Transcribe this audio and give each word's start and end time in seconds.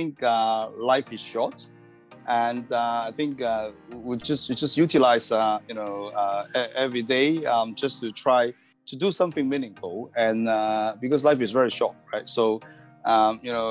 think 0.00 0.22
uh, 0.22 0.70
life 0.92 1.08
is 1.12 1.20
short, 1.20 1.56
and 2.26 2.66
uh, 2.72 3.08
I 3.08 3.12
think 3.18 3.42
uh, 3.42 3.70
we 4.06 4.16
just 4.16 4.48
we 4.48 4.54
just 4.54 4.76
utilize 4.76 5.30
uh, 5.30 5.58
you 5.68 5.74
know 5.74 6.12
uh, 6.22 6.42
every 6.84 7.02
day 7.02 7.44
um, 7.44 7.74
just 7.74 8.00
to 8.02 8.12
try 8.12 8.42
to 8.90 8.94
do 8.96 9.12
something 9.12 9.46
meaningful, 9.48 10.10
and 10.16 10.48
uh, 10.48 10.94
because 11.00 11.24
life 11.30 11.40
is 11.40 11.52
very 11.52 11.70
short, 11.70 11.96
right? 12.12 12.28
So 12.28 12.62
um, 13.04 13.40
you 13.42 13.52
know 13.52 13.70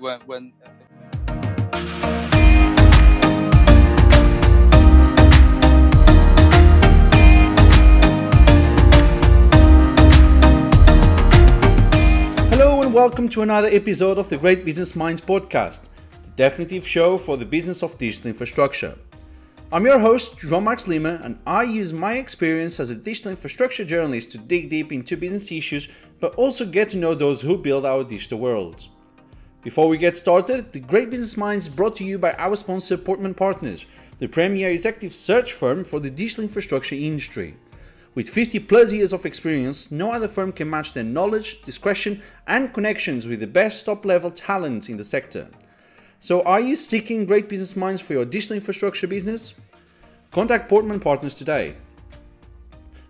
when 0.00 0.18
when 0.30 0.42
welcome 12.94 13.28
to 13.28 13.42
another 13.42 13.66
episode 13.72 14.18
of 14.18 14.28
the 14.28 14.36
Great 14.36 14.64
Business 14.64 14.94
Minds 14.94 15.20
podcast, 15.20 15.88
the 16.22 16.30
definitive 16.36 16.86
show 16.86 17.18
for 17.18 17.36
the 17.36 17.44
business 17.44 17.82
of 17.82 17.98
digital 17.98 18.28
infrastructure. 18.28 18.96
I'm 19.72 19.84
your 19.84 19.98
host, 19.98 20.38
João 20.38 20.62
Marques 20.62 20.86
Lima, 20.86 21.18
and 21.24 21.36
I 21.44 21.64
use 21.64 21.92
my 21.92 22.12
experience 22.12 22.78
as 22.78 22.90
a 22.90 22.94
digital 22.94 23.32
infrastructure 23.32 23.84
journalist 23.84 24.30
to 24.30 24.38
dig 24.38 24.70
deep 24.70 24.92
into 24.92 25.16
business 25.16 25.50
issues, 25.50 25.88
but 26.20 26.36
also 26.36 26.64
get 26.64 26.90
to 26.90 26.96
know 26.96 27.14
those 27.16 27.40
who 27.40 27.58
build 27.58 27.84
our 27.84 28.04
digital 28.04 28.38
worlds. 28.38 28.90
Before 29.62 29.88
we 29.88 29.98
get 29.98 30.16
started, 30.16 30.70
the 30.70 30.78
Great 30.78 31.10
Business 31.10 31.36
Minds 31.36 31.68
brought 31.68 31.96
to 31.96 32.04
you 32.04 32.16
by 32.16 32.34
our 32.34 32.54
sponsor 32.54 32.96
Portman 32.96 33.34
Partners, 33.34 33.86
the 34.18 34.28
premier 34.28 34.70
executive 34.70 35.12
search 35.12 35.52
firm 35.52 35.82
for 35.82 35.98
the 35.98 36.10
digital 36.10 36.44
infrastructure 36.44 36.94
industry. 36.94 37.56
With 38.14 38.28
50 38.28 38.60
plus 38.60 38.92
years 38.92 39.12
of 39.12 39.26
experience, 39.26 39.90
no 39.90 40.12
other 40.12 40.28
firm 40.28 40.52
can 40.52 40.70
match 40.70 40.92
their 40.92 41.02
knowledge, 41.02 41.62
discretion, 41.62 42.22
and 42.46 42.72
connections 42.72 43.26
with 43.26 43.40
the 43.40 43.48
best 43.48 43.84
top 43.84 44.04
level 44.04 44.30
talent 44.30 44.88
in 44.88 44.96
the 44.96 45.04
sector. 45.04 45.48
So, 46.20 46.42
are 46.42 46.60
you 46.60 46.76
seeking 46.76 47.26
great 47.26 47.48
business 47.48 47.74
minds 47.74 48.00
for 48.00 48.12
your 48.12 48.24
digital 48.24 48.56
infrastructure 48.56 49.08
business? 49.08 49.54
Contact 50.30 50.68
Portman 50.68 51.00
Partners 51.00 51.34
today. 51.34 51.74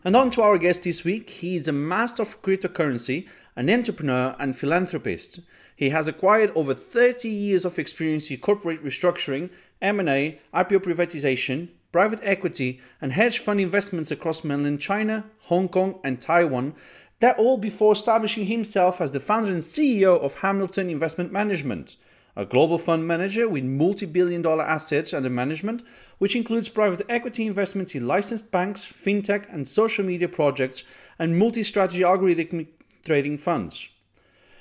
And 0.05 0.17
on 0.17 0.31
to 0.33 0.43
our 0.43 0.59
guest 0.59 0.85
this 0.85 1.05
week. 1.05 1.29
He 1.29 1.57
is 1.57 1.69
a 1.69 1.73
master 1.73 2.23
of 2.23 2.41
cryptocurrency, 2.43 3.29
an 3.57 3.69
entrepreneur, 3.69 4.35
and 4.39 4.57
philanthropist. 4.57 5.41
He 5.77 5.91
has 5.91 6.09
acquired 6.09 6.51
over 6.55 6.73
30 6.73 7.29
years 7.29 7.65
of 7.65 7.79
experience 7.79 8.31
in 8.31 8.39
corporate 8.39 8.83
restructuring, 8.83 9.51
M&A, 9.83 10.41
IPO 10.55 10.79
privatization, 10.79 11.69
private 11.95 12.19
equity, 12.25 12.81
and 13.01 13.13
hedge 13.13 13.39
fund 13.39 13.61
investments 13.61 14.11
across 14.11 14.43
mainland 14.43 14.81
China, 14.81 15.25
Hong 15.43 15.69
Kong, 15.69 16.01
and 16.03 16.21
Taiwan. 16.21 16.75
That 17.21 17.39
all 17.39 17.57
before 17.57 17.93
establishing 17.93 18.47
himself 18.47 19.01
as 19.01 19.13
the 19.13 19.21
founder 19.21 19.53
and 19.53 19.61
CEO 19.61 20.21
of 20.21 20.41
Hamilton 20.41 20.91
Investment 20.91 21.31
Management, 21.31 21.95
a 22.35 22.45
global 22.45 22.79
fund 22.79 23.07
manager 23.07 23.49
with 23.49 23.63
multi 23.63 24.07
billion 24.07 24.43
dollar 24.43 24.65
assets 24.65 25.15
under 25.15 25.31
management, 25.31 25.85
which 26.19 26.35
includes 26.35 26.69
private 26.69 27.03
equity 27.09 27.47
investments 27.47 27.95
in 27.95 28.09
licensed 28.09 28.51
banks, 28.51 28.85
fintech, 28.85 29.47
and 29.55 29.69
social 29.69 30.05
media 30.05 30.29
projects, 30.29 30.83
and 31.21 31.39
multi 31.39 31.63
strategy 31.63 32.01
algorithmic 32.01 32.67
trading 33.05 33.39
funds. 33.39 33.89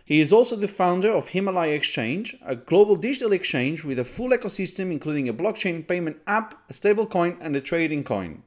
He 0.06 0.20
is 0.20 0.34
also 0.34 0.58
the 0.58 0.68
founder 0.68 1.14
of 1.14 1.30
Himalaya 1.30 1.74
Exchange, 1.74 2.36
a 2.46 2.58
global 2.58 2.98
digital 2.98 3.32
exchange 3.32 3.86
with 3.86 3.98
a 3.98 4.04
full 4.04 4.32
ecosystem 4.32 4.92
including 4.92 5.30
a 5.30 5.34
blockchain 5.34 5.88
payment 5.88 6.18
app, 6.28 6.62
a 6.70 6.74
stablecoin, 6.74 7.38
and 7.40 7.56
a 7.56 7.62
trading 7.62 8.04
coin. 8.04 8.44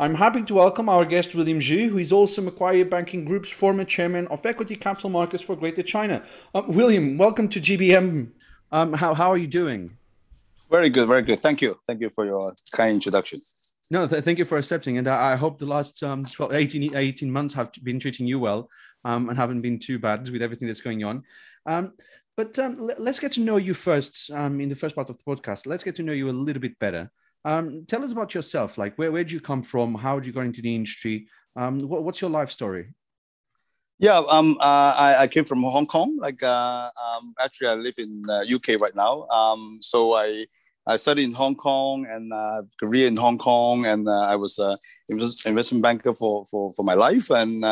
I'm 0.00 0.16
happy 0.16 0.42
to 0.42 0.54
welcome 0.54 0.88
our 0.88 1.04
guest 1.04 1.36
William 1.36 1.60
Je, 1.60 1.86
who 1.86 1.98
is 1.98 2.10
also 2.10 2.42
Macquarie 2.42 2.82
Banking 2.82 3.24
Group's 3.24 3.52
former 3.52 3.84
chairman 3.84 4.26
of 4.26 4.44
equity 4.44 4.74
capital 4.74 5.10
markets 5.10 5.44
for 5.44 5.54
Greater 5.54 5.84
China. 5.84 6.20
Uh, 6.52 6.62
William, 6.66 7.16
welcome 7.16 7.48
to 7.48 7.60
GBM. 7.60 8.32
Um, 8.72 8.92
how, 8.94 9.14
how 9.14 9.30
are 9.30 9.38
you 9.38 9.46
doing? 9.46 9.96
Very 10.68 10.90
good, 10.90 11.06
very 11.06 11.22
good. 11.22 11.40
Thank 11.40 11.62
you. 11.62 11.78
Thank 11.86 12.00
you 12.00 12.10
for 12.10 12.26
your 12.26 12.54
kind 12.74 12.94
introduction. 12.94 13.38
No, 13.90 14.06
th- 14.06 14.24
thank 14.24 14.38
you 14.38 14.44
for 14.44 14.58
accepting. 14.58 14.98
And 14.98 15.06
I, 15.06 15.32
I 15.32 15.36
hope 15.36 15.58
the 15.58 15.66
last 15.66 16.02
um, 16.02 16.24
12, 16.24 16.52
18, 16.52 16.96
18 16.96 17.30
months 17.30 17.54
have 17.54 17.72
been 17.84 18.00
treating 18.00 18.26
you 18.26 18.40
well 18.40 18.68
um, 19.04 19.28
and 19.28 19.38
haven't 19.38 19.62
been 19.62 19.78
too 19.78 19.98
bad 19.98 20.28
with 20.28 20.42
everything 20.42 20.68
that's 20.68 20.80
going 20.80 21.04
on. 21.04 21.22
Um, 21.66 21.92
but 22.36 22.58
um, 22.58 22.76
let's 22.98 23.18
get 23.18 23.32
to 23.32 23.40
know 23.40 23.56
you 23.56 23.74
first 23.74 24.30
um, 24.30 24.60
in 24.60 24.68
the 24.68 24.76
first 24.76 24.94
part 24.94 25.10
of 25.10 25.18
the 25.18 25.24
podcast. 25.24 25.66
Let's 25.66 25.84
get 25.84 25.96
to 25.96 26.02
know 26.02 26.12
you 26.12 26.30
a 26.30 26.32
little 26.32 26.62
bit 26.62 26.78
better. 26.78 27.10
Um, 27.44 27.84
tell 27.86 28.04
us 28.04 28.12
about 28.12 28.34
yourself. 28.34 28.78
Like, 28.78 28.96
where, 28.96 29.10
where 29.10 29.24
did 29.24 29.32
you 29.32 29.40
come 29.40 29.62
from? 29.62 29.94
How 29.94 30.16
did 30.16 30.26
you 30.26 30.32
go 30.32 30.42
into 30.42 30.62
the 30.62 30.74
industry? 30.74 31.28
What, 31.54 32.04
what's 32.04 32.20
your 32.20 32.30
life 32.30 32.50
story? 32.50 32.94
Yeah, 33.98 34.22
um, 34.28 34.56
uh, 34.60 34.94
I, 34.96 35.22
I 35.22 35.26
came 35.26 35.44
from 35.44 35.62
Hong 35.62 35.86
Kong. 35.86 36.16
Like, 36.20 36.40
uh, 36.40 36.90
um, 37.04 37.34
actually, 37.40 37.68
I 37.68 37.74
live 37.74 37.94
in 37.98 38.22
uh, 38.28 38.42
UK 38.42 38.80
right 38.80 38.94
now. 38.94 39.26
Um, 39.26 39.78
so 39.82 40.14
I 40.14 40.46
I 40.86 40.96
studied 40.96 41.24
in 41.24 41.34
Hong 41.34 41.54
Kong 41.54 42.06
and 42.08 42.32
uh, 42.32 42.62
career 42.82 43.08
in 43.08 43.16
Hong 43.16 43.36
Kong, 43.36 43.84
and 43.84 44.08
uh, 44.08 44.22
I 44.22 44.36
was 44.36 44.58
an 44.58 44.76
investment 45.08 45.82
banker 45.82 46.14
for, 46.14 46.46
for, 46.46 46.72
for 46.72 46.82
my 46.82 46.94
life. 46.94 47.28
And 47.28 47.62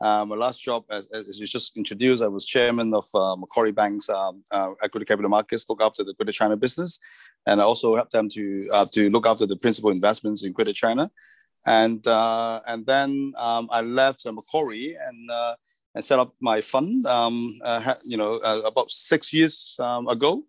uh, 0.00 0.04
uh, 0.04 0.24
my 0.24 0.36
last 0.36 0.62
job, 0.62 0.84
as, 0.90 1.10
as 1.12 1.38
you 1.38 1.46
just 1.46 1.76
introduced, 1.76 2.22
I 2.22 2.28
was 2.28 2.44
chairman 2.44 2.94
of 2.94 3.06
uh, 3.14 3.36
Macquarie 3.36 3.72
Bank's 3.72 4.08
um, 4.08 4.42
uh, 4.50 4.70
equity 4.82 5.04
capital 5.04 5.30
markets, 5.30 5.66
look 5.68 5.82
after 5.82 6.04
the 6.04 6.14
Greater 6.14 6.32
China 6.32 6.56
business, 6.56 6.98
and 7.46 7.60
I 7.60 7.64
also 7.64 7.96
helped 7.96 8.12
them 8.12 8.28
to 8.30 8.68
to 8.92 9.10
look 9.10 9.26
after 9.26 9.46
the 9.46 9.56
principal 9.56 9.90
investments 9.90 10.44
in 10.44 10.52
Greater 10.52 10.72
China. 10.72 11.10
And 11.66 12.06
and 12.06 12.86
then 12.86 13.32
um, 13.36 13.68
I 13.70 13.80
left 13.82 14.26
Macquarie 14.26 14.96
and 15.06 15.30
and 15.94 16.04
set 16.04 16.18
up 16.18 16.32
my 16.40 16.60
fund. 16.60 17.06
Um, 17.06 17.58
you 18.06 18.16
know, 18.16 18.34
about 18.64 18.90
six 18.90 19.32
years 19.32 19.76
um, 19.80 20.08
ago 20.08 20.42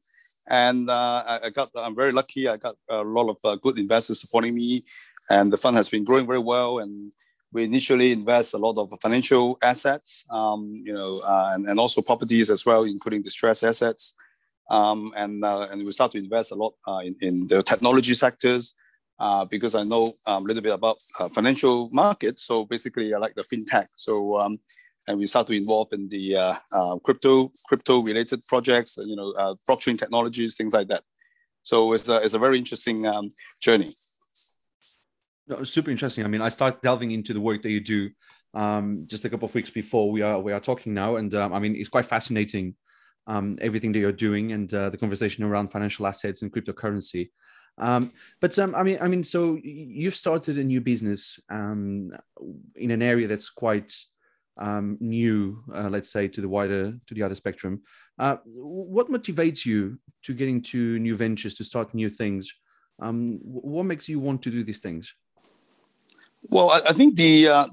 and 0.49 0.89
uh, 0.89 1.39
I, 1.43 1.49
got 1.51 1.69
I'm 1.75 1.95
very 1.95 2.11
lucky. 2.11 2.47
I 2.47 2.57
got 2.57 2.75
a 2.89 3.03
lot 3.03 3.29
of 3.29 3.37
uh, 3.43 3.55
good 3.55 3.77
investors 3.77 4.19
supporting 4.19 4.55
me, 4.55 4.81
and 5.29 5.53
the 5.53 5.57
fund 5.57 5.77
has 5.77 5.89
been 5.89 6.03
growing 6.03 6.25
very 6.25 6.39
well. 6.39 6.79
And 6.79 7.13
we 7.51 7.63
initially 7.63 8.11
invest 8.11 8.53
a 8.53 8.57
lot 8.57 8.77
of 8.77 8.93
financial 9.01 9.57
assets, 9.61 10.25
um, 10.29 10.81
you 10.85 10.93
know, 10.93 11.17
uh, 11.27 11.51
and, 11.53 11.67
and 11.67 11.79
also 11.79 12.01
properties 12.01 12.49
as 12.49 12.65
well, 12.65 12.83
including 12.83 13.21
distressed 13.21 13.63
assets. 13.63 14.15
Um, 14.69 15.13
and 15.15 15.43
uh, 15.43 15.67
and 15.71 15.83
we 15.83 15.91
start 15.91 16.11
to 16.11 16.19
invest 16.19 16.51
a 16.51 16.55
lot 16.55 16.73
uh, 16.87 16.99
in, 16.99 17.15
in 17.21 17.47
the 17.47 17.63
technology 17.63 18.13
sectors. 18.13 18.75
Uh, 19.19 19.43
because 19.43 19.75
I 19.75 19.83
know 19.83 20.13
um, 20.27 20.45
a 20.45 20.47
little 20.47 20.63
bit 20.63 20.71
about 20.71 21.01
financial 21.33 21.89
markets, 21.91 22.43
so 22.43 22.63
basically 22.63 23.13
I 23.13 23.17
like 23.17 23.35
the 23.35 23.43
fintech. 23.43 23.87
So 23.97 24.39
um, 24.39 24.59
and 25.09 25.17
we 25.17 25.25
start 25.25 25.47
to 25.47 25.53
involve 25.53 25.91
in 25.91 26.07
the 26.07 26.35
uh, 26.35 26.53
uh, 26.71 26.99
crypto 26.99 27.51
crypto 27.67 28.01
related 28.01 28.41
projects, 28.47 28.97
you 28.97 29.15
know, 29.15 29.31
uh, 29.31 29.55
blockchain 29.67 29.97
technologies, 29.97 30.55
things 30.55 30.73
like 30.73 30.87
that. 30.87 31.03
So 31.63 31.93
it's 31.93 32.07
a, 32.09 32.17
it's 32.17 32.35
a 32.35 32.39
very 32.39 32.57
interesting 32.57 33.07
um, 33.07 33.31
journey. 33.59 33.89
No, 35.49 35.63
super 35.63 35.89
interesting. 35.89 36.23
I 36.23 36.27
mean, 36.27 36.41
I 36.41 36.49
started 36.49 36.81
delving 36.81 37.11
into 37.11 37.33
the 37.33 37.41
work 37.41 37.63
that 37.63 37.71
you 37.71 37.79
do 37.79 38.11
um, 38.53 39.05
just 39.07 39.25
a 39.25 39.29
couple 39.29 39.47
of 39.47 39.55
weeks 39.55 39.71
before 39.71 40.11
we 40.11 40.21
are 40.21 40.39
we 40.39 40.53
are 40.53 40.59
talking 40.59 40.93
now, 40.93 41.15
and 41.15 41.33
um, 41.33 41.53
I 41.53 41.59
mean, 41.59 41.75
it's 41.75 41.89
quite 41.89 42.05
fascinating 42.05 42.75
um, 43.25 43.57
everything 43.59 43.91
that 43.93 43.99
you're 43.99 44.11
doing 44.11 44.51
and 44.51 44.71
uh, 44.73 44.91
the 44.91 44.97
conversation 44.97 45.43
around 45.43 45.69
financial 45.69 46.05
assets 46.05 46.43
and 46.43 46.53
cryptocurrency. 46.53 47.31
Um, 47.79 48.11
but 48.41 48.57
um, 48.59 48.75
I 48.75 48.83
mean, 48.83 48.99
I 49.01 49.07
mean, 49.07 49.23
so 49.23 49.57
you've 49.63 50.15
started 50.15 50.59
a 50.59 50.63
new 50.63 50.81
business 50.81 51.39
um, 51.49 52.11
in 52.75 52.91
an 52.91 53.01
area 53.01 53.27
that's 53.27 53.49
quite 53.49 53.91
um, 54.61 54.97
new, 54.99 55.63
uh, 55.73 55.89
let's 55.89 56.11
say, 56.11 56.27
to 56.27 56.41
the 56.41 56.49
wider 56.49 56.93
to 57.07 57.13
the 57.15 57.23
other 57.23 57.35
spectrum. 57.35 57.81
Uh, 58.19 58.37
what 58.45 59.07
motivates 59.07 59.65
you 59.65 59.97
to 60.23 60.35
get 60.35 60.47
into 60.47 60.99
new 60.99 61.15
ventures, 61.15 61.55
to 61.55 61.63
start 61.63 61.95
new 61.95 62.09
things? 62.09 62.53
Um, 63.01 63.39
what 63.43 63.85
makes 63.85 64.09
you 64.09 64.19
want 64.19 64.43
to 64.43 64.51
do 64.51 64.63
these 64.63 64.79
things? 64.79 65.15
Well, 66.49 66.71
I, 66.71 66.81
I 66.89 66.93
think 66.93 67.15
the 67.15 67.47
uh, 67.47 67.67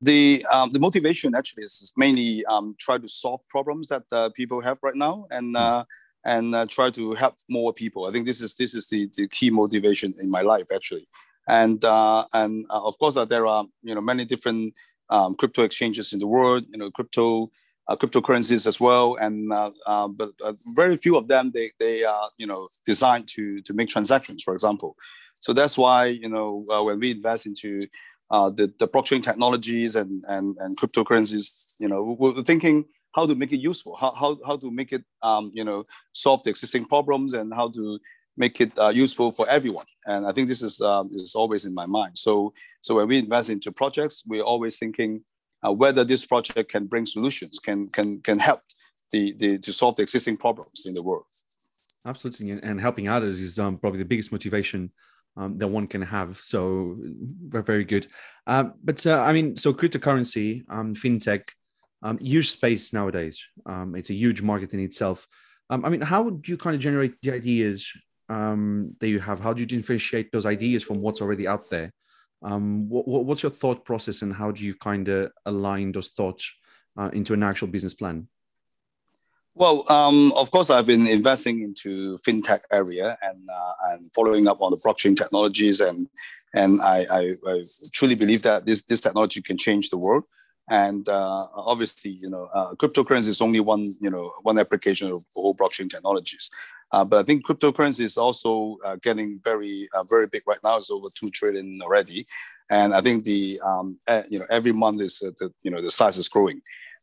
the 0.00 0.44
um, 0.52 0.70
the 0.70 0.78
motivation 0.78 1.34
actually 1.34 1.64
is 1.64 1.92
mainly 1.96 2.44
um, 2.46 2.74
try 2.78 2.98
to 2.98 3.08
solve 3.08 3.40
problems 3.48 3.88
that 3.88 4.04
uh, 4.12 4.30
people 4.30 4.60
have 4.60 4.78
right 4.82 4.96
now 4.96 5.26
and. 5.30 5.56
Uh, 5.56 5.84
and 6.22 6.54
uh, 6.54 6.66
try 6.66 6.90
to 6.90 7.14
help 7.14 7.34
more 7.48 7.72
people. 7.72 8.04
I 8.04 8.12
think 8.12 8.26
this 8.26 8.42
is 8.42 8.54
this 8.54 8.74
is 8.74 8.88
the, 8.88 9.08
the 9.16 9.26
key 9.26 9.48
motivation 9.48 10.12
in 10.20 10.30
my 10.30 10.42
life 10.42 10.66
actually, 10.70 11.08
and 11.48 11.82
and 12.34 12.66
of 12.68 12.98
course 12.98 13.14
there 13.14 13.46
are 13.46 13.64
you 13.82 13.94
know 13.94 14.02
many 14.02 14.26
different 14.26 14.74
um, 15.10 15.34
crypto 15.34 15.62
exchanges 15.62 16.12
in 16.12 16.18
the 16.18 16.26
world, 16.26 16.64
you 16.70 16.78
know, 16.78 16.90
crypto 16.90 17.50
uh, 17.88 17.96
cryptocurrencies 17.96 18.66
as 18.66 18.80
well, 18.80 19.16
and 19.20 19.52
uh, 19.52 19.70
uh, 19.86 20.08
but 20.08 20.30
uh, 20.44 20.52
very 20.74 20.96
few 20.96 21.16
of 21.16 21.26
them 21.26 21.50
they 21.52 21.72
they 21.78 22.04
are 22.04 22.30
you 22.38 22.46
know 22.46 22.68
designed 22.86 23.26
to 23.28 23.60
to 23.62 23.74
make 23.74 23.88
transactions, 23.88 24.42
for 24.42 24.54
example. 24.54 24.96
So 25.40 25.52
that's 25.52 25.76
why 25.76 26.06
you 26.06 26.28
know 26.28 26.66
uh, 26.70 26.82
when 26.82 27.00
we 27.00 27.12
invest 27.12 27.46
into 27.46 27.86
uh, 28.30 28.50
the 28.50 28.72
the 28.78 28.88
blockchain 28.88 29.22
technologies 29.22 29.96
and 29.96 30.24
and 30.28 30.56
and 30.58 30.76
cryptocurrencies, 30.76 31.74
you 31.78 31.88
know, 31.88 32.16
we're 32.18 32.42
thinking 32.42 32.84
how 33.12 33.26
to 33.26 33.34
make 33.34 33.52
it 33.52 33.58
useful, 33.58 33.96
how 33.96 34.12
how 34.14 34.38
how 34.46 34.56
to 34.56 34.70
make 34.70 34.92
it 34.92 35.04
um, 35.22 35.50
you 35.52 35.64
know 35.64 35.84
solve 36.12 36.42
the 36.44 36.50
existing 36.50 36.84
problems, 36.84 37.34
and 37.34 37.52
how 37.52 37.68
to 37.70 37.98
make 38.36 38.60
it 38.60 38.72
uh, 38.78 38.88
useful 38.88 39.32
for 39.32 39.48
everyone. 39.48 39.86
And 40.06 40.26
I 40.26 40.32
think 40.32 40.48
this 40.48 40.62
is 40.62 40.80
um, 40.80 41.08
is 41.12 41.34
always 41.34 41.64
in 41.64 41.74
my 41.74 41.86
mind. 41.86 42.16
So 42.18 42.52
so 42.80 42.94
when 42.96 43.08
we 43.08 43.18
invest 43.18 43.50
into 43.50 43.72
projects, 43.72 44.22
we're 44.26 44.42
always 44.42 44.78
thinking 44.78 45.22
uh, 45.66 45.72
whether 45.72 46.04
this 46.04 46.24
project 46.24 46.70
can 46.70 46.86
bring 46.86 47.06
solutions, 47.06 47.58
can 47.58 47.88
can 47.88 48.20
can 48.20 48.38
help 48.38 48.60
the, 49.12 49.34
the 49.38 49.58
to 49.58 49.72
solve 49.72 49.96
the 49.96 50.02
existing 50.02 50.36
problems 50.36 50.86
in 50.86 50.94
the 50.94 51.02
world. 51.02 51.24
Absolutely, 52.06 52.50
and 52.50 52.80
helping 52.80 53.08
others 53.08 53.40
is 53.40 53.58
um, 53.58 53.76
probably 53.76 53.98
the 53.98 54.04
biggest 54.04 54.32
motivation 54.32 54.90
um, 55.40 55.56
that 55.56 55.68
one 55.68 55.86
can 55.86 56.02
have. 56.02 56.36
So 56.38 56.96
very, 57.48 57.84
good. 57.84 58.06
Uh, 58.46 58.64
but 58.84 59.06
uh, 59.06 59.20
I 59.20 59.32
mean, 59.32 59.56
so 59.56 59.72
cryptocurrency, 59.72 60.64
um, 60.68 60.94
fintech, 60.94 61.42
um, 62.02 62.18
huge 62.18 62.50
space 62.50 62.92
nowadays. 62.92 63.42
Um, 63.64 63.94
it's 63.96 64.10
a 64.10 64.14
huge 64.14 64.42
market 64.42 64.74
in 64.74 64.80
itself. 64.80 65.26
Um, 65.70 65.84
I 65.84 65.88
mean, 65.88 66.02
how 66.02 66.22
would 66.22 66.46
you 66.46 66.58
kind 66.58 66.76
of 66.76 66.82
generate 66.82 67.14
the 67.22 67.32
ideas 67.32 67.90
um, 68.28 68.94
that 69.00 69.08
you 69.08 69.18
have? 69.18 69.40
How 69.40 69.52
do 69.54 69.60
you 69.60 69.66
differentiate 69.66 70.30
those 70.30 70.46
ideas 70.46 70.82
from 70.82 71.00
what's 71.00 71.22
already 71.22 71.48
out 71.48 71.70
there? 71.70 71.90
Um, 72.42 72.88
what, 72.88 73.06
what's 73.06 73.42
your 73.42 73.50
thought 73.52 73.84
process, 73.84 74.22
and 74.22 74.32
how 74.34 74.50
do 74.50 74.64
you 74.64 74.74
kind 74.74 75.08
of 75.08 75.30
align 75.46 75.92
those 75.92 76.08
thoughts 76.08 76.50
uh, 76.98 77.10
into 77.12 77.32
an 77.34 77.42
actual 77.42 77.68
business 77.68 77.94
plan? 77.94 78.28
Well, 79.56 79.90
um, 79.90 80.32
of 80.32 80.50
course, 80.50 80.70
I've 80.70 80.86
been 80.86 81.06
investing 81.06 81.62
into 81.62 82.18
fintech 82.18 82.60
area 82.72 83.18
and 83.22 83.48
uh, 83.50 83.72
and 83.90 84.10
following 84.14 84.46
up 84.46 84.62
on 84.62 84.70
the 84.70 84.78
blockchain 84.78 85.16
technologies, 85.16 85.80
and 85.80 86.08
and 86.54 86.80
I, 86.80 87.06
I, 87.10 87.34
I, 87.46 87.62
truly 87.92 88.14
believe 88.14 88.42
that 88.42 88.64
this 88.64 88.84
this 88.84 89.00
technology 89.00 89.42
can 89.42 89.58
change 89.58 89.90
the 89.90 89.98
world. 89.98 90.24
And 90.68 91.08
uh, 91.08 91.48
obviously, 91.56 92.12
you 92.12 92.30
know, 92.30 92.48
uh, 92.54 92.74
cryptocurrency 92.76 93.26
is 93.26 93.40
only 93.40 93.58
one, 93.58 93.84
you 94.00 94.08
know, 94.08 94.32
one 94.42 94.56
application 94.56 95.10
of 95.10 95.20
whole 95.34 95.56
blockchain 95.56 95.90
technologies. 95.90 96.48
Uh, 96.92 97.04
but 97.04 97.18
I 97.18 97.22
think 97.24 97.44
cryptocurrency 97.44 98.02
is 98.02 98.16
also 98.16 98.76
uh, 98.84 98.94
getting 99.02 99.40
very, 99.42 99.88
uh, 99.92 100.04
very 100.04 100.26
big 100.30 100.42
right 100.46 100.60
now. 100.62 100.76
It's 100.76 100.92
over 100.92 101.08
two 101.18 101.30
trillion 101.30 101.80
already, 101.82 102.24
and 102.70 102.94
I 102.94 103.00
think 103.00 103.24
the, 103.24 103.58
um, 103.66 103.98
you 104.28 104.38
know, 104.38 104.44
every 104.48 104.72
month 104.72 105.00
is 105.00 105.18
the, 105.18 105.52
you 105.64 105.72
know, 105.72 105.82
the 105.82 105.90
size 105.90 106.18
is 106.18 106.28
growing 106.28 106.60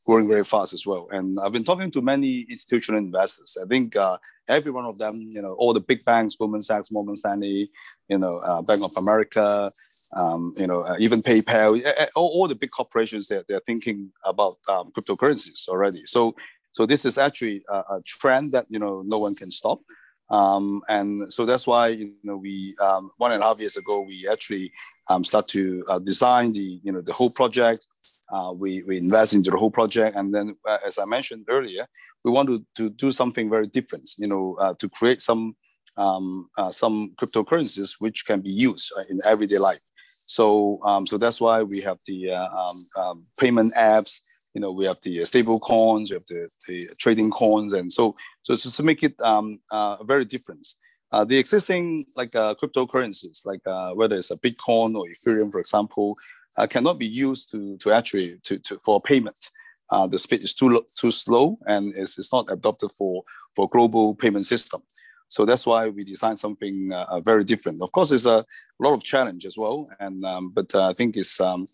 growing 0.07 0.27
very 0.27 0.45
fast 0.45 0.73
as 0.73 0.87
well. 0.87 1.09
And 1.11 1.35
I've 1.43 1.51
been 1.51 1.65
talking 1.65 1.91
to 1.91 2.01
many 2.01 2.47
institutional 2.49 2.97
investors. 2.99 3.57
I 3.61 3.67
think 3.67 3.95
uh, 3.97 4.17
every 4.47 4.71
one 4.71 4.85
of 4.85 4.97
them, 4.97 5.15
you 5.33 5.41
know, 5.41 5.51
all 5.53 5.73
the 5.73 5.81
big 5.81 6.05
banks, 6.05 6.37
Goldman 6.37 6.61
Sachs, 6.61 6.91
Morgan 6.91 7.17
Stanley, 7.17 7.69
you 8.07 8.17
know, 8.17 8.37
uh, 8.37 8.61
Bank 8.61 8.83
of 8.83 8.91
America, 8.97 9.69
um, 10.15 10.53
you 10.55 10.65
know, 10.65 10.83
uh, 10.83 10.95
even 10.97 11.19
PayPal, 11.21 11.71
all, 12.15 12.29
all, 12.29 12.47
the 12.47 12.55
big 12.55 12.71
corporations, 12.71 13.27
they're, 13.27 13.43
they're 13.49 13.59
thinking 13.65 14.09
about 14.23 14.57
um, 14.69 14.91
cryptocurrencies 14.93 15.67
already. 15.67 16.03
So, 16.05 16.33
so 16.71 16.85
this 16.85 17.03
is 17.03 17.17
actually 17.17 17.63
a, 17.69 17.75
a, 17.75 18.01
trend 18.05 18.53
that, 18.53 18.65
you 18.69 18.79
know, 18.79 19.03
no 19.05 19.19
one 19.19 19.35
can 19.35 19.51
stop. 19.51 19.81
Um, 20.29 20.81
and 20.87 21.33
so 21.33 21.45
that's 21.45 21.67
why, 21.67 21.89
you 21.89 22.13
know, 22.23 22.37
we, 22.37 22.75
um, 22.79 23.11
one 23.17 23.33
and 23.33 23.41
a 23.41 23.45
half 23.45 23.59
years 23.59 23.75
ago, 23.75 24.01
we 24.03 24.25
actually 24.31 24.71
um, 25.09 25.25
start 25.25 25.49
to 25.49 25.83
uh, 25.89 25.99
design 25.99 26.53
the, 26.53 26.79
you 26.81 26.93
know, 26.93 27.01
the 27.01 27.13
whole 27.13 27.29
project, 27.29 27.87
uh, 28.29 28.51
we, 28.55 28.83
we 28.83 28.97
invest 28.97 29.33
into 29.33 29.51
the 29.51 29.57
whole 29.57 29.71
project. 29.71 30.17
And 30.17 30.33
then, 30.33 30.55
uh, 30.67 30.77
as 30.85 30.99
I 30.99 31.05
mentioned 31.05 31.45
earlier, 31.49 31.85
we 32.23 32.31
want 32.31 32.49
to, 32.49 32.65
to 32.75 32.89
do 32.89 33.11
something 33.11 33.49
very 33.49 33.67
different, 33.67 34.09
you 34.17 34.27
know, 34.27 34.57
uh, 34.59 34.73
to 34.79 34.89
create 34.89 35.21
some, 35.21 35.55
um, 35.97 36.49
uh, 36.57 36.71
some 36.71 37.13
cryptocurrencies 37.15 37.95
which 37.99 38.25
can 38.25 38.41
be 38.41 38.49
used 38.49 38.91
uh, 38.97 39.03
in 39.09 39.19
everyday 39.25 39.57
life. 39.57 39.79
So, 40.07 40.79
um, 40.83 41.07
so 41.07 41.17
that's 41.17 41.39
why 41.39 41.63
we 41.63 41.79
have 41.81 41.97
the 42.05 42.31
uh, 42.31 42.47
um, 42.47 42.75
um, 42.97 43.25
payment 43.39 43.73
apps, 43.77 44.19
you 44.53 44.61
know, 44.61 44.71
we 44.71 44.85
have 44.85 44.97
the 45.03 45.23
stable 45.25 45.59
coins, 45.59 46.11
we 46.11 46.15
have 46.15 46.25
the, 46.25 46.49
the 46.67 46.89
trading 46.99 47.29
coins. 47.29 47.73
And 47.73 47.91
so, 47.91 48.15
so 48.41 48.55
just 48.55 48.75
to 48.77 48.83
make 48.83 49.03
it 49.03 49.15
um, 49.21 49.59
very 50.05 50.25
different. 50.25 50.67
Uh, 51.11 51.23
the 51.23 51.37
existing 51.37 52.05
like 52.17 52.35
uh, 52.35 52.53
cryptocurrencies, 52.61 53.45
like 53.45 53.61
uh, 53.65 53.91
whether 53.91 54.17
it's 54.17 54.31
a 54.31 54.37
Bitcoin 54.37 54.93
or 54.95 55.05
Ethereum, 55.05 55.49
for 55.51 55.59
example, 55.59 56.15
uh, 56.57 56.67
cannot 56.67 56.99
be 56.99 57.05
used 57.05 57.51
to, 57.51 57.77
to 57.77 57.93
actually 57.93 58.39
to, 58.43 58.59
to 58.59 58.77
for 58.79 59.01
payment. 59.01 59.51
Uh, 59.89 60.07
the 60.07 60.17
speed 60.17 60.41
is 60.41 60.53
too 60.53 60.81
too 60.99 61.11
slow 61.11 61.57
and 61.65 61.93
it's, 61.95 62.17
it's 62.17 62.33
not 62.33 62.45
adopted 62.51 62.91
for 62.91 63.23
for 63.55 63.69
global 63.69 64.15
payment 64.15 64.45
system. 64.45 64.81
So 65.29 65.45
that's 65.45 65.65
why 65.67 65.89
we 65.89 66.03
designed 66.03 66.39
something 66.39 66.91
uh, 66.93 67.05
uh 67.09 67.19
very 67.21 67.43
different. 67.43 67.81
Of 67.81 67.91
course, 67.91 68.09
there's 68.09 68.25
a 68.25 68.45
lot 68.79 68.93
of 68.93 69.03
challenge 69.03 69.45
as 69.45 69.57
well, 69.57 69.89
and 69.99 70.23
um, 70.25 70.51
but 70.53 70.73
uh, 70.73 70.89
I 70.89 70.93
think 70.93 71.17
it's 71.17 71.39
um, 71.41 71.65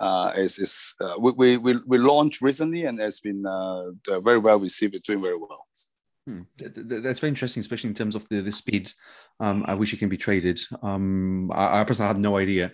uh, 0.00 0.32
it's, 0.34 0.58
it's 0.58 0.94
uh, 1.00 1.14
we, 1.18 1.56
we 1.58 1.76
we 1.86 1.98
launched 1.98 2.40
recently 2.40 2.86
and 2.86 2.98
it's 3.00 3.20
been 3.20 3.44
uh, 3.46 3.90
very 4.20 4.38
well 4.38 4.58
received, 4.58 4.94
it's 4.94 5.04
doing 5.04 5.22
very 5.22 5.36
well. 5.38 5.66
Hmm. 6.26 6.42
That's 6.56 7.20
very 7.20 7.28
interesting, 7.28 7.60
especially 7.60 7.90
in 7.90 7.94
terms 7.94 8.14
of 8.14 8.28
the, 8.28 8.40
the 8.40 8.52
speed 8.52 8.92
um, 9.40 9.64
at 9.68 9.78
which 9.78 9.92
it 9.92 9.98
can 9.98 10.08
be 10.08 10.16
traded. 10.16 10.60
Um, 10.82 11.50
I, 11.52 11.80
I 11.80 11.84
personally 11.84 12.08
had 12.08 12.18
no 12.18 12.36
idea 12.36 12.72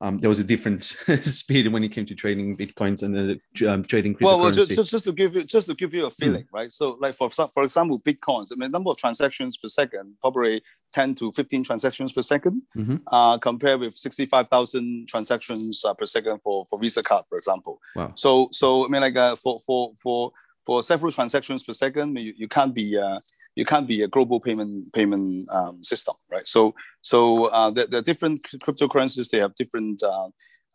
um, 0.00 0.18
there 0.18 0.28
was 0.28 0.38
a 0.38 0.44
different 0.44 0.84
speed 1.24 1.66
when 1.72 1.82
it 1.82 1.88
came 1.88 2.06
to 2.06 2.14
trading 2.14 2.56
bitcoins 2.56 3.02
and 3.02 3.40
uh, 3.40 3.70
um, 3.70 3.82
trading 3.82 4.14
cryptocurrency. 4.14 4.22
Well, 4.22 4.38
well 4.38 4.52
just, 4.52 4.70
just, 4.70 4.90
just, 4.90 5.04
to 5.04 5.12
give 5.12 5.34
you 5.34 5.42
just 5.42 5.68
to 5.68 5.74
give 5.74 5.92
you 5.92 6.06
a 6.06 6.08
hmm. 6.08 6.14
feeling, 6.14 6.44
mm. 6.44 6.52
right? 6.52 6.72
So, 6.72 6.96
like 7.00 7.14
for 7.14 7.28
for 7.30 7.62
example, 7.62 8.00
bitcoins. 8.00 8.48
I 8.52 8.56
mean, 8.56 8.70
number 8.70 8.90
of 8.90 8.98
transactions 8.98 9.56
per 9.56 9.68
second, 9.68 10.14
probably 10.20 10.62
ten 10.92 11.14
to 11.16 11.32
fifteen 11.32 11.64
transactions 11.64 12.12
per 12.12 12.22
2nd 12.22 12.58
mm-hmm. 12.76 12.96
uh, 13.08 13.38
compared 13.38 13.80
with 13.80 13.96
sixty 13.96 14.26
five 14.26 14.48
thousand 14.48 15.08
transactions 15.08 15.84
uh, 15.84 15.94
per 15.94 16.06
second 16.06 16.40
for 16.42 16.66
for 16.70 16.78
Visa 16.78 17.02
card, 17.02 17.24
for 17.28 17.36
example. 17.36 17.80
Wow. 17.96 18.12
So, 18.14 18.48
so 18.52 18.84
I 18.84 18.88
mean, 18.88 19.00
like 19.00 19.16
uh, 19.16 19.34
for 19.34 19.58
for 19.66 19.92
for 20.00 20.32
for 20.64 20.82
several 20.82 21.10
transactions 21.10 21.64
per 21.64 21.72
second, 21.72 22.18
you, 22.18 22.34
you 22.36 22.46
can't 22.46 22.74
be 22.74 22.96
uh, 22.96 23.18
you 23.58 23.64
can't 23.64 23.88
be 23.88 24.02
a 24.02 24.08
global 24.08 24.38
payment 24.38 24.92
payment 24.92 25.50
um, 25.50 25.82
system, 25.82 26.14
right? 26.30 26.46
So 26.46 26.76
so 27.00 27.46
uh, 27.46 27.70
the, 27.70 27.86
the 27.86 28.00
different 28.02 28.44
cryptocurrencies 28.64 29.30
they 29.30 29.40
have 29.44 29.54
different 29.56 30.00
uh, 30.02 30.28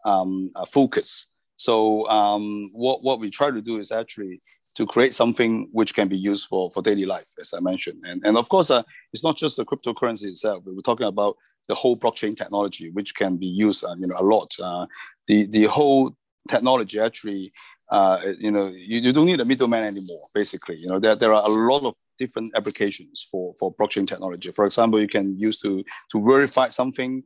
um, 0.06 0.51
uh, 0.53 0.65
focus. 0.65 1.31
So 1.56 2.06
um, 2.09 2.65
what 2.74 3.01
what 3.01 3.21
we 3.21 3.31
try 3.31 3.51
to 3.51 3.62
do 3.62 3.80
is 3.80 3.94
actually 3.94 4.41
to 4.75 4.85
create 4.85 5.13
something 5.13 5.69
which 5.71 5.95
can 5.95 6.09
be 6.09 6.18
used 6.18 6.47
for, 6.50 6.69
for 6.71 6.83
daily 6.83 7.06
life, 7.06 7.30
as 7.39 7.53
I 7.53 7.62
mentioned, 7.62 8.01
and 8.03 8.21
and 8.25 8.38
of 8.38 8.50
course 8.50 8.69
uh, 8.69 8.83
it's 9.13 9.24
not 9.24 9.38
just 9.38 9.56
the 9.56 9.65
cryptocurrency 9.65 10.25
itself. 10.25 10.63
We're 10.65 10.81
talking 10.81 11.07
about 11.07 11.38
the 11.69 11.75
whole 11.75 11.95
blockchain 11.95 12.36
technology, 12.36 12.89
which 12.89 13.15
can 13.15 13.38
be 13.38 13.47
used, 13.47 13.86
uh, 13.86 13.95
you 13.97 14.07
know, 14.07 14.19
a 14.19 14.27
lot. 14.36 14.51
Uh, 14.62 14.88
the 15.27 15.45
the 15.45 15.65
whole 15.77 16.18
technology 16.50 17.00
actually 17.00 17.53
uh, 17.89 18.19
you 18.39 18.51
know, 18.51 18.68
you, 18.68 19.00
you 19.00 19.13
don't 19.13 19.25
need 19.25 19.39
a 19.39 19.45
middleman 19.45 19.83
anymore, 19.83 20.21
basically. 20.33 20.77
You 20.80 20.88
know, 20.88 21.00
there, 21.00 21.15
there 21.15 21.33
are 21.33 21.44
a 21.44 21.50
lot 21.50 21.83
of 21.83 21.95
different 22.18 22.51
applications 22.56 23.27
for, 23.30 23.53
for 23.59 23.74
blockchain 23.75 24.07
technology. 24.07 24.51
For 24.51 24.65
example, 24.65 25.00
you 25.00 25.07
can 25.07 25.38
use 25.38 25.59
to, 25.62 25.83
to 26.12 26.25
verify 26.25 26.69
something 26.69 27.24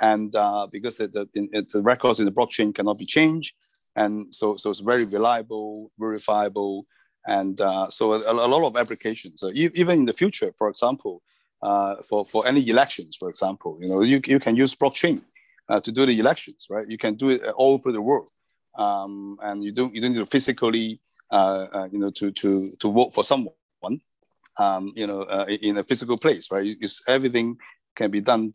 and 0.00 0.34
uh, 0.34 0.66
because 0.72 0.96
the, 0.96 1.08
the, 1.08 1.66
the, 1.72 1.82
records 1.82 2.20
in 2.20 2.26
the 2.26 2.32
blockchain 2.32 2.74
cannot 2.74 2.98
be 2.98 3.06
changed. 3.06 3.54
And 3.96 4.34
so, 4.34 4.56
so 4.56 4.70
it's 4.70 4.80
very 4.80 5.04
reliable, 5.04 5.90
verifiable. 5.98 6.86
And 7.26 7.60
uh, 7.60 7.90
so 7.90 8.14
a, 8.14 8.18
a, 8.18 8.48
lot 8.48 8.66
of 8.66 8.76
applications, 8.76 9.40
so 9.40 9.50
even 9.54 10.00
in 10.00 10.04
the 10.06 10.12
future, 10.12 10.52
for 10.56 10.68
example, 10.68 11.22
uh, 11.62 11.96
for, 12.08 12.24
for 12.24 12.46
any 12.46 12.66
elections, 12.68 13.16
for 13.16 13.28
example, 13.28 13.78
you 13.80 13.92
know, 13.92 14.00
you, 14.00 14.20
you 14.26 14.38
can 14.38 14.56
use 14.56 14.74
blockchain 14.74 15.22
uh, 15.68 15.80
to 15.80 15.92
do 15.92 16.06
the 16.06 16.18
elections, 16.18 16.66
right? 16.70 16.88
You 16.88 16.96
can 16.96 17.14
do 17.14 17.30
it 17.30 17.42
all 17.56 17.74
over 17.74 17.92
the 17.92 18.02
world 18.02 18.30
um, 18.80 19.38
and 19.42 19.62
you 19.62 19.72
don't 19.72 19.94
you 19.94 20.00
don't 20.00 20.12
need 20.12 20.18
to 20.18 20.26
physically 20.26 21.00
uh, 21.30 21.66
uh, 21.72 21.88
you 21.92 21.98
know 21.98 22.10
to 22.10 22.32
to 22.32 22.66
to 22.78 22.88
work 22.88 23.14
for 23.14 23.22
someone 23.22 23.52
um, 24.58 24.92
you 24.96 25.06
know 25.06 25.22
uh, 25.22 25.46
in 25.62 25.76
a 25.76 25.84
physical 25.84 26.16
place 26.16 26.50
right? 26.50 26.76
It's, 26.80 27.02
everything 27.06 27.58
can 27.94 28.10
be 28.10 28.20
done 28.20 28.52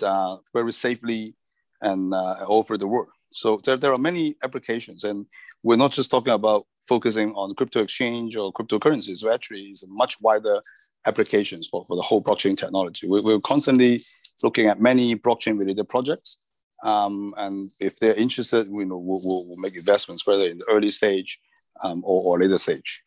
very 0.54 0.74
safely 0.74 1.36
and 1.82 2.14
over 2.48 2.78
the 2.78 2.88
world. 2.88 3.10
So 3.34 3.60
there, 3.66 3.76
there 3.76 3.92
are 3.92 4.00
many 4.00 4.36
applications 4.44 5.04
and 5.04 5.26
we're 5.62 5.76
not 5.76 5.92
just 5.92 6.10
talking 6.10 6.34
about 6.34 6.66
focusing 6.88 7.34
on 7.34 7.54
crypto 7.54 7.82
exchange 7.82 8.38
or 8.38 8.54
cryptocurrencies. 8.54 9.18
So 9.20 9.32
actually 9.32 9.64
it's 9.64 9.84
much 9.88 10.20
wider 10.22 10.62
applications 11.06 11.68
for, 11.68 11.86
for 11.86 11.98
the 11.98 12.02
whole 12.02 12.24
blockchain 12.24 12.56
technology. 12.56 13.10
We, 13.10 13.22
we're 13.22 13.42
constantly 13.42 14.00
looking 14.42 14.68
at 14.68 14.80
many 14.80 15.16
blockchain 15.18 15.60
related 15.60 15.90
projects 15.90 16.38
um, 16.86 17.34
and 17.38 17.68
if 17.80 18.00
they're 18.00 18.14
interested, 18.14 18.68
you 18.68 18.86
know, 18.86 18.98
we'll, 18.98 19.20
we'll, 19.24 19.48
we'll, 19.48 19.60
make 19.60 19.76
investments, 19.76 20.26
whether 20.28 20.46
in 20.46 20.60
the 20.60 20.66
early 20.70 20.92
stage 20.92 21.40
um, 21.84 22.04
or, 22.06 22.22
or, 22.22 22.40
later 22.40 22.60
stage. 22.60 23.02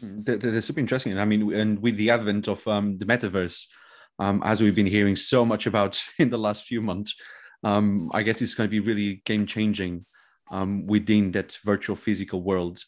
Mm, 0.00 0.40
that's 0.40 0.66
super 0.66 0.78
interesting. 0.78 1.18
I 1.18 1.24
mean, 1.24 1.52
and 1.52 1.82
with 1.82 1.96
the 1.96 2.10
advent 2.10 2.46
of 2.46 2.66
um, 2.68 2.96
the 2.96 3.04
metaverse, 3.04 3.66
um, 4.20 4.40
as 4.44 4.62
we've 4.62 4.74
been 4.74 4.86
hearing 4.86 5.16
so 5.16 5.44
much 5.44 5.66
about 5.66 6.00
in 6.20 6.30
the 6.30 6.38
last 6.38 6.64
few 6.64 6.80
months, 6.82 7.16
um, 7.64 8.08
I 8.12 8.22
guess 8.22 8.40
it's 8.40 8.54
going 8.54 8.68
to 8.68 8.70
be 8.70 8.80
really 8.80 9.20
game 9.24 9.46
changing 9.46 10.06
um, 10.52 10.86
within 10.86 11.32
that 11.32 11.58
virtual 11.64 11.96
physical 11.96 12.40
world 12.40 12.84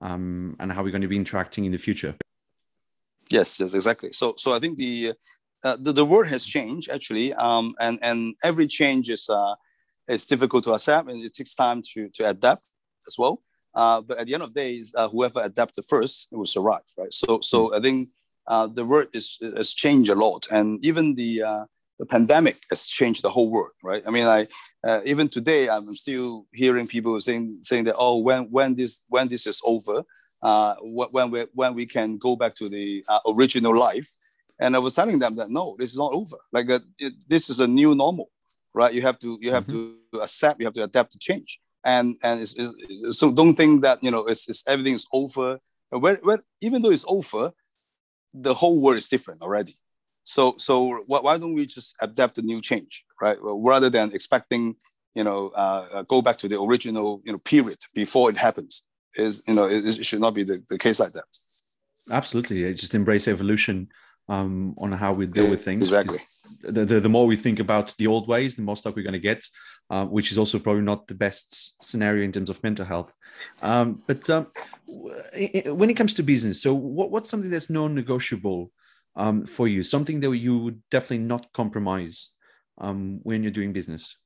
and 0.00 0.72
how 0.72 0.84
we're 0.84 0.92
going 0.92 1.02
to 1.02 1.08
be 1.08 1.16
interacting 1.16 1.64
in 1.64 1.72
the 1.72 1.78
future. 1.78 2.14
Yes, 3.30 3.58
yes, 3.58 3.74
exactly. 3.74 4.12
So, 4.12 4.34
so 4.36 4.52
I 4.52 4.60
think 4.60 4.78
the 4.78 5.14
uh, 5.64 5.76
the, 5.80 5.92
the 5.92 6.04
world 6.04 6.28
has 6.28 6.44
changed 6.46 6.88
actually, 6.88 7.34
um, 7.34 7.74
and 7.80 7.98
and 8.00 8.36
every 8.44 8.68
change 8.68 9.10
is 9.10 9.28
uh, 9.28 9.56
it's 10.08 10.24
difficult 10.24 10.64
to 10.64 10.72
accept 10.72 11.08
and 11.08 11.22
it 11.24 11.34
takes 11.34 11.54
time 11.54 11.82
to, 11.92 12.08
to 12.14 12.28
adapt 12.28 12.62
as 13.06 13.16
well. 13.18 13.42
Uh, 13.74 14.00
but 14.00 14.18
at 14.18 14.26
the 14.26 14.34
end 14.34 14.42
of 14.42 14.52
the 14.52 14.60
day, 14.60 14.84
uh, 14.96 15.08
whoever 15.08 15.40
adapted 15.42 15.84
first 15.84 16.28
will 16.32 16.46
survive, 16.46 16.82
right? 16.96 17.12
So, 17.12 17.40
so 17.42 17.74
I 17.74 17.80
think 17.80 18.08
uh, 18.48 18.66
the 18.66 18.84
world 18.84 19.08
is 19.12 19.38
has 19.56 19.72
changed 19.72 20.10
a 20.10 20.14
lot, 20.14 20.46
and 20.50 20.84
even 20.84 21.14
the 21.14 21.42
uh, 21.42 21.64
the 21.98 22.06
pandemic 22.06 22.56
has 22.70 22.86
changed 22.86 23.22
the 23.22 23.30
whole 23.30 23.50
world, 23.50 23.72
right? 23.84 24.02
I 24.06 24.10
mean, 24.10 24.26
I 24.26 24.46
uh, 24.82 25.00
even 25.04 25.28
today 25.28 25.68
I'm 25.68 25.92
still 25.92 26.46
hearing 26.52 26.86
people 26.86 27.20
saying 27.20 27.60
saying 27.62 27.84
that 27.84 27.96
oh, 27.98 28.16
when 28.18 28.50
when 28.50 28.74
this 28.74 29.04
when 29.08 29.28
this 29.28 29.46
is 29.46 29.60
over, 29.64 30.02
uh, 30.42 30.74
when 30.80 31.30
we 31.30 31.46
when 31.52 31.74
we 31.74 31.84
can 31.84 32.16
go 32.16 32.36
back 32.36 32.54
to 32.54 32.70
the 32.70 33.04
original 33.28 33.78
life, 33.78 34.08
and 34.58 34.74
I 34.74 34.78
was 34.78 34.94
telling 34.94 35.18
them 35.18 35.36
that 35.36 35.50
no, 35.50 35.76
this 35.78 35.92
is 35.92 35.98
not 35.98 36.14
over. 36.14 36.36
Like 36.50 36.70
it, 36.98 37.12
this 37.28 37.50
is 37.50 37.60
a 37.60 37.68
new 37.68 37.94
normal, 37.94 38.30
right? 38.74 38.94
You 38.94 39.02
have 39.02 39.18
to 39.18 39.38
you 39.42 39.52
have 39.52 39.66
mm-hmm. 39.66 39.92
to 39.92 39.97
accept, 40.12 40.60
you 40.60 40.66
have 40.66 40.74
to 40.74 40.84
adapt 40.84 41.12
to 41.12 41.18
change, 41.18 41.60
and 41.84 42.16
and 42.22 42.40
it's, 42.40 42.54
it's, 42.56 43.18
so 43.18 43.32
don't 43.32 43.54
think 43.54 43.82
that 43.82 44.02
you 44.02 44.10
know 44.10 44.26
it's, 44.26 44.48
it's 44.48 44.64
everything 44.66 44.94
is 44.94 45.06
over. 45.12 45.58
When, 45.90 46.16
when, 46.16 46.40
even 46.60 46.82
though 46.82 46.90
it's 46.90 47.04
over, 47.08 47.52
the 48.34 48.54
whole 48.54 48.80
world 48.80 48.98
is 48.98 49.08
different 49.08 49.42
already. 49.42 49.72
So 50.24 50.54
so 50.58 50.98
why 51.06 51.38
don't 51.38 51.54
we 51.54 51.66
just 51.66 51.96
adapt 52.00 52.34
to 52.36 52.42
new 52.42 52.60
change, 52.60 53.04
right? 53.20 53.38
Rather 53.40 53.88
than 53.88 54.12
expecting 54.12 54.74
you 55.14 55.24
know 55.24 55.48
uh, 55.48 56.02
go 56.02 56.20
back 56.20 56.36
to 56.38 56.48
the 56.48 56.60
original 56.60 57.22
you 57.24 57.32
know 57.32 57.38
period 57.38 57.78
before 57.94 58.30
it 58.30 58.36
happens 58.36 58.84
is 59.16 59.42
you 59.48 59.54
know 59.54 59.66
it, 59.66 59.86
it 59.86 60.04
should 60.04 60.20
not 60.20 60.34
be 60.34 60.44
the, 60.44 60.62
the 60.68 60.78
case 60.78 61.00
like 61.00 61.12
that. 61.12 61.24
Absolutely, 62.12 62.72
just 62.74 62.94
embrace 62.94 63.26
evolution 63.28 63.88
um, 64.28 64.74
on 64.78 64.92
how 64.92 65.12
we 65.12 65.26
deal 65.26 65.50
with 65.50 65.64
things. 65.64 65.84
Exactly. 65.84 66.18
The, 66.72 66.84
the, 66.84 67.00
the, 67.00 67.08
more 67.08 67.26
we 67.26 67.36
think 67.36 67.60
about 67.60 67.94
the 67.98 68.06
old 68.06 68.28
ways, 68.28 68.56
the 68.56 68.62
more 68.62 68.76
stuff 68.76 68.94
we're 68.94 69.02
going 69.02 69.12
to 69.14 69.18
get, 69.18 69.44
uh, 69.90 70.04
which 70.04 70.30
is 70.32 70.38
also 70.38 70.58
probably 70.58 70.82
not 70.82 71.06
the 71.06 71.14
best 71.14 71.82
scenario 71.82 72.24
in 72.24 72.32
terms 72.32 72.50
of 72.50 72.62
mental 72.62 72.84
health. 72.84 73.14
Um, 73.62 74.02
but 74.06 74.28
um, 74.30 74.48
when 75.66 75.90
it 75.90 75.96
comes 75.96 76.14
to 76.14 76.22
business, 76.22 76.62
so 76.62 76.74
what, 76.74 77.10
what's 77.10 77.28
something 77.28 77.50
that's 77.50 77.70
non-negotiable 77.70 78.70
um, 79.16 79.46
for 79.46 79.66
you? 79.66 79.82
Something 79.82 80.20
that 80.20 80.36
you 80.36 80.58
would 80.58 80.82
definitely 80.90 81.26
not 81.26 81.52
compromise 81.52 82.30
um, 82.78 83.20
when 83.22 83.42
you're 83.42 83.52
doing 83.52 83.72
business? 83.72 84.16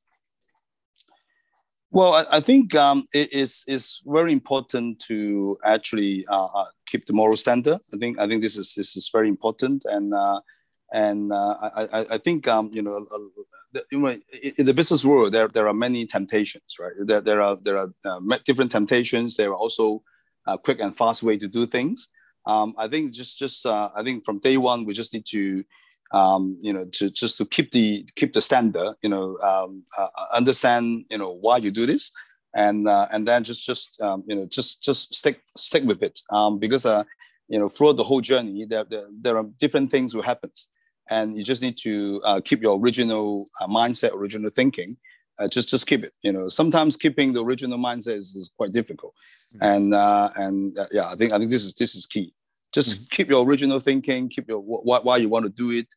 Well, 1.91 2.25
I, 2.31 2.39
think 2.39 2.73
um, 2.73 3.05
it 3.13 3.31
is 3.31 3.63
is 3.67 4.01
very 4.03 4.33
important 4.33 4.99
to 5.01 5.59
actually 5.63 6.25
uh, 6.27 6.45
uh, 6.45 6.65
keep 6.87 7.05
the 7.05 7.13
moral 7.13 7.37
standard. 7.37 7.77
I 7.93 7.97
think 7.97 8.17
I 8.17 8.27
think 8.27 8.41
this 8.41 8.57
is 8.57 8.73
this 8.73 8.97
is 8.97 9.11
very 9.13 9.29
important, 9.29 9.83
and 9.85 10.11
uh, 10.11 10.39
and 10.91 11.31
uh, 11.31 11.55
I, 11.61 12.05
I 12.09 12.17
think 12.17 12.47
um, 12.47 12.71
you 12.73 12.81
know, 12.81 12.97
uh, 12.97 13.42
in 13.91 14.65
the 14.65 14.73
business 14.73 15.03
world 15.05 15.33
there 15.33 15.47
there 15.47 15.67
are 15.67 15.73
many 15.73 16.05
temptations, 16.05 16.75
right? 16.79 16.93
There 16.99 17.21
there 17.21 17.41
are 17.41 17.57
there 17.61 17.77
are 17.77 17.89
uh, 18.05 18.37
different 18.45 18.71
temptations. 18.71 19.35
There 19.35 19.51
are 19.51 19.55
also 19.55 20.03
a 20.47 20.57
quick 20.57 20.79
and 20.79 20.95
fast 20.95 21.23
way 21.23 21.37
to 21.37 21.47
do 21.47 21.65
things. 21.65 22.09
Um, 22.45 22.75
I 22.77 22.87
think 22.87 23.13
just 23.13 23.39
just 23.39 23.65
I 23.65 24.01
think 24.03 24.25
from 24.25 24.39
day 24.39 24.57
one 24.57 24.85
we 24.85 24.93
just 24.93 25.13
need 25.13 25.25
to 25.27 25.63
um, 26.13 26.57
you 26.61 26.71
know, 26.71 26.85
to 26.93 27.09
just 27.09 27.37
to 27.39 27.45
keep 27.45 27.71
the 27.71 28.07
keep 28.15 28.33
the 28.33 28.41
standard, 28.41 28.93
you 29.01 29.09
know, 29.09 29.37
um, 29.39 29.83
uh, 29.97 30.07
understand, 30.31 31.05
you 31.09 31.17
know, 31.17 31.39
why 31.41 31.57
you 31.57 31.71
do 31.71 31.87
this, 31.87 32.11
and 32.55 32.87
uh, 32.87 33.07
and 33.11 33.27
then 33.27 33.43
just 33.43 33.65
just 33.65 33.99
um, 33.99 34.23
you 34.27 34.35
know 34.35 34.45
just 34.45 34.83
just 34.83 35.13
stick 35.13 35.41
stick 35.57 35.83
with 35.83 36.03
it 36.03 36.19
um, 36.29 36.59
because 36.59 36.85
uh, 36.85 37.03
you 37.47 37.59
know 37.59 37.67
throughout 37.67 37.97
the 37.97 38.03
whole 38.03 38.21
journey 38.21 38.65
there, 38.69 38.85
there, 38.89 39.07
there 39.21 39.37
are 39.37 39.45
different 39.59 39.89
things 39.89 40.13
will 40.13 40.21
happen, 40.21 40.51
and 41.09 41.37
you 41.37 41.43
just 41.43 41.61
need 41.61 41.77
to 41.77 42.21
uh, 42.23 42.41
keep 42.43 42.61
your 42.61 42.79
original 42.79 43.45
uh, 43.61 43.67
mindset, 43.67 44.13
original 44.13 44.49
thinking. 44.49 44.97
Uh, 45.39 45.47
just 45.47 45.67
just 45.67 45.87
keep 45.87 46.03
it. 46.03 46.13
You 46.21 46.31
know, 46.31 46.47
sometimes 46.47 46.95
keeping 46.95 47.33
the 47.33 47.43
original 47.43 47.79
mindset 47.79 48.19
is, 48.19 48.35
is 48.35 48.51
quite 48.55 48.71
difficult, 48.71 49.13
mm-hmm. 49.55 49.65
and 49.65 49.93
uh, 49.93 50.29
and 50.35 50.77
uh, 50.77 50.87
yeah, 50.91 51.07
I 51.07 51.15
think 51.15 51.33
I 51.33 51.39
think 51.39 51.49
this 51.49 51.65
is 51.65 51.73
this 51.73 51.95
is 51.95 52.05
key. 52.05 52.33
Just 52.71 52.95
mm-hmm. 52.95 53.15
keep 53.15 53.29
your 53.29 53.45
original 53.45 53.79
thinking, 53.79 54.29
keep 54.29 54.47
your 54.47 54.59
why, 54.59 54.99
why 54.99 55.17
you 55.17 55.29
want 55.29 55.45
to 55.45 55.51
do 55.51 55.71
it, 55.71 55.87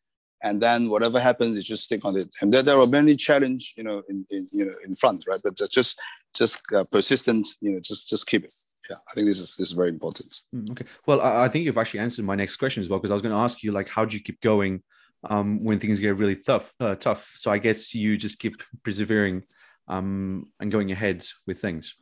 and 0.43 0.61
then 0.61 0.89
whatever 0.89 1.19
happens, 1.19 1.55
you 1.55 1.63
just 1.63 1.83
stick 1.83 2.03
on 2.03 2.15
it. 2.15 2.29
And 2.41 2.51
there, 2.51 2.63
there 2.63 2.79
are 2.79 2.87
many 2.87 3.15
challenge, 3.15 3.73
you 3.77 3.83
know, 3.83 4.01
in, 4.09 4.25
in 4.29 4.45
you 4.51 4.65
know 4.65 4.75
in 4.83 4.95
front, 4.95 5.25
right? 5.27 5.39
But 5.43 5.57
just 5.71 5.99
just 6.33 6.61
uh, 6.75 6.83
persistence, 6.91 7.57
you 7.61 7.71
know, 7.71 7.79
just 7.79 8.09
just 8.09 8.27
keep 8.27 8.43
it. 8.43 8.53
Yeah, 8.89 8.95
I 8.95 9.13
think 9.13 9.27
this 9.27 9.39
is 9.39 9.55
this 9.55 9.69
is 9.69 9.77
very 9.77 9.89
important. 9.89 10.33
Mm, 10.53 10.71
okay, 10.71 10.85
well, 11.05 11.21
I, 11.21 11.45
I 11.45 11.47
think 11.47 11.65
you've 11.65 11.77
actually 11.77 11.99
answered 11.99 12.25
my 12.25 12.35
next 12.35 12.57
question 12.57 12.81
as 12.81 12.89
well 12.89 12.99
because 12.99 13.11
I 13.11 13.15
was 13.15 13.21
going 13.21 13.35
to 13.35 13.41
ask 13.41 13.63
you 13.63 13.71
like, 13.71 13.89
how 13.89 14.05
do 14.05 14.15
you 14.15 14.23
keep 14.23 14.41
going 14.41 14.81
um, 15.23 15.63
when 15.63 15.79
things 15.79 15.99
get 15.99 16.15
really 16.15 16.35
tough? 16.35 16.73
Uh, 16.79 16.95
tough. 16.95 17.33
So 17.35 17.51
I 17.51 17.57
guess 17.57 17.93
you 17.93 18.17
just 18.17 18.39
keep 18.39 18.55
persevering 18.83 19.43
um, 19.87 20.47
and 20.59 20.71
going 20.71 20.91
ahead 20.91 21.25
with 21.45 21.59
things. 21.59 21.95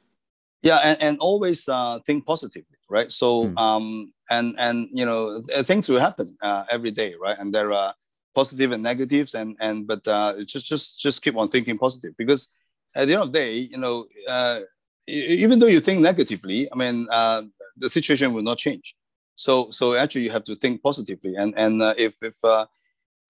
Yeah, 0.61 0.77
and, 0.77 1.01
and 1.01 1.19
always 1.19 1.69
uh, 1.69 1.99
think 2.05 2.25
positively, 2.25 2.77
right? 2.89 3.11
So 3.11 3.47
mm. 3.47 3.57
um, 3.57 4.13
and 4.29 4.55
and 4.57 4.89
you 4.91 5.05
know 5.05 5.41
things 5.63 5.87
will 5.87 5.99
happen 5.99 6.27
uh, 6.41 6.63
every 6.71 6.91
day, 6.91 7.13
right? 7.21 7.37
And 7.37 7.53
there 7.53 7.71
are 7.73 7.93
positive 8.35 8.73
and 8.73 8.83
negatives 8.83 9.33
and 9.33 9.55
and 9.59 9.87
but 9.87 10.05
uh, 10.07 10.35
just 10.43 10.67
just 10.67 10.99
just 10.99 11.21
keep 11.23 11.35
on 11.37 11.47
thinking 11.47 11.77
positive 11.77 12.13
because 12.17 12.49
at 12.95 13.07
the 13.07 13.13
end 13.13 13.23
of 13.23 13.31
the 13.31 13.39
day 13.39 13.51
you 13.53 13.77
know 13.77 14.05
uh, 14.27 14.59
even 15.07 15.57
though 15.57 15.71
you 15.75 15.79
think 15.79 16.01
negatively 16.01 16.67
i 16.71 16.75
mean 16.75 17.07
uh, 17.09 17.41
the 17.77 17.89
situation 17.89 18.33
will 18.33 18.43
not 18.43 18.57
change 18.57 18.95
so 19.35 19.69
so 19.71 19.95
actually 19.95 20.23
you 20.23 20.31
have 20.31 20.43
to 20.43 20.55
think 20.55 20.83
positively 20.83 21.33
and 21.35 21.53
and 21.57 21.81
uh, 21.81 21.93
if 21.97 22.13
if 22.21 22.37
uh, 22.43 22.65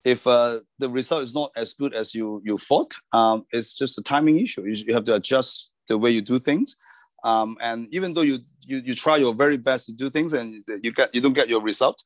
if 0.06 0.26
uh, 0.28 0.60
the 0.80 0.90
result 0.90 1.24
is 1.24 1.34
not 1.34 1.52
as 1.58 1.74
good 1.74 1.94
as 1.94 2.16
you 2.16 2.42
you 2.46 2.58
thought 2.58 2.94
um, 3.12 3.46
it's 3.52 3.76
just 3.76 3.98
a 3.98 4.04
timing 4.04 4.40
issue. 4.40 4.64
You, 4.64 4.86
you 4.88 4.94
have 4.94 5.04
to 5.06 5.16
adjust 5.16 5.72
the 5.88 5.98
way 5.98 6.12
you 6.12 6.22
do 6.22 6.40
things. 6.40 6.76
Um, 7.24 7.58
and 7.60 7.88
even 7.92 8.14
though 8.14 8.22
you, 8.22 8.38
you 8.62 8.78
you 8.78 8.96
try 8.96 9.18
your 9.18 9.34
very 9.34 9.58
best 9.58 9.88
to 9.88 9.94
do 9.94 10.10
things 10.10 10.34
and 10.34 10.64
you 10.84 10.92
get 10.94 11.14
you 11.14 11.22
don't 11.22 11.34
get 11.34 11.50
your 11.50 11.62
result 11.62 12.02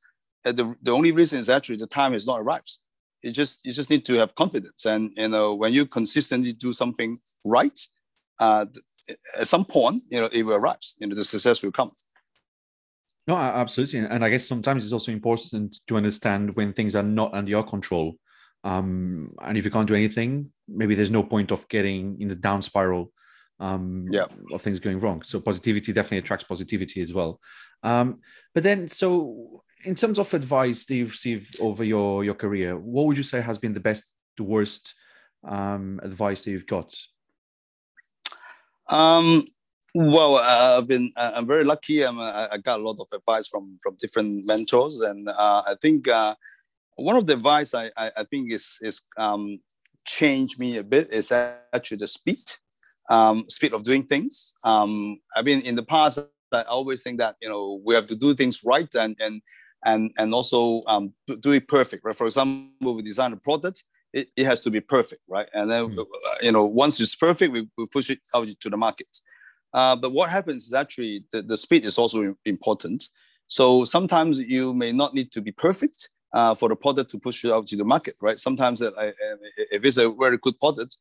the, 0.46 0.74
the 0.82 0.92
only 0.92 1.12
reason 1.12 1.40
is 1.40 1.50
actually 1.50 1.76
the 1.76 1.88
time 1.88 2.14
has 2.14 2.26
not 2.26 2.40
arrived 2.40 2.78
you 3.22 3.32
just 3.32 3.60
you 3.64 3.74
just 3.74 3.90
need 3.90 4.06
to 4.06 4.18
have 4.20 4.34
confidence. 4.36 4.86
And 4.86 5.12
you 5.16 5.28
know 5.28 5.54
when 5.54 5.74
you 5.74 5.86
consistently 5.86 6.54
do 6.54 6.74
something 6.74 7.18
right 7.46 7.80
uh, 8.40 8.66
at 9.38 9.48
some 9.48 9.66
point 9.66 10.02
you 10.10 10.20
know 10.22 10.30
it 10.32 10.44
will 10.44 10.56
arrive 10.56 10.78
you 11.00 11.08
know 11.08 11.16
the 11.16 11.24
success 11.24 11.62
will 11.62 11.72
come 11.72 11.92
no 13.30 13.38
absolutely 13.38 14.00
and 14.00 14.24
i 14.26 14.30
guess 14.30 14.48
sometimes 14.48 14.84
it's 14.84 14.94
also 14.94 15.12
important 15.12 15.78
to 15.88 15.98
understand 15.98 16.56
when 16.56 16.74
things 16.74 16.96
are 16.96 17.04
not 17.04 17.34
under 17.34 17.50
your 17.50 17.64
control 17.64 18.16
um, 18.66 19.32
and 19.42 19.58
if 19.58 19.64
you 19.64 19.72
can't 19.72 19.88
do 19.88 19.96
anything 19.96 20.52
maybe 20.68 20.94
there's 20.96 21.12
no 21.12 21.24
point 21.24 21.52
of 21.52 21.68
getting 21.70 22.20
in 22.22 22.28
the 22.28 22.36
down 22.36 22.62
spiral 22.62 23.12
um, 23.62 24.06
yeah. 24.10 24.26
of 24.54 24.62
things 24.62 24.80
going 24.80 25.00
wrong 25.00 25.22
so 25.22 25.40
positivity 25.40 25.92
definitely 25.94 26.18
attracts 26.20 26.46
positivity 26.46 27.02
as 27.02 27.14
well 27.14 27.40
um, 27.84 28.20
but 28.54 28.64
then 28.64 28.88
so 28.88 29.64
in 29.84 29.96
terms 29.96 30.20
of 30.20 30.34
advice 30.34 30.86
that 30.86 30.96
you've 30.96 31.12
received 31.12 31.62
over 31.62 31.84
your 31.84 32.24
your 32.24 32.34
career, 32.34 32.78
what 32.78 33.08
would 33.08 33.18
you 33.18 33.24
say 33.24 33.42
has 33.42 33.58
been 33.58 33.74
the 33.74 33.80
best, 33.80 34.16
the 34.38 34.44
worst 34.44 34.94
um, 35.48 36.00
advice 36.04 36.44
that 36.44 36.52
you've 36.52 36.68
got? 36.68 36.94
Um, 38.90 39.46
well, 39.96 40.38
uh, 40.38 40.78
I've 40.78 40.88
been 40.88 41.12
uh, 41.16 41.32
I'm 41.36 41.48
very 41.48 41.64
lucky. 41.64 42.04
I'm, 42.04 42.20
uh, 42.20 42.48
I 42.52 42.58
got 42.58 42.80
a 42.80 42.84
lot 42.84 42.98
of 43.00 43.08
advice 43.14 43.48
from 43.48 43.80
from 43.82 43.96
different 44.00 44.46
mentors, 44.46 45.00
and 45.00 45.30
uh, 45.30 45.64
I 45.66 45.76
think 45.82 46.08
uh, 46.08 46.36
one 46.96 47.16
of 47.16 47.26
the 47.26 47.34
advice 47.34 47.74
I, 47.74 47.92
I, 47.98 48.12
I 48.18 48.24
think 48.24 48.52
is 48.52 48.78
is 48.82 49.02
um, 49.18 49.60
changed 50.06 50.60
me 50.60 50.78
a 50.78 50.84
bit 50.84 51.12
is 51.12 51.32
actually 51.32 51.98
the 51.98 52.08
speed, 52.08 52.40
um, 53.10 53.46
speed 53.50 53.74
of 53.74 53.84
doing 53.84 54.04
things. 54.04 54.56
Um, 54.64 55.20
I 55.36 55.42
mean, 55.42 55.62
in 55.62 55.76
the 55.76 55.84
past, 55.84 56.20
I 56.52 56.62
always 56.64 57.04
think 57.04 57.20
that 57.20 57.36
you 57.42 57.50
know 57.50 57.82
we 57.84 57.96
have 57.96 58.08
to 58.08 58.16
do 58.16 58.34
things 58.34 58.64
right 58.64 58.94
and 58.96 59.16
and 59.20 59.42
and 59.86 60.12
and 60.18 60.34
also 60.34 60.84
um, 60.88 61.14
do 61.40 61.52
it 61.52 61.68
perfect, 61.68 62.04
right? 62.04 62.16
For 62.16 62.28
example, 62.28 62.96
we 62.96 63.02
design 63.02 63.34
a 63.34 63.38
product, 63.38 63.84
it, 64.14 64.30
it 64.36 64.46
has 64.46 64.62
to 64.62 64.72
be 64.72 64.82
perfect, 64.82 65.22
right? 65.30 65.48
And 65.54 65.70
then 65.70 65.96
mm. 65.96 66.06
you 66.42 66.52
know 66.52 66.66
once 66.66 67.00
it's 67.00 67.16
perfect, 67.16 67.54
we, 67.54 67.68
we 67.78 67.86
push 67.88 68.10
it 68.10 68.20
out 68.36 68.48
to 68.48 68.70
the 68.70 68.78
market. 68.78 69.10
Uh, 69.74 69.96
but 69.96 70.12
what 70.12 70.30
happens 70.30 70.66
is 70.68 70.74
actually 70.74 71.24
the, 71.32 71.42
the 71.42 71.58
speed 71.58 71.86
is 71.86 71.98
also 71.98 72.36
important. 72.46 73.06
So 73.48 73.86
sometimes 73.86 74.40
you 74.40 74.74
may 74.74 74.92
not 74.92 75.14
need 75.14 75.32
to 75.32 75.42
be 75.42 75.52
perfect 75.52 76.10
uh, 76.34 76.56
for 76.56 76.70
the 76.70 76.76
product 76.76 77.12
to 77.12 77.20
push 77.20 77.44
it 77.46 77.52
out 77.52 77.68
to 77.68 77.76
the 77.76 77.84
market, 77.84 78.16
right? 78.22 78.40
Sometimes 78.40 78.82
uh, 78.82 78.92
if 78.98 79.84
it's 79.86 79.98
a 79.98 80.10
very 80.10 80.38
good 80.38 80.58
product, 80.60 80.98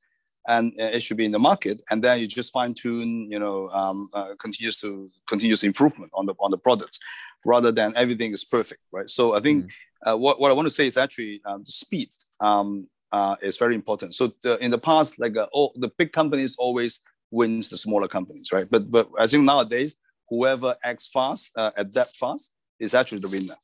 and 0.49 0.73
it 0.79 1.01
should 1.01 1.19
be 1.19 1.27
in 1.27 1.33
the 1.33 1.39
market 1.39 1.81
and 1.91 2.03
then 2.03 2.19
you 2.19 2.27
just 2.27 2.53
fine 2.53 2.75
tune 2.75 3.31
you 3.31 3.39
know 3.39 3.69
um, 3.71 4.09
uh, 4.15 4.35
continuous 4.41 4.81
to 4.81 5.11
continuous 5.29 5.63
improvement 5.63 6.11
on 6.15 6.27
the 6.27 6.35
on 6.41 6.51
the 6.51 6.57
products 6.57 6.99
rather 7.45 7.71
than 7.71 7.93
everything 7.97 8.33
is 8.33 8.45
perfect 8.45 8.81
right 8.91 9.11
so 9.11 9.37
i 9.37 9.41
think 9.41 9.67
mm. 9.67 9.71
uh, 10.11 10.17
what, 10.17 10.41
what 10.41 10.51
i 10.51 10.55
want 10.55 10.67
to 10.67 10.71
say 10.71 10.87
is 10.87 10.97
actually 10.97 11.41
um, 11.45 11.63
the 11.65 11.73
speed 11.73 12.09
um, 12.41 12.89
uh, 13.13 13.37
is 13.43 13.59
very 13.59 13.75
important 13.75 14.15
so 14.15 14.29
the, 14.43 14.57
in 14.59 14.71
the 14.71 14.79
past 14.79 15.19
like 15.19 15.37
uh, 15.37 15.47
all, 15.53 15.73
the 15.77 15.91
big 15.99 16.13
companies 16.13 16.57
always 16.59 17.01
wins 17.31 17.69
the 17.69 17.77
smaller 17.77 18.09
companies 18.09 18.51
right 18.53 18.67
but 18.71 18.91
but 18.91 19.09
i 19.19 19.27
think 19.27 19.45
nowadays 19.45 19.97
whoever 20.29 20.75
acts 20.85 21.09
fast 21.09 21.57
uh, 21.57 21.71
adapt 21.77 22.17
fast 22.17 22.55
is 22.79 22.95
actually 22.95 23.21
the 23.21 23.29
winner 23.29 23.55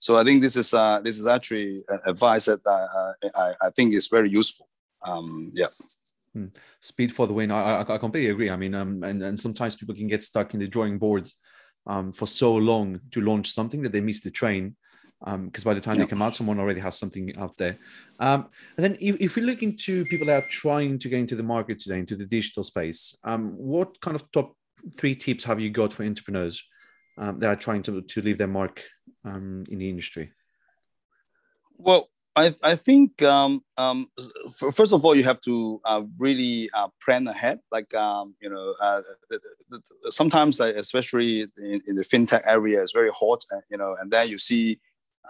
so 0.00 0.16
i 0.16 0.24
think 0.24 0.42
this 0.42 0.56
is 0.56 0.74
uh, 0.74 1.00
this 1.02 1.18
is 1.18 1.26
actually 1.26 1.82
advice 2.06 2.46
that 2.46 2.60
uh, 2.66 3.12
I, 3.36 3.54
I 3.66 3.70
think 3.70 3.94
is 3.94 4.08
very 4.08 4.30
useful 4.30 4.68
um, 5.02 5.50
yeah 5.54 5.68
Hmm. 6.34 6.46
Speed 6.80 7.12
for 7.12 7.26
the 7.26 7.32
win. 7.32 7.52
I, 7.52 7.82
I, 7.82 7.94
I 7.94 7.98
completely 7.98 8.30
agree. 8.30 8.50
I 8.50 8.56
mean, 8.56 8.74
um, 8.74 9.04
and, 9.04 9.22
and 9.22 9.38
sometimes 9.38 9.76
people 9.76 9.94
can 9.94 10.08
get 10.08 10.24
stuck 10.24 10.52
in 10.52 10.60
the 10.60 10.66
drawing 10.66 10.98
board 10.98 11.30
um, 11.86 12.12
for 12.12 12.26
so 12.26 12.54
long 12.54 13.00
to 13.12 13.20
launch 13.20 13.50
something 13.52 13.82
that 13.82 13.92
they 13.92 14.00
miss 14.00 14.20
the 14.20 14.32
train. 14.32 14.76
Because 15.24 15.64
um, 15.64 15.70
by 15.70 15.74
the 15.74 15.80
time 15.80 15.96
yeah. 15.96 16.04
they 16.04 16.10
come 16.10 16.22
out, 16.22 16.34
someone 16.34 16.60
already 16.60 16.80
has 16.80 16.98
something 16.98 17.34
out 17.38 17.56
there. 17.56 17.76
Um, 18.20 18.48
and 18.76 18.84
then, 18.84 18.96
if, 19.00 19.20
if 19.20 19.36
we 19.36 19.42
look 19.42 19.62
into 19.62 20.04
people 20.06 20.26
that 20.26 20.44
are 20.44 20.48
trying 20.48 20.98
to 20.98 21.08
get 21.08 21.18
into 21.18 21.34
the 21.34 21.42
market 21.42 21.78
today, 21.78 21.98
into 21.98 22.16
the 22.16 22.26
digital 22.26 22.62
space, 22.62 23.18
um, 23.24 23.52
what 23.56 24.00
kind 24.00 24.14
of 24.14 24.30
top 24.32 24.54
three 24.98 25.14
tips 25.14 25.44
have 25.44 25.60
you 25.60 25.70
got 25.70 25.92
for 25.92 26.04
entrepreneurs 26.04 26.62
um, 27.16 27.38
that 27.38 27.48
are 27.48 27.56
trying 27.56 27.82
to, 27.84 28.02
to 28.02 28.20
leave 28.20 28.38
their 28.38 28.46
mark 28.46 28.82
um, 29.24 29.64
in 29.70 29.78
the 29.78 29.88
industry? 29.88 30.30
Well, 31.78 32.08
I, 32.36 32.54
I 32.62 32.74
think 32.74 33.22
um, 33.22 33.62
um, 33.76 34.08
first 34.58 34.92
of 34.92 35.04
all 35.04 35.14
you 35.14 35.22
have 35.22 35.40
to 35.42 35.80
uh, 35.84 36.02
really 36.18 36.68
uh, 36.74 36.88
plan 37.02 37.26
ahead. 37.28 37.60
Like 37.70 37.94
um, 37.94 38.34
you 38.40 38.50
know, 38.50 38.74
uh, 38.80 39.02
sometimes 40.10 40.60
especially 40.60 41.42
in, 41.58 41.80
in, 41.86 41.94
the 41.94 42.02
fintech 42.02 42.42
area, 42.44 42.82
it's 42.82 42.92
very 42.92 43.10
hot. 43.10 43.44
Uh, 43.52 43.60
you 43.70 43.76
know, 43.76 43.96
and 44.00 44.10
then 44.10 44.28
you 44.28 44.38
see 44.38 44.80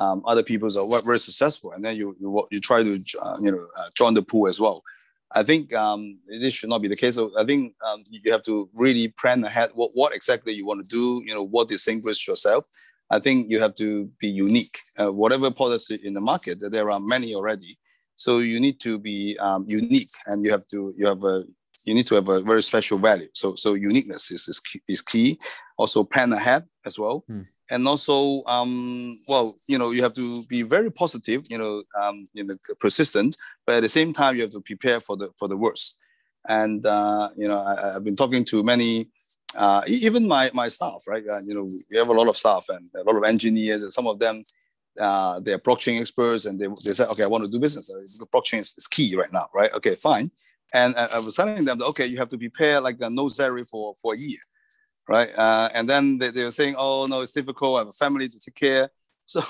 um, 0.00 0.22
other 0.26 0.42
people 0.42 0.68
are 0.76 1.02
very 1.02 1.18
successful, 1.18 1.72
and 1.72 1.84
then 1.84 1.96
you 1.96 2.16
you, 2.18 2.46
you 2.50 2.60
try 2.60 2.82
to 2.82 2.98
uh, 3.22 3.36
you 3.40 3.52
know 3.52 3.66
uh, 3.76 3.88
join 3.94 4.14
the 4.14 4.22
pool 4.22 4.48
as 4.48 4.60
well. 4.60 4.82
I 5.34 5.42
think 5.42 5.72
um, 5.74 6.18
this 6.28 6.54
should 6.54 6.68
not 6.68 6.80
be 6.80 6.88
the 6.88 6.96
case. 6.96 7.16
So 7.16 7.32
I 7.38 7.44
think 7.44 7.74
um, 7.84 8.04
you 8.08 8.30
have 8.30 8.42
to 8.44 8.68
really 8.72 9.08
plan 9.08 9.44
ahead 9.44 9.70
what, 9.74 9.90
what 9.94 10.14
exactly 10.14 10.52
you 10.52 10.64
want 10.64 10.84
to 10.84 10.88
do. 10.88 11.22
You 11.26 11.34
know, 11.34 11.42
what 11.42 11.68
distinguish 11.68 12.26
yourself, 12.28 12.66
I 13.10 13.18
think 13.18 13.50
you 13.50 13.60
have 13.60 13.74
to 13.76 14.06
be 14.20 14.28
unique. 14.28 14.78
Uh, 14.98 15.12
whatever 15.12 15.50
policy 15.50 16.00
in 16.02 16.12
the 16.12 16.20
market, 16.20 16.58
there 16.60 16.90
are 16.90 17.00
many 17.00 17.34
already. 17.34 17.76
So 18.14 18.38
you 18.38 18.60
need 18.60 18.80
to 18.80 18.98
be 18.98 19.36
um, 19.40 19.64
unique, 19.66 20.10
and 20.26 20.44
you 20.44 20.50
have 20.52 20.66
to 20.68 20.92
you 20.96 21.06
have 21.06 21.24
a 21.24 21.44
you 21.84 21.94
need 21.94 22.06
to 22.06 22.14
have 22.14 22.28
a 22.28 22.40
very 22.40 22.62
special 22.62 22.98
value. 22.98 23.28
So 23.34 23.54
so 23.56 23.74
uniqueness 23.74 24.30
is 24.30 24.48
is 24.48 24.60
key. 24.60 24.80
Is 24.88 25.02
key. 25.02 25.38
Also 25.76 26.04
plan 26.04 26.32
ahead 26.32 26.64
as 26.86 26.98
well. 26.98 27.24
Hmm. 27.26 27.42
And 27.70 27.88
also, 27.88 28.44
um, 28.44 29.16
well, 29.26 29.56
you 29.66 29.78
know, 29.78 29.90
you 29.90 30.02
have 30.02 30.14
to 30.14 30.44
be 30.44 30.62
very 30.62 30.90
positive, 30.90 31.42
you 31.48 31.56
know, 31.56 31.82
um, 31.98 32.24
you 32.34 32.44
know, 32.44 32.54
persistent, 32.78 33.36
but 33.66 33.76
at 33.76 33.80
the 33.80 33.88
same 33.88 34.12
time, 34.12 34.36
you 34.36 34.42
have 34.42 34.50
to 34.50 34.60
prepare 34.60 35.00
for 35.00 35.16
the 35.16 35.30
for 35.38 35.48
the 35.48 35.56
worst. 35.56 35.98
And 36.46 36.84
uh, 36.84 37.30
you 37.36 37.48
know, 37.48 37.58
I, 37.58 37.92
have 37.94 38.04
been 38.04 38.16
talking 38.16 38.44
to 38.46 38.62
many 38.62 39.08
uh, 39.56 39.82
even 39.86 40.26
my 40.26 40.50
my 40.52 40.68
staff, 40.68 41.04
right? 41.06 41.24
Uh, 41.26 41.40
you 41.44 41.54
know, 41.54 41.68
we 41.90 41.96
have 41.96 42.08
a 42.08 42.12
lot 42.12 42.28
of 42.28 42.36
staff 42.36 42.66
and 42.68 42.90
a 42.94 43.02
lot 43.02 43.16
of 43.16 43.24
engineers, 43.24 43.82
and 43.82 43.92
some 43.92 44.06
of 44.06 44.18
them 44.18 44.42
uh, 45.00 45.40
they're 45.40 45.58
blockchain 45.58 46.00
experts, 46.00 46.44
and 46.44 46.58
they 46.58 46.66
they 46.84 46.92
say, 46.92 47.04
okay, 47.04 47.24
I 47.24 47.28
want 47.28 47.44
to 47.44 47.50
do 47.50 47.58
business. 47.58 47.90
Uh, 47.90 48.24
blockchain 48.26 48.60
is, 48.60 48.74
is 48.76 48.86
key 48.86 49.16
right 49.16 49.32
now, 49.32 49.48
right? 49.54 49.72
Okay, 49.74 49.94
fine. 49.94 50.30
And 50.72 50.96
I 50.96 51.20
was 51.20 51.36
telling 51.36 51.64
them 51.64 51.78
that 51.78 51.86
okay, 51.86 52.06
you 52.06 52.18
have 52.18 52.30
to 52.30 52.38
prepare 52.38 52.80
like 52.80 52.96
a 53.00 53.08
no 53.08 53.28
salary 53.28 53.64
for 53.64 53.94
for 54.00 54.14
a 54.14 54.18
year, 54.18 54.40
right? 55.08 55.30
Uh, 55.36 55.68
and 55.74 55.88
then 55.88 56.18
they, 56.18 56.30
they 56.30 56.44
were 56.44 56.50
saying, 56.50 56.74
oh 56.78 57.06
no, 57.06 57.20
it's 57.20 57.32
difficult. 57.32 57.76
I 57.76 57.78
have 57.80 57.88
a 57.88 57.92
family 57.92 58.28
to 58.28 58.40
take 58.40 58.54
care. 58.54 58.90
So 59.26 59.40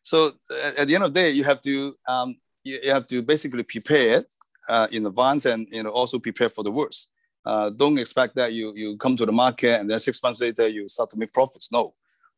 so 0.00 0.30
at 0.78 0.86
the 0.86 0.94
end 0.94 1.02
of 1.02 1.12
the 1.12 1.20
day, 1.20 1.30
you 1.30 1.42
have 1.42 1.60
to 1.62 1.96
um, 2.06 2.36
you, 2.62 2.78
you 2.84 2.92
have 2.92 3.04
to 3.06 3.20
basically 3.20 3.64
prepare 3.64 4.24
uh, 4.68 4.86
in 4.92 5.06
advance 5.06 5.44
and 5.44 5.66
you 5.72 5.82
know 5.82 5.90
also 5.90 6.20
prepare 6.20 6.48
for 6.48 6.62
the 6.62 6.70
worst 6.70 7.10
uh, 7.44 7.70
don't 7.70 7.98
expect 7.98 8.34
that 8.36 8.52
you 8.52 8.72
you 8.74 8.96
come 8.96 9.16
to 9.16 9.26
the 9.26 9.32
market 9.32 9.80
and 9.80 9.88
then 9.88 9.98
six 9.98 10.22
months 10.22 10.40
later 10.40 10.68
you 10.68 10.88
start 10.88 11.10
to 11.10 11.18
make 11.18 11.32
profits. 11.32 11.70
No, 11.70 11.92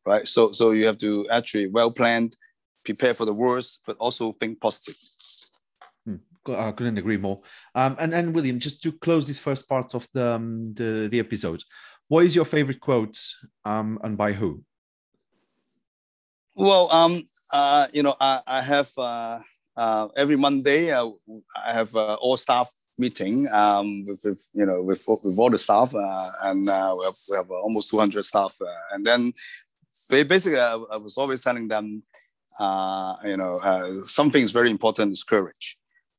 right? 0.05 0.27
So 0.27 0.51
so 0.51 0.71
you 0.71 0.85
have 0.85 0.97
to 0.97 1.25
actually 1.29 1.67
well 1.67 1.91
planned, 1.91 2.35
prepare 2.85 3.13
for 3.13 3.25
the 3.25 3.33
worst, 3.33 3.83
but 3.87 3.97
also 3.97 4.33
think 4.33 4.59
positive. 4.59 4.95
I 6.49 6.71
couldn't 6.71 6.97
agree 6.97 7.17
more. 7.17 7.41
Um, 7.75 7.95
and 7.99 8.33
William, 8.33 8.59
just 8.59 8.81
to 8.83 8.91
close 8.91 9.27
this 9.27 9.39
first 9.39 9.67
part 9.67 9.95
of 9.95 10.07
the 10.13 10.35
um, 10.35 10.73
the, 10.73 11.07
the 11.11 11.19
episode, 11.19 11.63
what 12.07 12.25
is 12.25 12.35
your 12.35 12.45
favorite 12.45 12.79
quote 12.79 13.17
um, 13.65 13.99
and 14.03 14.17
by 14.17 14.33
who? 14.33 14.63
Well, 16.55 16.91
um, 16.91 17.23
uh, 17.53 17.87
you 17.93 18.03
know, 18.03 18.15
I, 18.19 18.41
I 18.47 18.61
have 18.61 18.91
uh, 18.97 19.39
uh, 19.77 20.07
every 20.17 20.35
Monday 20.35 20.91
uh, 20.91 21.09
I 21.55 21.73
have 21.73 21.95
uh, 21.95 22.15
all 22.15 22.35
staff 22.35 22.71
meeting 22.97 23.47
um, 23.49 24.05
with, 24.05 24.21
with, 24.25 24.49
you 24.53 24.65
know 24.65 24.81
with, 24.81 25.03
with 25.07 25.37
all 25.37 25.49
the 25.49 25.57
staff 25.57 25.93
uh, 25.93 26.29
and 26.43 26.67
uh, 26.67 26.95
we 26.97 27.05
have, 27.05 27.13
we 27.31 27.37
have 27.37 27.51
almost 27.51 27.91
200 27.91 28.23
staff 28.25 28.55
uh, 28.59 28.65
and 28.93 29.05
then 29.05 29.31
they 30.09 30.23
basically 30.23 30.59
I, 30.59 30.73
I, 30.73 30.97
was 30.97 31.17
always 31.17 31.43
telling 31.43 31.67
them 31.67 32.01
uh, 32.59 33.15
you 33.23 33.37
know 33.37 33.59
uh, 33.59 34.03
something 34.03 34.41
is 34.41 34.51
very 34.51 34.71
important 34.71 35.11
is 35.11 35.23
courage 35.23 35.76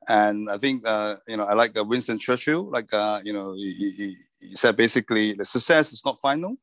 and 0.09 0.51
I 0.51 0.59
think 0.59 0.87
uh, 0.87 1.17
you 1.27 1.37
know 1.37 1.45
I 1.45 1.55
like 1.55 1.73
Winston 1.75 2.19
Churchill 2.19 2.65
like 2.71 2.91
you 3.25 3.33
know 3.33 3.53
he, 3.55 3.95
he, 3.97 4.17
he, 4.41 4.55
said 4.55 4.77
basically 4.77 5.35
the 5.35 5.45
success 5.45 5.93
is 5.93 6.05
not 6.05 6.21
final 6.21 6.57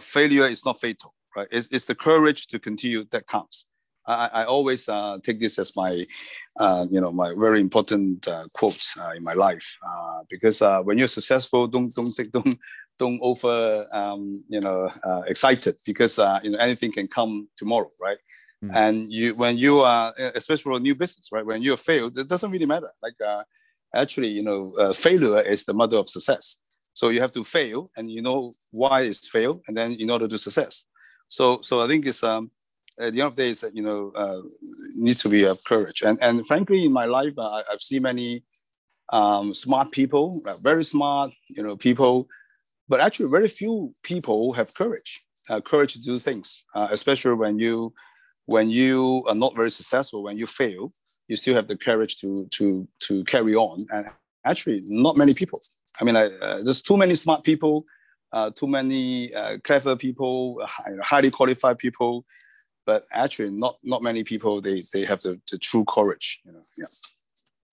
failure 0.00 0.44
is 0.44 0.64
not 0.64 0.80
fatal 0.80 1.14
right 1.36 1.48
it's, 1.50 1.68
it's 1.68 1.84
the 1.84 1.94
courage 1.94 2.46
to 2.48 2.58
continue 2.58 3.04
that 3.10 3.26
counts 3.26 3.66
I, 4.06 4.30
I 4.32 4.44
always 4.44 4.88
uh, 4.88 5.18
take 5.22 5.38
this 5.38 5.58
as 5.58 5.76
my, 5.76 6.04
uh, 6.58 6.86
you 6.90 7.00
know, 7.00 7.12
my 7.12 7.34
very 7.36 7.60
important 7.60 8.26
uh, 8.26 8.46
quotes 8.54 8.98
uh, 8.98 9.12
in 9.16 9.22
my 9.22 9.34
life 9.34 9.78
uh, 9.86 10.22
because 10.28 10.60
uh, 10.60 10.80
when 10.80 10.98
you're 10.98 11.08
successful, 11.08 11.66
don't 11.66 11.94
don't 11.94 12.14
take 12.14 12.32
don't 12.32 12.58
don't 12.98 13.18
over 13.22 13.86
um, 13.92 14.42
you 14.48 14.60
know 14.60 14.90
excited 15.26 15.76
because 15.86 16.18
you 16.42 16.50
know 16.50 16.58
anything 16.58 16.92
can 16.92 17.06
come 17.08 17.48
tomorrow, 17.56 17.88
right? 18.00 18.18
Mm. 18.62 18.76
And 18.76 19.12
you 19.12 19.34
when 19.36 19.56
you 19.58 19.80
are 19.80 20.14
especially 20.34 20.62
for 20.62 20.76
a 20.76 20.80
new 20.80 20.94
business, 20.94 21.28
right? 21.32 21.44
When 21.44 21.62
you 21.62 21.76
failed, 21.76 22.16
it 22.16 22.28
doesn't 22.28 22.50
really 22.50 22.66
matter. 22.66 22.90
Like 23.02 23.14
actually, 23.94 24.28
you 24.28 24.42
know, 24.42 24.92
failure 24.94 25.40
is 25.40 25.64
the 25.64 25.74
mother 25.74 25.98
of 25.98 26.08
success. 26.08 26.60
So 26.94 27.08
you 27.08 27.20
have 27.20 27.32
to 27.32 27.42
fail, 27.42 27.90
and 27.96 28.10
you 28.10 28.22
know 28.22 28.52
why 28.70 29.02
it's 29.02 29.28
failed, 29.28 29.62
and 29.66 29.76
then 29.76 29.92
in 29.92 30.10
order 30.10 30.28
to 30.28 30.38
success. 30.38 30.86
So 31.28 31.60
so 31.62 31.80
I 31.80 31.88
think 31.88 32.06
it's 32.06 32.22
um 32.22 32.50
at 33.00 33.12
the 33.12 33.20
end 33.20 33.28
of 33.28 33.36
the 33.36 33.42
day, 33.42 33.50
is 33.50 33.60
that 33.60 33.74
you 33.74 33.82
know 33.82 34.12
uh, 34.14 34.42
needs 34.96 35.22
to 35.22 35.28
be 35.28 35.42
have 35.42 35.64
courage. 35.64 36.02
And 36.02 36.18
and 36.22 36.46
frankly, 36.46 36.84
in 36.84 36.92
my 36.92 37.06
life, 37.06 37.34
uh, 37.38 37.48
I, 37.48 37.62
have 37.70 37.80
seen 37.80 38.02
many 38.02 38.44
um, 39.12 39.54
smart 39.54 39.90
people, 39.90 40.40
uh, 40.46 40.54
very 40.62 40.84
smart, 40.84 41.32
you 41.48 41.62
know, 41.62 41.76
people, 41.76 42.28
but 42.88 43.00
actually 43.00 43.28
very 43.30 43.48
few 43.48 43.92
people 44.02 44.52
have 44.52 44.74
courage, 44.74 45.20
uh, 45.48 45.60
courage 45.60 45.94
to 45.94 46.02
do 46.02 46.18
things, 46.18 46.64
uh, 46.74 46.88
especially 46.90 47.34
when 47.34 47.58
you 47.58 47.92
when 48.46 48.70
you 48.70 49.24
are 49.28 49.34
not 49.34 49.54
very 49.54 49.70
successful, 49.70 50.22
when 50.22 50.36
you 50.36 50.46
fail, 50.46 50.92
you 51.28 51.36
still 51.36 51.54
have 51.54 51.68
the 51.68 51.76
courage 51.76 52.16
to 52.20 52.46
to 52.52 52.86
to 53.00 53.24
carry 53.24 53.54
on. 53.54 53.78
And 53.90 54.06
actually, 54.44 54.82
not 54.86 55.16
many 55.16 55.34
people. 55.34 55.60
I 56.00 56.04
mean, 56.04 56.16
I, 56.16 56.26
uh, 56.26 56.60
there's 56.62 56.82
too 56.82 56.96
many 56.96 57.14
smart 57.14 57.44
people. 57.44 57.84
too 58.56 58.66
many 58.66 59.30
clever 59.62 59.94
people, 59.94 60.58
highly 61.02 61.30
qualified 61.30 61.78
people, 61.78 62.24
but 62.86 63.04
actually 63.12 63.50
not 63.50 63.76
not 63.82 64.02
many 64.02 64.24
people 64.24 64.60
they 64.60 64.82
they 64.92 65.04
have 65.04 65.20
the, 65.20 65.40
the 65.50 65.58
true 65.58 65.84
courage 65.84 66.40
you 66.44 66.52
know 66.52 66.60
yeah, 66.78 66.86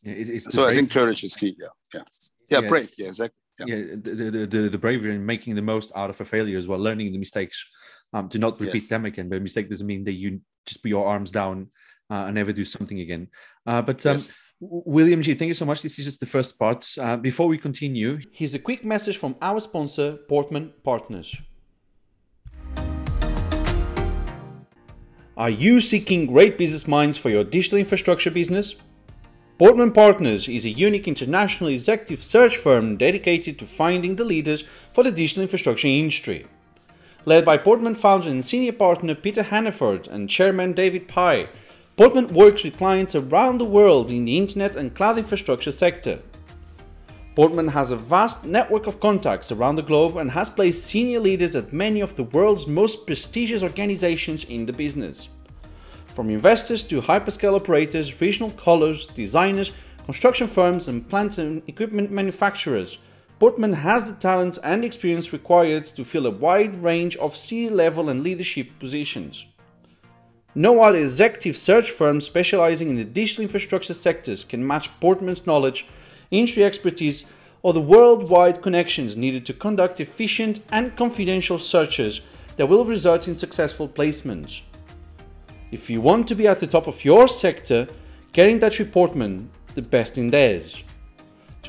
yeah 0.03 0.36
it's 0.36 0.53
so 0.53 0.67
i 0.67 0.73
think 0.73 0.91
courage 0.91 1.23
is 1.23 1.36
key 1.36 1.55
yeah 1.60 1.67
yeah 1.93 2.01
yeah, 2.49 2.62
yeah. 2.62 2.67
brave 2.67 2.91
yeah 2.97 3.08
exactly 3.08 3.36
yeah, 3.60 3.75
yeah 3.75 3.86
the, 3.93 4.47
the, 4.49 4.69
the 4.69 4.77
bravery 4.77 5.13
in 5.15 5.25
making 5.25 5.55
the 5.55 5.62
most 5.62 5.91
out 5.95 6.10
of 6.10 6.19
a 6.21 6.25
failure 6.25 6.58
as 6.58 6.67
well 6.67 6.79
learning 6.79 7.12
the 7.12 7.17
mistakes 7.17 7.63
um 8.13 8.29
to 8.29 8.38
not 8.39 8.60
repeat 8.60 8.84
yes. 8.84 8.89
them 8.89 9.05
again 9.05 9.27
but 9.29 9.39
a 9.39 9.41
mistake 9.41 9.69
doesn't 9.69 9.88
mean 9.88 10.03
that 10.03 10.13
you 10.13 10.39
just 10.69 10.82
put 10.84 10.89
your 10.89 11.05
arms 11.08 11.32
down 11.32 11.67
uh, 12.12 12.25
and 12.25 12.36
never 12.36 12.53
do 12.53 12.65
something 12.65 12.99
again 12.99 13.27
uh, 13.67 13.82
but 13.82 14.05
um 14.05 14.13
yes. 14.13 14.32
William 14.62 15.21
Je, 15.21 15.36
thank 15.36 15.47
you 15.47 15.53
so 15.53 15.65
much. 15.65 15.82
This 15.82 15.97
is 15.99 16.03
just 16.03 16.19
the 16.19 16.25
first 16.25 16.60
part. 16.60 16.86
Uh, 16.99 17.15
before 17.15 17.47
we 17.47 17.58
continue, 17.58 18.19
here's 18.34 18.53
a 18.53 18.60
quick 18.60 18.84
message 18.84 19.15
from 19.15 19.38
our 19.41 19.62
sponsor, 19.62 20.17
Portman 20.27 20.73
Partners. 20.84 21.34
Are 25.38 25.49
you 25.49 25.79
seeking 25.79 26.25
great 26.25 26.58
business 26.58 26.86
minds 26.89 27.17
for 27.17 27.29
your 27.29 27.45
digital 27.45 27.79
infrastructure 27.79 28.29
business? 28.29 28.75
Portman 29.58 29.93
Partners 29.93 30.49
is 30.49 30.65
a 30.65 30.69
unique 30.69 31.08
international 31.08 31.69
executive 31.69 32.21
search 32.21 32.58
firm 32.58 32.97
dedicated 32.97 33.58
to 33.60 33.65
finding 33.65 34.17
the 34.17 34.25
leaders 34.25 34.63
for 34.91 35.05
the 35.05 35.12
digital 35.12 35.43
infrastructure 35.43 35.88
industry. 35.88 36.45
Led 37.25 37.43
by 37.43 37.58
Portman 37.58 37.95
founder 37.95 38.29
and 38.29 38.43
senior 38.43 38.71
partner 38.71 39.13
Peter 39.13 39.43
Hannaford 39.43 40.08
and 40.08 40.29
chairman 40.29 40.73
David 40.73 41.08
Pye, 41.08 41.49
Portman 41.97 42.34
works 42.34 42.63
with 42.63 42.77
clients 42.77 43.13
around 43.13 43.58
the 43.58 43.65
world 43.65 44.10
in 44.10 44.23
the 44.23 44.38
internet 44.38 44.77
and 44.77 44.95
cloud 44.95 45.17
infrastructure 45.17 45.71
sector. 45.71 46.19
Portman 47.36 47.67
has 47.67 47.91
a 47.91 47.97
vast 47.97 48.45
network 48.45 48.88
of 48.88 49.01
contacts 49.01 49.51
around 49.51 49.75
the 49.75 49.82
globe 49.82 50.15
and 50.15 50.32
has 50.32 50.49
placed 50.49 50.86
senior 50.86 51.19
leaders 51.19 51.58
at 51.58 51.73
many 51.73 51.99
of 51.99 52.15
the 52.15 52.23
world's 52.23 52.67
most 52.67 53.05
prestigious 53.05 53.63
organizations 53.63 54.45
in 54.45 54.65
the 54.65 54.73
business. 54.73 55.27
From 56.08 56.29
investors 56.29 56.84
to 56.86 57.01
hyperscale 57.01 57.55
operators, 57.55 58.19
regional 58.21 58.51
colos, 58.51 59.13
designers, 59.13 59.73
construction 60.05 60.47
firms, 60.47 60.88
and 60.88 61.08
plant 61.08 61.38
and 61.38 61.62
equipment 61.67 62.12
manufacturers, 62.12 62.97
Portman 63.39 63.71
has 63.71 64.12
the 64.12 64.19
talent 64.19 64.60
and 64.65 64.84
experience 64.84 65.32
required 65.32 65.86
to 65.86 66.04
fill 66.04 66.28
a 66.28 66.32
wide 66.32 66.75
range 66.75 67.15
of 67.15 67.38
C 67.38 67.69
level 67.69 68.10
and 68.10 68.21
leadership 68.21 68.67
positions. 68.80 69.47
No 70.54 70.82
other 70.82 70.97
executive 70.97 71.56
search 71.56 71.89
firm 71.89 72.19
specializing 72.19 72.89
in 72.89 72.97
the 72.97 73.06
digital 73.06 73.43
infrastructure 73.43 73.93
sectors 73.93 74.43
can 74.43 74.67
match 74.67 74.89
Portman's 74.99 75.47
knowledge 75.47 75.88
industry 76.32 76.65
expertise, 76.65 77.32
or 77.62 77.71
the 77.71 77.82
worldwide 77.82 78.62
connections 78.62 79.15
needed 79.15 79.45
to 79.45 79.54
conduct 79.54 80.02
efficient 80.02 80.60
and 80.71 80.95
confidential 80.97 81.60
searches 81.60 82.21
that 82.58 82.67
will 82.67 82.84
result 82.84 83.28
in 83.28 83.36
successful 83.36 83.88
placements. 83.88 84.62
If 85.71 85.89
you 85.89 86.02
want 86.02 86.28
to 86.28 86.36
be 86.36 86.47
at 86.47 86.60
the 86.60 86.67
top 86.67 86.88
of 86.88 87.06
your 87.06 87.28
sector, 87.28 87.88
get 88.34 88.49
in 88.49 88.60
touch 88.60 88.80
with 88.80 88.91
Portman, 88.91 89.49
the 89.75 89.82
best 89.82 90.17
in 90.17 90.30
theirs. 90.30 90.84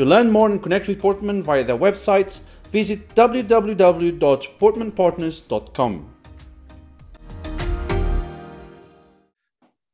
To 0.01 0.07
learn 0.07 0.31
more 0.31 0.51
and 0.51 0.63
connect 0.63 0.89
with 0.89 0.99
Portman 0.99 1.43
via 1.43 1.63
their 1.63 1.77
website, 1.77 2.41
visit 2.71 3.15
www.portmanpartners.com. 3.15 6.15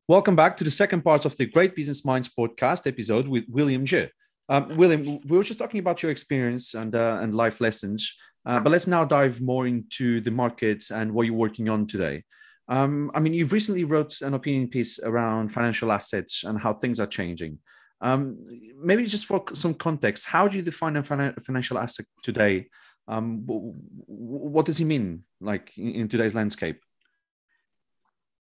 Welcome 0.07 0.37
back 0.37 0.57
to 0.59 0.63
the 0.63 0.71
second 0.71 1.03
part 1.03 1.25
of 1.25 1.37
the 1.37 1.47
Great 1.47 1.75
Business 1.75 2.05
Minds 2.05 2.31
podcast 2.39 2.87
episode 2.87 3.27
with 3.27 3.47
William 3.49 3.85
Je. 3.85 4.09
Um, 4.49 4.69
William, 4.77 5.19
we 5.27 5.37
were 5.37 5.43
just 5.43 5.59
talking 5.59 5.81
about 5.81 6.05
your 6.05 6.13
experience 6.13 6.75
and 6.75 6.95
uh, 6.95 7.19
and 7.21 7.35
life 7.35 7.61
lessons, 7.61 8.17
uh, 8.45 8.61
but 8.61 8.71
let's 8.71 8.87
now 8.87 9.05
dive 9.05 9.41
more 9.41 9.67
into 9.67 10.21
the 10.21 10.31
market 10.31 10.85
and 10.93 11.13
what 11.13 11.27
you're 11.27 11.35
working 11.35 11.69
on 11.69 11.85
today. 11.85 12.23
Um, 12.69 13.11
I 13.13 13.19
mean, 13.19 13.35
you've 13.35 13.53
recently 13.53 13.83
wrote 13.83 14.21
an 14.21 14.35
opinion 14.35 14.69
piece 14.69 15.01
around 15.01 15.49
financial 15.49 15.91
assets 15.91 16.45
and 16.45 16.61
how 16.61 16.75
things 16.75 17.01
are 17.01 17.09
changing. 17.09 17.59
Um, 18.07 18.39
maybe 18.81 19.05
just 19.05 19.27
for 19.27 19.43
some 19.55 19.75
context, 19.75 20.27
how 20.27 20.47
do 20.47 20.57
you 20.57 20.63
define 20.63 20.95
a 20.97 21.03
financial 21.03 21.77
asset 21.77 22.07
today? 22.23 22.69
Um, 23.09 23.43
what 23.47 24.65
does 24.65 24.79
it 24.79 24.85
mean, 24.85 25.25
like 25.41 25.77
in, 25.77 26.09
today's 26.09 26.35
landscape? 26.35 26.79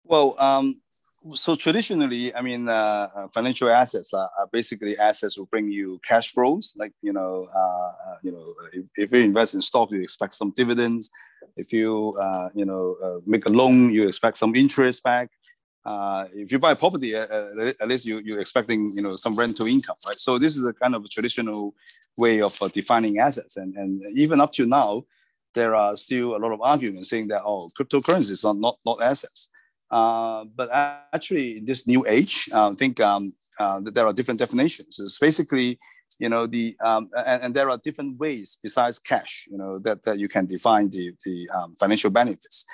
Well, 0.03 0.35
um, 0.41 0.83
so 1.35 1.55
traditionally, 1.55 2.35
I 2.35 2.43
mean, 2.43 2.69
uh, 2.69 3.09
uh, 3.15 3.29
financial 3.33 3.71
assets 3.71 4.13
are, 4.13 4.29
are, 4.37 4.49
basically 4.53 4.99
assets 4.99 5.39
will 5.39 5.47
bring 5.47 5.71
you 5.71 6.01
cash 6.05 6.33
flows. 6.33 6.73
Like 6.77 6.93
you 7.01 7.13
know, 7.13 7.49
uh, 7.55 7.93
uh, 8.09 8.17
you 8.25 8.33
know, 8.33 8.55
if, 8.73 8.87
if, 8.97 9.13
you 9.13 9.21
invest 9.21 9.55
in 9.55 9.63
stock, 9.63 9.93
you 9.93 10.03
expect 10.03 10.35
some 10.35 10.53
dividends. 10.57 11.09
If 11.57 11.73
you 11.73 12.19
uh, 12.21 12.49
you 12.53 12.65
know 12.65 12.97
uh, 13.05 13.21
make 13.27 13.47
a 13.47 13.51
loan, 13.51 13.91
you 13.91 14.09
expect 14.09 14.39
some 14.39 14.57
interest 14.57 15.05
back. 15.05 15.31
If 16.33 16.53
you 16.53 16.59
buy 16.59 16.75
property, 16.75 17.15
at 17.15 17.89
least 17.89 18.07
you 18.07 18.19
you're 18.25 18.41
expecting 18.41 18.91
you 18.95 19.03
know 19.03 19.17
some 19.17 19.35
rental 19.37 19.67
income, 19.67 19.97
right? 20.07 20.17
So 20.17 20.39
this 20.39 20.57
is 20.57 20.65
a 20.67 20.73
kind 20.73 20.95
of 20.95 21.05
a 21.05 21.09
traditional 21.09 21.75
way 22.17 22.41
of 22.43 22.59
defining 22.73 23.19
assets, 23.19 23.57
and 23.57 23.75
and 23.77 24.03
even 24.17 24.41
up 24.41 24.53
to 24.53 24.67
now, 24.67 25.05
there 25.55 25.75
are 25.75 25.97
still 25.97 26.37
a 26.37 26.39
lot 26.39 26.53
of 26.53 26.61
arguments 26.61 27.11
saying 27.11 27.29
that 27.29 27.43
oh, 27.45 27.69
cryptocurrencies 27.79 28.45
are 28.45 28.55
not 28.55 28.79
not 28.85 29.03
assets. 29.03 29.49
Uh, 29.91 30.45
but 30.57 30.71
actually, 31.13 31.59
in 31.59 31.67
this 31.67 31.87
new 31.87 32.07
age, 32.09 32.49
uh, 32.55 32.71
I 32.71 32.75
think 32.75 32.99
um, 32.99 33.35
uh, 33.61 33.81
there 33.85 34.07
are 34.07 34.13
different 34.15 34.41
definitions. 34.41 34.99
It's 34.99 35.19
basically, 35.19 35.79
you 36.19 36.31
know, 36.31 36.47
the 36.47 36.75
um, 36.83 37.11
and, 37.15 37.43
and, 37.43 37.55
there 37.55 37.69
are 37.69 37.77
different 37.77 38.19
ways 38.19 38.57
besides 38.63 38.99
cash, 38.99 39.47
you 39.51 39.59
know, 39.59 39.79
that, 39.81 40.03
that 40.05 40.19
you 40.19 40.29
can 40.29 40.47
define 40.47 40.89
the 40.89 41.13
the 41.27 41.49
um, 41.55 41.77
financial 41.79 42.11
benefits. 42.11 42.65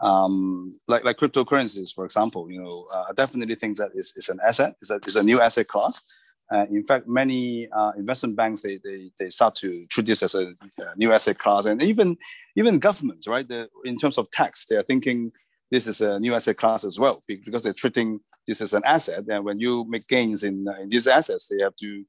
Um, 0.00 0.78
like 0.86 1.04
like 1.04 1.16
cryptocurrencies, 1.16 1.92
for 1.94 2.04
example, 2.04 2.50
you 2.50 2.62
know, 2.62 2.86
uh, 2.92 3.12
definitely 3.14 3.56
think 3.56 3.76
that 3.78 3.90
is, 3.94 4.12
is 4.16 4.28
an 4.28 4.38
asset. 4.46 4.74
Is 4.80 4.90
a, 4.90 5.00
is 5.06 5.16
a 5.16 5.22
new 5.22 5.40
asset 5.40 5.66
class. 5.66 6.02
Uh, 6.50 6.64
in 6.70 6.82
fact, 6.84 7.06
many 7.06 7.68
uh, 7.72 7.92
investment 7.98 8.34
banks 8.34 8.62
they, 8.62 8.80
they, 8.82 9.10
they 9.18 9.28
start 9.28 9.54
to 9.54 9.84
treat 9.90 10.06
this 10.06 10.22
as 10.22 10.34
a, 10.34 10.46
a, 10.46 10.96
new 10.96 11.12
asset 11.12 11.36
class, 11.36 11.66
and 11.66 11.82
even 11.82 12.16
even 12.56 12.78
governments, 12.78 13.28
right? 13.28 13.46
In 13.84 13.96
terms 13.98 14.18
of 14.18 14.30
tax, 14.30 14.64
they 14.66 14.76
are 14.76 14.82
thinking 14.82 15.30
this 15.70 15.86
is 15.86 16.00
a 16.00 16.18
new 16.18 16.34
asset 16.34 16.56
class 16.56 16.84
as 16.84 16.98
well 16.98 17.20
because 17.28 17.62
they're 17.62 17.72
treating 17.72 18.20
this 18.46 18.60
as 18.60 18.72
an 18.74 18.82
asset. 18.84 19.24
And 19.28 19.44
when 19.44 19.60
you 19.60 19.84
make 19.88 20.08
gains 20.08 20.42
in, 20.42 20.66
uh, 20.66 20.80
in 20.80 20.88
these 20.88 21.06
assets, 21.06 21.48
they 21.48 21.62
have 21.62 21.76
to 21.76 22.04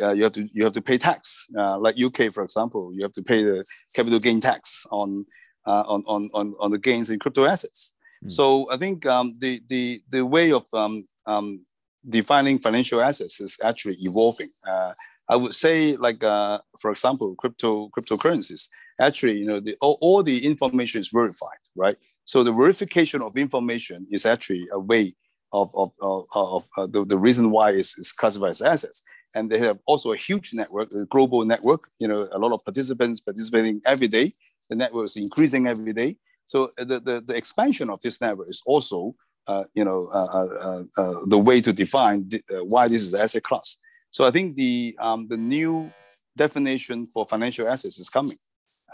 uh, 0.00 0.12
you 0.12 0.24
have 0.24 0.32
to 0.32 0.48
you 0.52 0.64
have 0.64 0.72
to 0.72 0.82
pay 0.82 0.98
tax. 0.98 1.48
Uh, 1.58 1.78
like 1.78 1.96
UK, 2.00 2.32
for 2.32 2.42
example, 2.42 2.92
you 2.94 3.02
have 3.02 3.12
to 3.12 3.22
pay 3.22 3.42
the 3.42 3.64
capital 3.94 4.18
gain 4.18 4.40
tax 4.40 4.86
on 4.90 5.24
uh, 5.66 5.84
on, 5.86 6.02
on, 6.06 6.30
on 6.34 6.54
on 6.58 6.70
the 6.70 6.78
gains 6.78 7.10
in 7.10 7.18
crypto 7.18 7.44
assets. 7.44 7.94
Mm. 8.24 8.30
So 8.30 8.70
I 8.70 8.76
think 8.76 9.06
um, 9.06 9.34
the 9.38 9.60
the 9.68 10.02
the 10.10 10.24
way 10.26 10.52
of 10.52 10.64
um, 10.72 11.06
um, 11.26 11.64
defining 12.08 12.58
financial 12.58 13.00
assets 13.00 13.40
is 13.40 13.58
actually 13.62 13.96
evolving. 14.00 14.48
Uh, 14.66 14.92
I 15.28 15.36
would 15.36 15.54
say, 15.54 15.96
like 15.96 16.22
uh, 16.22 16.58
for 16.80 16.90
example, 16.90 17.34
crypto 17.36 17.88
cryptocurrencies. 17.88 18.68
Actually, 19.00 19.38
you 19.38 19.46
know, 19.46 19.58
the, 19.58 19.74
all, 19.80 19.98
all 20.00 20.22
the 20.22 20.44
information 20.44 21.00
is 21.00 21.08
verified, 21.08 21.58
right? 21.74 21.96
So 22.24 22.44
the 22.44 22.52
verification 22.52 23.22
of 23.22 23.36
information 23.36 24.06
is 24.10 24.26
actually 24.26 24.66
a 24.72 24.78
way 24.78 25.14
of, 25.52 25.70
of, 25.76 25.92
of, 26.00 26.26
of 26.34 26.68
uh, 26.76 26.86
the, 26.86 27.04
the 27.04 27.18
reason 27.18 27.50
why 27.50 27.70
it's, 27.70 27.98
it's 27.98 28.12
classified 28.12 28.50
as 28.50 28.62
assets. 28.62 29.02
And 29.34 29.50
they 29.50 29.58
have 29.58 29.78
also 29.86 30.12
a 30.12 30.16
huge 30.16 30.52
network, 30.54 30.90
a 30.92 31.06
global 31.06 31.44
network, 31.44 31.88
you 31.98 32.08
know, 32.08 32.28
a 32.32 32.38
lot 32.38 32.52
of 32.52 32.64
participants 32.64 33.20
participating 33.20 33.80
every 33.86 34.08
day. 34.08 34.32
The 34.68 34.76
network 34.76 35.06
is 35.06 35.16
increasing 35.16 35.66
every 35.66 35.92
day. 35.92 36.16
So 36.46 36.64
uh, 36.78 36.84
the, 36.84 37.00
the, 37.00 37.22
the 37.24 37.36
expansion 37.36 37.90
of 37.90 38.00
this 38.00 38.20
network 38.20 38.50
is 38.50 38.62
also, 38.66 39.14
uh, 39.46 39.64
you 39.74 39.84
know, 39.84 40.08
uh, 40.12 40.46
uh, 40.66 40.82
uh 40.96 41.14
the 41.26 41.38
way 41.38 41.60
to 41.60 41.72
define 41.72 42.28
why 42.68 42.88
this 42.88 43.02
is 43.02 43.14
asset 43.14 43.42
class. 43.42 43.76
So 44.10 44.24
I 44.24 44.30
think 44.30 44.54
the, 44.54 44.96
um, 45.00 45.26
the 45.28 45.36
new 45.36 45.90
definition 46.36 47.06
for 47.06 47.26
financial 47.26 47.68
assets 47.68 47.98
is 47.98 48.08
coming, 48.08 48.36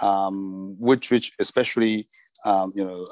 um, 0.00 0.76
which, 0.78 1.10
which 1.10 1.32
especially 1.38 2.06
um, 2.44 2.72
you 2.74 2.84
know, 2.84 3.04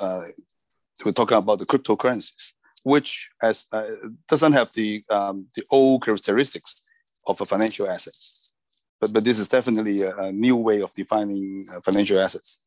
we're 1.04 1.12
talking 1.12 1.36
about 1.36 1.58
the 1.58 1.66
cryptocurrencies, 1.66 2.52
which 2.86 3.30
has, 3.42 3.66
uh, 3.72 3.82
doesn't 4.28 4.52
have 4.52 4.70
the, 4.72 5.02
um, 5.10 5.48
the 5.56 5.64
old 5.72 6.04
characteristics 6.04 6.82
of 7.26 7.40
a 7.40 7.44
financial 7.44 7.90
assets. 7.90 8.54
But, 9.00 9.12
but 9.12 9.24
this 9.24 9.40
is 9.40 9.48
definitely 9.48 10.02
a, 10.02 10.16
a 10.16 10.30
new 10.30 10.54
way 10.54 10.80
of 10.82 10.94
defining 10.94 11.64
uh, 11.68 11.80
financial 11.80 12.20
assets. 12.20 12.62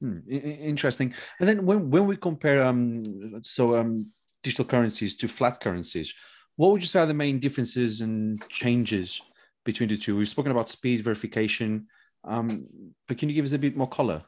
Hmm, 0.00 0.18
interesting. 0.30 1.12
And 1.40 1.48
then 1.48 1.66
when, 1.66 1.90
when 1.90 2.06
we 2.06 2.16
compare 2.16 2.62
um, 2.62 3.42
so 3.42 3.76
um, 3.76 3.96
digital 4.44 4.64
currencies 4.64 5.16
to 5.16 5.26
fiat 5.26 5.58
currencies, 5.58 6.14
what 6.54 6.70
would 6.70 6.82
you 6.82 6.86
say 6.86 7.00
are 7.00 7.06
the 7.06 7.14
main 7.14 7.40
differences 7.40 8.02
and 8.02 8.38
changes 8.48 9.20
between 9.64 9.88
the 9.88 9.96
two? 9.96 10.16
We've 10.16 10.28
spoken 10.28 10.52
about 10.52 10.70
speed 10.70 11.02
verification, 11.02 11.88
um, 12.22 12.68
but 13.08 13.18
can 13.18 13.28
you 13.28 13.34
give 13.34 13.46
us 13.46 13.52
a 13.52 13.58
bit 13.58 13.76
more 13.76 13.88
color? 13.88 14.22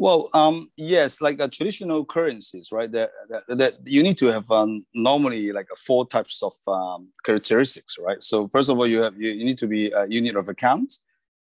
Well, 0.00 0.28
um, 0.32 0.70
yes, 0.76 1.20
like 1.20 1.40
uh, 1.40 1.48
traditional 1.48 2.04
currencies, 2.04 2.70
right? 2.70 2.90
That, 2.92 3.10
that, 3.30 3.58
that, 3.58 3.74
you 3.84 4.04
need 4.04 4.16
to 4.18 4.26
have 4.26 4.48
um, 4.48 4.86
normally 4.94 5.50
like 5.50 5.66
four 5.76 6.06
types 6.06 6.40
of 6.40 6.52
um, 6.68 7.08
characteristics, 7.24 7.96
right? 7.98 8.22
So 8.22 8.46
first 8.46 8.70
of 8.70 8.78
all, 8.78 8.86
you 8.86 9.02
have 9.02 9.20
you, 9.20 9.30
you 9.30 9.44
need 9.44 9.58
to 9.58 9.66
be 9.66 9.90
a 9.90 10.06
unit 10.06 10.36
of 10.36 10.48
account. 10.48 10.94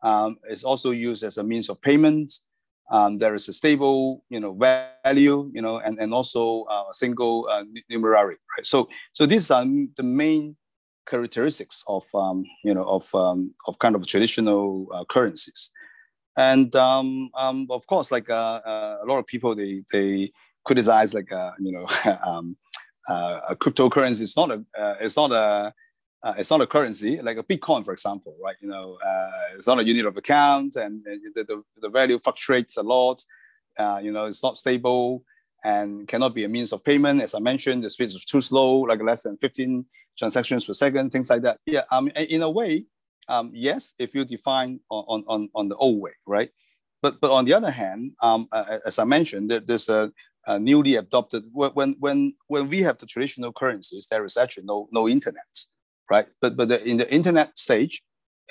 Um, 0.03 0.37
it's 0.47 0.63
also 0.63 0.91
used 0.91 1.23
as 1.23 1.39
a 1.39 1.43
means 1.43 1.69
of 1.69 1.81
payment. 1.81 2.31
Um, 2.91 3.17
there 3.17 3.33
is 3.33 3.49
a 3.49 3.53
stable, 3.53 4.23
you 4.29 4.39
know, 4.39 4.53
value, 4.53 5.49
you 5.51 5.63
know, 5.63 5.79
and, 5.79 5.97
and 5.99 6.13
also 6.13 6.65
uh, 6.65 6.83
a 6.91 6.93
single 6.93 7.47
uh, 7.51 7.63
numeraire, 7.91 8.27
right? 8.27 8.65
So 8.65 8.89
so 9.13 9.25
these 9.25 9.49
are 9.49 9.65
the 9.97 10.03
main 10.03 10.55
characteristics 11.09 11.83
of 11.87 12.03
um, 12.13 12.45
you 12.63 12.75
know 12.75 12.83
of 12.83 13.09
of 13.67 13.79
kind 13.79 13.95
of 13.95 14.05
traditional 14.05 14.87
uh, 14.93 15.03
currencies 15.05 15.71
and 16.37 16.75
um, 16.75 17.29
um, 17.35 17.67
of 17.69 17.87
course, 17.87 18.11
like 18.11 18.29
uh, 18.29 18.61
uh, 18.65 18.97
a 19.03 19.05
lot 19.05 19.19
of 19.19 19.25
people, 19.25 19.55
they 19.55 19.83
they 19.91 20.31
criticize 20.65 21.13
like 21.13 21.31
uh, 21.31 21.51
you 21.59 21.71
know 21.71 21.87
um, 22.25 22.57
uh, 23.07 23.39
a 23.49 23.55
cryptocurrency. 23.55 24.21
It's 24.21 24.37
not 24.37 24.51
a 24.51 24.63
uh, 24.77 24.95
it's 24.99 25.15
not 25.15 25.31
a 25.31 25.73
uh, 26.23 26.33
it's 26.37 26.49
not 26.49 26.61
a 26.61 26.67
currency 26.67 27.21
like 27.21 27.37
a 27.37 27.43
Bitcoin, 27.43 27.85
for 27.85 27.93
example, 27.93 28.35
right? 28.43 28.55
You 28.59 28.69
know, 28.69 28.97
it's 29.55 29.67
not 29.67 29.79
a 29.79 29.85
unit 29.85 30.05
of 30.05 30.17
account, 30.17 30.75
and, 30.75 31.05
and 31.05 31.21
the, 31.35 31.63
the, 31.79 31.89
value 31.89 32.17
fluctuates 32.17 32.77
a 32.77 32.83
lot. 32.83 33.23
you 34.01 34.11
know, 34.11 34.25
it's 34.25 34.41
not 34.41 34.57
stable 34.57 35.23
and 35.63 36.07
cannot 36.07 36.33
be 36.33 36.43
a 36.43 36.49
means 36.49 36.71
of 36.71 36.83
payment. 36.83 37.21
As 37.21 37.35
I 37.35 37.39
mentioned, 37.39 37.83
the 37.83 37.89
speed 37.91 38.05
is 38.07 38.25
too 38.25 38.41
slow, 38.41 38.81
like 38.81 39.01
less 39.03 39.23
than 39.23 39.37
15 39.37 39.85
transactions 40.17 40.65
per 40.65 40.73
second, 40.73 41.11
things 41.11 41.29
like 41.29 41.43
that. 41.43 41.59
Yeah, 41.65 41.81
um, 41.91 42.07
in 42.15 42.41
a 42.41 42.49
way, 42.49 42.85
um, 43.27 43.51
yes, 43.53 43.93
if 43.99 44.13
you 44.13 44.25
define 44.25 44.79
on, 44.89 45.23
on, 45.27 45.49
on 45.55 45.69
the 45.69 45.75
old 45.75 46.01
way, 46.01 46.11
right? 46.27 46.49
But, 47.01 47.19
but 47.21 47.31
on 47.31 47.45
the 47.45 47.53
other 47.53 47.71
hand, 47.71 48.13
um, 48.21 48.47
uh, 48.51 48.79
as 48.85 48.99
I 48.99 49.03
mentioned, 49.03 49.51
there, 49.51 49.59
there's 49.59 49.89
a, 49.89 50.11
a, 50.47 50.59
newly 50.59 50.95
adopted, 50.95 51.45
when, 51.51 51.95
when, 51.99 52.33
when 52.47 52.67
we 52.69 52.79
have 52.79 52.97
the 52.97 53.05
traditional 53.05 53.51
currencies, 53.51 54.07
there 54.09 54.25
is 54.25 54.37
actually 54.37 54.65
no, 54.65 54.87
no 54.91 55.07
internet, 55.07 55.43
right? 56.09 56.27
But, 56.41 56.55
but 56.55 56.69
the, 56.69 56.83
in 56.83 56.97
the 56.97 57.13
internet 57.13 57.57
stage, 57.57 58.01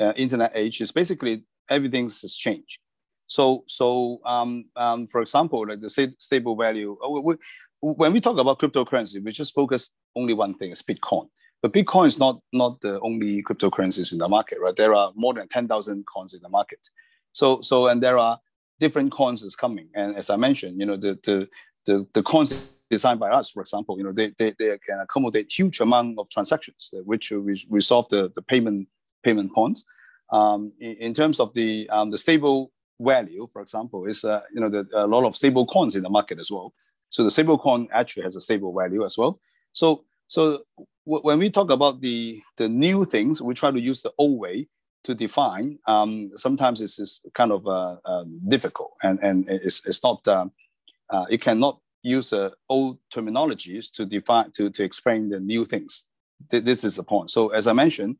uh, 0.01 0.13
internet 0.17 0.53
age 0.55 0.81
is 0.81 0.93
basically 0.93 1.45
everything's 1.69 2.23
has 2.23 2.35
changed. 2.35 2.79
So, 3.27 3.65
so 3.67 4.21
um, 4.25 4.67
um, 4.77 5.07
for 5.07 5.21
example, 5.21 5.67
like 5.69 5.81
the 5.81 5.91
st- 5.91 6.21
stable 6.21 6.57
value, 6.57 6.97
uh, 7.05 7.09
we, 7.09 7.37
when 7.81 8.13
we 8.13 8.21
talk 8.21 8.39
about 8.39 8.59
cryptocurrency, 8.59 9.23
we 9.23 9.33
just 9.33 9.55
focus 9.55 9.91
only 10.15 10.35
one 10.35 10.55
thing, 10.55 10.73
Bitcoin. 10.73 11.29
But 11.65 11.73
Bitcoin 11.73 12.07
is 12.09 12.19
not 12.19 12.43
not 12.53 12.83
the 12.83 13.01
only 13.01 13.43
cryptocurrencies 13.43 14.13
in 14.13 14.19
the 14.19 14.29
market, 14.29 14.59
right? 14.61 14.77
There 14.77 14.95
are 14.95 15.13
more 15.15 15.33
than 15.33 15.49
ten 15.49 15.67
thousand 15.67 16.05
coins 16.05 16.35
in 16.35 16.43
the 16.43 16.51
market. 16.51 16.91
So 17.33 17.63
so 17.63 17.87
and 17.87 18.03
there 18.03 18.19
are 18.19 18.39
different 18.81 19.13
coins 19.13 19.43
is 19.43 19.57
coming. 19.57 19.89
And 19.95 20.15
as 20.15 20.29
I 20.29 20.37
mentioned, 20.37 20.79
you 20.79 20.85
know 20.85 20.99
the 20.99 21.19
the 21.25 21.49
the, 21.87 22.07
the 22.13 22.23
coins 22.23 22.51
designed 22.91 23.19
by 23.19 23.31
us, 23.31 23.49
for 23.49 23.63
example, 23.63 23.97
you 23.97 24.05
know 24.05 24.13
they, 24.13 24.35
they, 24.39 24.53
they 24.59 24.77
can 24.87 25.01
accommodate 25.01 25.51
huge 25.51 25.81
amount 25.81 26.19
of 26.19 26.29
transactions, 26.29 26.93
which 27.07 27.31
we 27.31 27.59
resolve 27.71 28.11
the, 28.11 28.31
the 28.35 28.43
payment 28.43 28.87
payment 29.23 29.55
points. 29.55 29.87
Um, 30.31 30.71
in, 30.81 30.97
in, 31.07 31.15
terms 31.15 31.41
of 31.41 31.55
the 31.55 31.89
um, 31.89 32.11
the 32.11 32.19
stable 32.19 32.73
value, 33.01 33.49
for 33.51 33.63
example, 33.63 34.05
is 34.05 34.23
uh, 34.23 34.43
you 34.53 34.61
know 34.61 34.69
the, 34.69 34.87
a 34.93 35.07
lot 35.07 35.25
of 35.25 35.35
stable 35.35 35.65
coins 35.65 35.97
in 35.97 36.03
the 36.03 36.11
market 36.11 36.39
as 36.39 36.51
well. 36.51 36.75
So 37.09 37.25
the 37.25 37.31
stable 37.31 37.57
coin 37.57 37.89
actually 37.91 38.25
has 38.25 38.37
a 38.37 38.43
stable 38.43 38.75
value 38.79 39.03
as 39.03 39.17
well. 39.17 39.41
So 39.73 40.05
so 40.29 40.65
when 41.05 41.39
we 41.39 41.51
talk 41.51 41.71
about 41.71 42.01
the, 42.01 42.43
the 42.57 42.69
new 42.69 43.05
things, 43.05 43.43
we 43.43 43.55
try 43.55 43.71
to 43.71 43.81
use 43.81 44.03
the 44.03 44.13
old 44.19 44.39
way 44.41 44.69
to 45.05 45.15
define. 45.15 45.79
Um, 45.87 46.31
sometimes 46.37 46.81
it's, 46.81 46.99
it's 46.99 47.25
kind 47.35 47.53
of 47.53 47.67
uh, 47.67 47.97
um, 48.05 48.41
difficult 48.49 48.93
and, 49.03 49.19
and 49.23 49.49
it's, 49.49 49.87
it's 49.87 50.03
not, 50.03 50.27
uh, 50.27 50.47
uh, 51.11 51.27
it 51.29 51.41
cannot 51.41 51.81
use 52.03 52.33
uh, 52.33 52.51
old 52.69 52.99
terminologies 53.13 53.91
to 53.93 54.07
define 54.07 54.51
to, 54.53 54.71
to 54.71 54.85
explain 54.85 55.31
the 55.31 55.41
new 55.41 55.65
things. 55.65 56.07
This 56.51 56.85
is 56.85 56.97
the 56.97 57.03
point. 57.03 57.31
So 57.31 57.49
as 57.49 57.67
I 57.67 57.73
mentioned, 57.73 58.17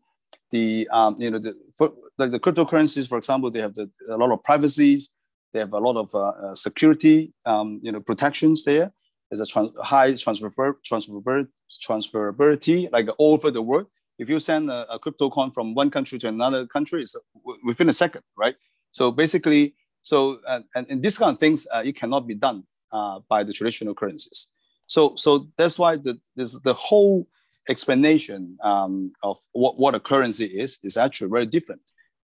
the 0.51 0.89
um, 0.93 1.21
you 1.21 1.31
know 1.31 1.39
the 1.39 1.57
for, 1.77 1.93
like 2.17 2.31
the 2.31 2.41
cryptocurrencies, 2.41 3.09
for 3.09 3.19
example, 3.19 3.51
they 3.51 3.61
have 3.61 3.75
the, 3.75 3.91
a 4.09 4.17
lot 4.17 4.31
of 4.31 4.43
privacies. 4.43 5.11
They 5.53 5.61
have 5.61 5.73
a 5.73 5.79
lot 5.79 5.97
of 5.97 6.15
uh, 6.15 6.19
uh, 6.29 6.55
security, 6.55 7.33
um, 7.47 7.81
you 7.83 7.93
know, 7.93 8.01
protections 8.01 8.65
there. 8.65 8.93
There's 9.35 9.49
a 9.49 9.53
trans- 9.53 9.73
high 9.83 10.15
transfer 10.15 10.79
transferability, 10.89 11.49
transferability 11.89 12.93
like 12.93 13.09
all 13.19 13.35
over 13.35 13.51
the 13.51 13.63
world. 13.63 13.87
If 14.17 14.29
you 14.29 14.39
send 14.39 14.71
a, 14.71 14.93
a 14.93 14.99
crypto 15.01 15.29
coin 15.29 15.51
from 15.51 15.75
one 15.75 15.91
country 15.91 16.19
to 16.21 16.29
another 16.29 16.69
country, 16.69 17.03
it's 17.03 17.17
within 17.65 17.89
a 17.89 17.93
second, 17.93 18.23
right? 18.37 18.55
So 18.93 19.11
basically, 19.11 19.75
so 20.03 20.39
uh, 20.47 20.61
and, 20.77 20.87
and 20.89 21.03
these 21.03 21.19
kind 21.19 21.33
of 21.35 21.41
things, 21.41 21.67
uh, 21.75 21.83
it 21.85 21.97
cannot 21.97 22.29
be 22.29 22.35
done 22.35 22.63
uh, 22.93 23.21
by 23.29 23.43
the 23.43 23.53
traditional 23.53 23.93
currencies. 23.93 24.51
So 24.87 25.17
so 25.17 25.49
that's 25.57 25.81
why 25.81 25.97
the 25.97 26.17
the 26.37 26.75
whole 26.75 27.27
explanation 27.69 28.57
um, 28.63 29.13
of 29.25 29.37
what, 29.53 29.79
what 29.81 29.97
a 29.97 30.01
currency 30.01 30.45
is 30.45 30.79
is 30.85 30.97
actually 30.97 31.31
very 31.31 31.47
different 31.47 31.83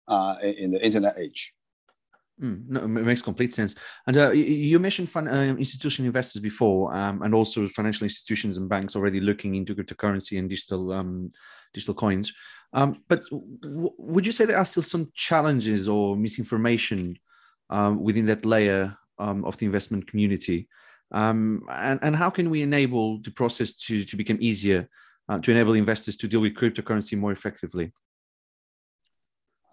uh, 0.07 0.35
in, 0.43 0.71
the 0.71 0.85
internet 0.85 1.17
age. 1.17 1.55
Mm, 2.41 2.69
no, 2.69 2.81
it 2.83 2.87
makes 2.87 3.21
complete 3.21 3.53
sense. 3.53 3.75
And 4.07 4.15
uh, 4.15 4.31
you 4.31 4.79
mentioned 4.79 5.09
fin- 5.09 5.27
uh, 5.27 5.55
institutional 5.57 6.07
investors 6.07 6.41
before, 6.41 6.95
um, 6.95 7.21
and 7.21 7.35
also 7.35 7.67
financial 7.67 8.05
institutions 8.05 8.57
and 8.57 8.69
banks 8.69 8.95
already 8.95 9.19
looking 9.19 9.55
into 9.55 9.75
cryptocurrency 9.75 10.39
and 10.39 10.49
digital 10.49 10.93
um, 10.93 11.29
digital 11.73 11.93
coins. 11.93 12.31
Um, 12.71 13.03
but 13.09 13.23
w- 13.61 13.91
would 13.97 14.25
you 14.25 14.31
say 14.31 14.45
there 14.45 14.57
are 14.57 14.65
still 14.65 14.83
some 14.83 15.11
challenges 15.13 15.89
or 15.89 16.15
misinformation 16.15 17.17
um, 17.69 18.01
within 18.01 18.25
that 18.27 18.45
layer 18.45 18.95
um, 19.17 19.43
of 19.43 19.57
the 19.57 19.65
investment 19.65 20.07
community? 20.07 20.69
And, 21.11 21.99
and 22.01 22.15
how 22.15 22.29
can 22.29 22.49
we 22.49 22.61
enable 22.61 23.19
the 23.21 23.31
process 23.31 23.73
to, 23.87 24.03
to 24.03 24.15
become 24.15 24.37
easier 24.39 24.87
uh, 25.27 25.39
to 25.39 25.51
enable 25.51 25.73
investors 25.73 26.17
to 26.17 26.27
deal 26.27 26.41
with 26.41 26.55
cryptocurrency 26.55 27.17
more 27.17 27.31
effectively? 27.31 27.91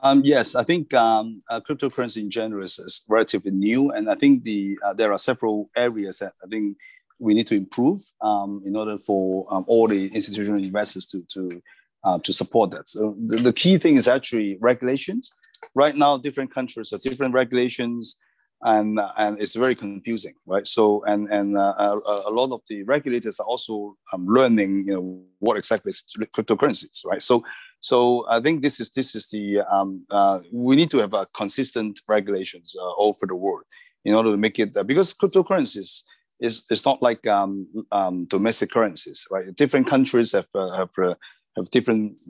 Um, 0.03 0.23
yes, 0.25 0.55
I 0.55 0.63
think 0.63 0.93
um, 0.95 1.41
uh, 1.51 1.61
cryptocurrency 1.61 2.19
in 2.19 2.31
general 2.31 2.65
is, 2.65 2.79
is, 2.79 3.05
relatively 3.09 3.51
new, 3.51 3.91
and 3.91 4.11
I 4.11 4.15
think 4.15 4.45
the 4.45 4.79
uh, 4.85 4.93
there 4.93 5.11
are 5.11 5.19
several 5.19 5.71
areas 5.77 6.19
that 6.19 6.35
I 6.45 6.47
think 6.49 6.77
we 7.19 7.33
need 7.33 7.47
to 7.47 7.57
improve 7.57 8.03
um, 8.21 8.63
in 8.67 8.77
order 8.77 8.99
for 8.99 9.47
um, 9.51 9.65
all 9.67 9.89
the 9.89 10.09
institutional 10.15 10.63
investors 10.63 11.07
to 11.07 11.23
to 11.33 11.63
uh, 12.05 12.19
to 12.21 12.33
support 12.33 12.71
that. 12.71 12.89
So 12.89 13.17
the, 13.27 13.39
the, 13.39 13.53
key 13.53 13.79
thing 13.79 13.97
is 13.97 14.07
actually 14.07 14.59
regulations. 14.61 15.33
Right 15.75 15.97
now, 15.97 16.19
different 16.19 16.55
countries 16.55 16.91
have 16.93 17.03
different 17.03 17.35
regulations, 17.35 18.17
and 18.63 19.01
and 19.17 19.41
it's 19.41 19.55
very 19.55 19.75
confusing, 19.75 20.35
right? 20.47 20.67
So 20.67 21.05
and 21.05 21.29
and 21.33 21.57
uh, 21.57 21.75
a, 21.79 22.23
a, 22.27 22.31
lot 22.31 22.53
of 22.53 22.61
the 22.69 22.83
regulators 22.83 23.41
are 23.41 23.47
also 23.47 23.97
um, 24.13 24.27
learning, 24.27 24.85
you 24.87 24.95
know, 24.95 25.23
what 25.39 25.57
exactly 25.57 25.91
is 25.91 26.05
cryptocurrencies, 26.37 27.05
right? 27.05 27.23
So 27.23 27.43
so 27.81 28.27
I 28.29 28.41
think 28.41 28.63
this 28.63 28.81
is 28.81 28.91
this 28.91 29.15
is 29.15 29.29
the 29.29 29.61
um, 29.61 30.05
uh, 30.11 30.41
we 30.53 30.77
need 30.77 30.91
to 30.91 30.99
have 30.99 31.15
a 31.15 31.27
consistent 31.35 32.01
regulations 32.09 32.75
uh, 32.79 32.83
all 32.83 33.11
over 33.11 33.27
the 33.27 33.37
world 33.37 33.63
in 34.05 34.15
order 34.15 34.31
to 34.31 34.37
make 34.37 34.59
it 34.59 34.77
uh, 34.77 34.83
because 34.83 35.13
cryptocurrencies 35.15 36.03
is 36.41 36.65
it's 36.71 36.85
not 36.85 37.03
like 37.03 37.27
um, 37.27 37.67
um, 37.93 38.25
domestic 38.27 38.71
currencies, 38.71 39.27
right? 39.31 39.55
Different 39.57 39.87
countries 39.87 40.33
have 40.33 40.49
uh, 40.55 40.73
have 40.73 40.91
uh, 41.03 41.15
have 41.57 41.71
different 41.71 42.21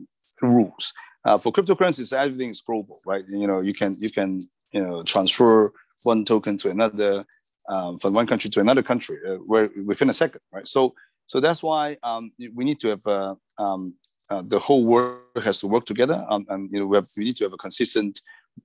rules. 0.43 0.93
Uh, 1.25 1.39
for 1.39 1.53
cryptocurrencies, 1.53 2.17
everything 2.17 2.51
is 2.51 2.61
global, 2.61 3.01
right? 3.05 3.25
You 3.29 3.47
know, 3.47 3.61
you 3.61 3.75
can 3.75 3.95
you 3.99 4.11
can 4.11 4.41
you 4.73 4.83
know 4.83 5.03
transfer 5.03 5.73
one 6.05 6.25
token 6.25 6.57
to 6.59 6.71
another 6.71 7.25
um, 7.69 7.99
from 7.99 8.15
one 8.15 8.27
country 8.27 8.51
to 8.51 8.61
another 8.61 8.83
country 8.83 9.17
where 9.47 9.71
within 9.85 10.11
a 10.11 10.13
second, 10.13 10.41
right? 10.53 10.67
So 10.67 10.95
so 11.27 11.41
that's 11.41 11.63
why 11.63 11.97
um, 12.03 12.31
we 12.55 12.65
need 12.65 12.79
to 12.81 12.89
have 12.89 13.37
um, 13.59 13.95
uh, 14.31 14.43
the 14.45 14.59
whole 14.59 14.87
world 14.87 15.21
has 15.45 15.61
to 15.61 15.67
work 15.67 15.85
together, 15.85 16.25
um, 16.29 16.47
and 16.49 16.71
you 16.73 16.81
know 16.81 16.87
we, 16.87 16.97
have, 16.97 17.07
we, 17.17 17.25
need 17.25 17.37
to 17.37 17.45
have 17.45 17.53
a 17.53 17.57
consistent 17.57 18.21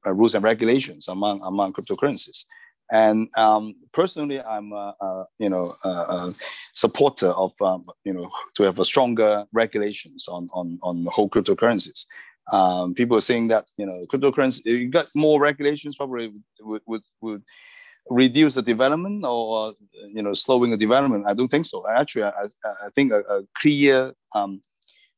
uh, 0.06 0.14
rules 0.14 0.36
and 0.36 0.44
regulations 0.44 1.08
among 1.08 1.42
among 1.46 1.74
cryptocurrencies. 1.74 2.46
And 2.92 3.30
um, 3.38 3.76
personally, 3.94 4.42
I'm 4.42 4.74
a, 4.74 4.96
a 5.00 5.26
you 5.40 5.50
know 5.50 5.76
a, 5.84 5.90
a 5.90 6.32
supporter 6.74 7.32
of 7.32 7.52
um, 7.62 7.84
you 8.04 8.14
know 8.14 8.30
to 8.56 8.64
have 8.64 8.80
a 8.80 8.86
stronger 8.86 9.46
regulations 9.54 10.28
on 10.28 10.50
on 10.52 10.80
on 10.82 11.08
whole 11.12 11.30
cryptocurrencies. 11.30 12.06
Um, 12.52 12.94
people 12.94 13.18
are 13.18 13.22
saying 13.22 13.48
that 13.50 13.66
you 13.78 13.86
know 13.86 13.96
cryptocurrency 14.12 14.66
you 14.66 14.90
got 14.90 15.08
more 15.16 15.40
regulations 15.40 15.96
probably 15.96 16.34
would 16.60 16.82
would, 16.86 17.02
would 17.22 17.44
reduce 18.10 18.56
the 18.56 18.62
development 18.62 19.24
or 19.24 19.74
you 20.14 20.22
know 20.22 20.34
slowing 20.34 20.72
the 20.72 20.78
development. 20.78 21.26
I 21.28 21.34
don't 21.34 21.48
think 21.48 21.66
so. 21.66 21.86
Actually, 21.90 22.24
I, 22.24 22.48
I 22.66 22.90
think 22.94 23.12
a 23.12 23.44
clear 23.58 24.14
um, 24.36 24.62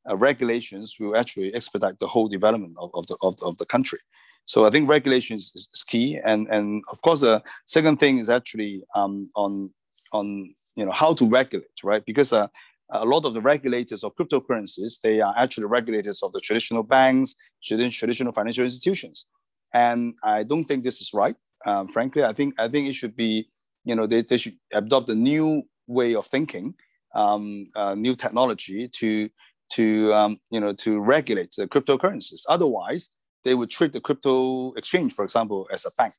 uh, 0.10 0.18
regulations 0.18 0.98
will 1.00 1.16
actually 1.16 1.54
expedite 1.54 2.00
the 2.00 2.08
whole 2.08 2.28
development 2.28 2.76
of, 2.80 2.92
of, 2.94 3.08
the, 3.08 3.18
of, 3.24 3.36
of 3.42 3.58
the 3.58 3.66
country. 3.66 4.00
So 4.46 4.66
I 4.66 4.70
think 4.70 4.90
regulations 4.90 5.52
is, 5.56 5.68
is, 5.74 5.84
key. 5.84 6.20
And, 6.24 6.48
and 6.50 6.84
of 6.92 7.02
course, 7.02 7.22
the 7.22 7.42
second 7.66 7.98
thing 7.98 8.18
is 8.18 8.30
actually 8.30 8.84
um, 8.94 9.28
on, 9.36 9.72
on 10.12 10.54
you 10.76 10.86
know, 10.86 10.92
how 10.92 11.14
to 11.14 11.30
regulate, 11.30 11.80
right? 11.84 12.04
Because 12.06 12.34
uh, 12.34 12.48
a 12.90 13.06
lot 13.06 13.26
of 13.26 13.34
the 13.34 13.42
regulators 13.42 14.04
of 14.04 14.16
cryptocurrencies, 14.16 15.00
they 15.02 15.22
are 15.22 15.34
actually 15.38 15.66
regulators 15.66 16.22
of 16.24 16.32
the 16.34 16.42
traditional 16.42 16.84
banks, 16.84 17.36
traditional 17.62 18.34
financial 18.34 18.66
institutions. 18.66 19.28
And 19.74 20.14
I 20.24 20.44
don't 20.44 20.66
think 20.66 20.84
this 20.84 21.02
is 21.02 21.14
right. 21.14 21.36
Um, 21.66 21.88
frankly, 21.88 22.24
I 22.24 22.34
think 22.34 22.56
I 22.60 22.68
think 22.68 22.90
it 22.90 22.94
should 22.94 23.16
be, 23.16 23.48
you 23.86 23.96
know, 23.96 24.06
they, 24.06 24.22
they 24.22 24.38
should 24.38 24.58
adopt 24.74 25.10
a 25.10 25.16
new 25.16 25.64
way 25.88 26.14
of 26.16 26.28
thinking, 26.28 26.76
um, 27.16 27.68
uh, 27.76 27.96
new 27.96 28.16
technology 28.16 28.90
to 28.90 29.30
to 29.72 30.14
um, 30.14 30.38
you 30.50 30.60
know 30.60 30.74
to 30.74 31.00
regulate 31.00 31.54
the 31.58 31.68
cryptocurrencies. 31.68 32.42
Otherwise, 32.50 33.10
they 33.44 33.56
would 33.56 33.70
treat 33.70 33.94
the 33.94 34.02
crypto 34.02 34.74
exchange, 34.74 35.14
for 35.14 35.24
example, 35.24 35.68
as 35.72 35.86
a 35.86 35.90
bank, 35.98 36.14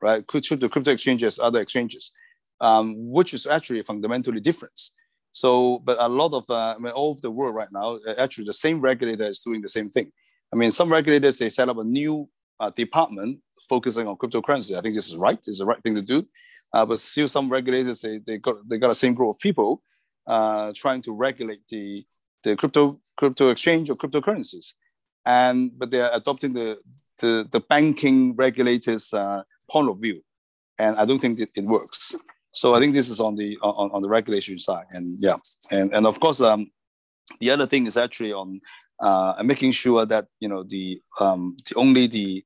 right? 0.00 0.26
Could 0.26 0.44
treat 0.44 0.60
the 0.60 0.68
crypto 0.68 0.92
exchange 0.92 1.24
as 1.24 1.38
other 1.38 1.60
exchanges, 1.60 2.10
um, 2.60 2.94
which 3.10 3.34
is 3.34 3.46
actually 3.46 3.82
fundamentally 3.82 4.40
different. 4.40 4.78
So, 5.32 5.78
but 5.84 5.96
a 6.00 6.08
lot 6.08 6.32
of 6.32 6.44
uh, 6.48 6.74
I 6.76 6.80
mean, 6.80 6.92
all 6.92 7.12
of 7.12 7.20
the 7.20 7.30
world 7.30 7.54
right 7.54 7.68
now, 7.72 7.98
uh, 8.06 8.14
actually, 8.18 8.44
the 8.44 8.52
same 8.52 8.80
regulator 8.80 9.26
is 9.26 9.40
doing 9.40 9.60
the 9.60 9.68
same 9.68 9.88
thing. 9.88 10.10
I 10.52 10.56
mean, 10.56 10.70
some 10.70 10.90
regulators 10.90 11.38
they 11.38 11.50
set 11.50 11.68
up 11.68 11.78
a 11.78 11.84
new 11.84 12.28
uh, 12.58 12.70
department 12.70 13.38
focusing 13.68 14.06
on 14.06 14.16
cryptocurrency. 14.16 14.76
I 14.76 14.80
think 14.80 14.94
this 14.94 15.08
is 15.08 15.16
right. 15.16 15.38
It's 15.46 15.58
the 15.58 15.66
right 15.66 15.82
thing 15.82 15.94
to 15.94 16.02
do. 16.02 16.26
Uh, 16.72 16.86
but 16.86 16.98
still, 17.00 17.28
some 17.28 17.50
regulators 17.50 18.00
they, 18.00 18.18
they 18.18 18.38
got 18.38 18.56
they 18.68 18.78
got 18.78 18.88
the 18.88 18.94
same 18.94 19.14
group 19.14 19.30
of 19.30 19.38
people 19.38 19.82
uh, 20.26 20.72
trying 20.74 21.02
to 21.02 21.12
regulate 21.12 21.66
the 21.68 22.04
the 22.42 22.56
crypto 22.56 22.98
crypto 23.16 23.50
exchange 23.50 23.90
or 23.90 23.96
cryptocurrencies, 23.96 24.74
and 25.26 25.70
but 25.78 25.90
they 25.90 26.00
are 26.00 26.12
adopting 26.14 26.52
the 26.52 26.78
the, 27.20 27.46
the 27.50 27.60
banking 27.60 28.34
regulators' 28.36 29.12
uh, 29.12 29.42
point 29.70 29.88
of 29.88 30.00
view, 30.00 30.22
and 30.78 30.96
I 30.96 31.04
don't 31.04 31.18
think 31.18 31.38
it, 31.38 31.50
it 31.54 31.64
works. 31.64 32.14
So 32.52 32.74
I 32.74 32.80
think 32.80 32.94
this 32.94 33.10
is 33.10 33.20
on 33.20 33.36
the 33.36 33.58
on, 33.62 33.90
on 33.92 34.02
the 34.02 34.08
regulation 34.08 34.58
side, 34.58 34.86
and 34.92 35.16
yeah, 35.18 35.36
and 35.70 35.92
and 35.94 36.06
of 36.06 36.18
course, 36.18 36.40
um, 36.40 36.70
the 37.40 37.50
other 37.50 37.66
thing 37.66 37.86
is 37.86 37.96
actually 37.96 38.32
on 38.32 38.60
uh, 39.00 39.34
making 39.44 39.72
sure 39.72 40.04
that 40.06 40.26
you 40.40 40.48
know 40.48 40.64
the 40.64 41.00
um, 41.20 41.56
the 41.68 41.74
only 41.76 42.06
the 42.06 42.44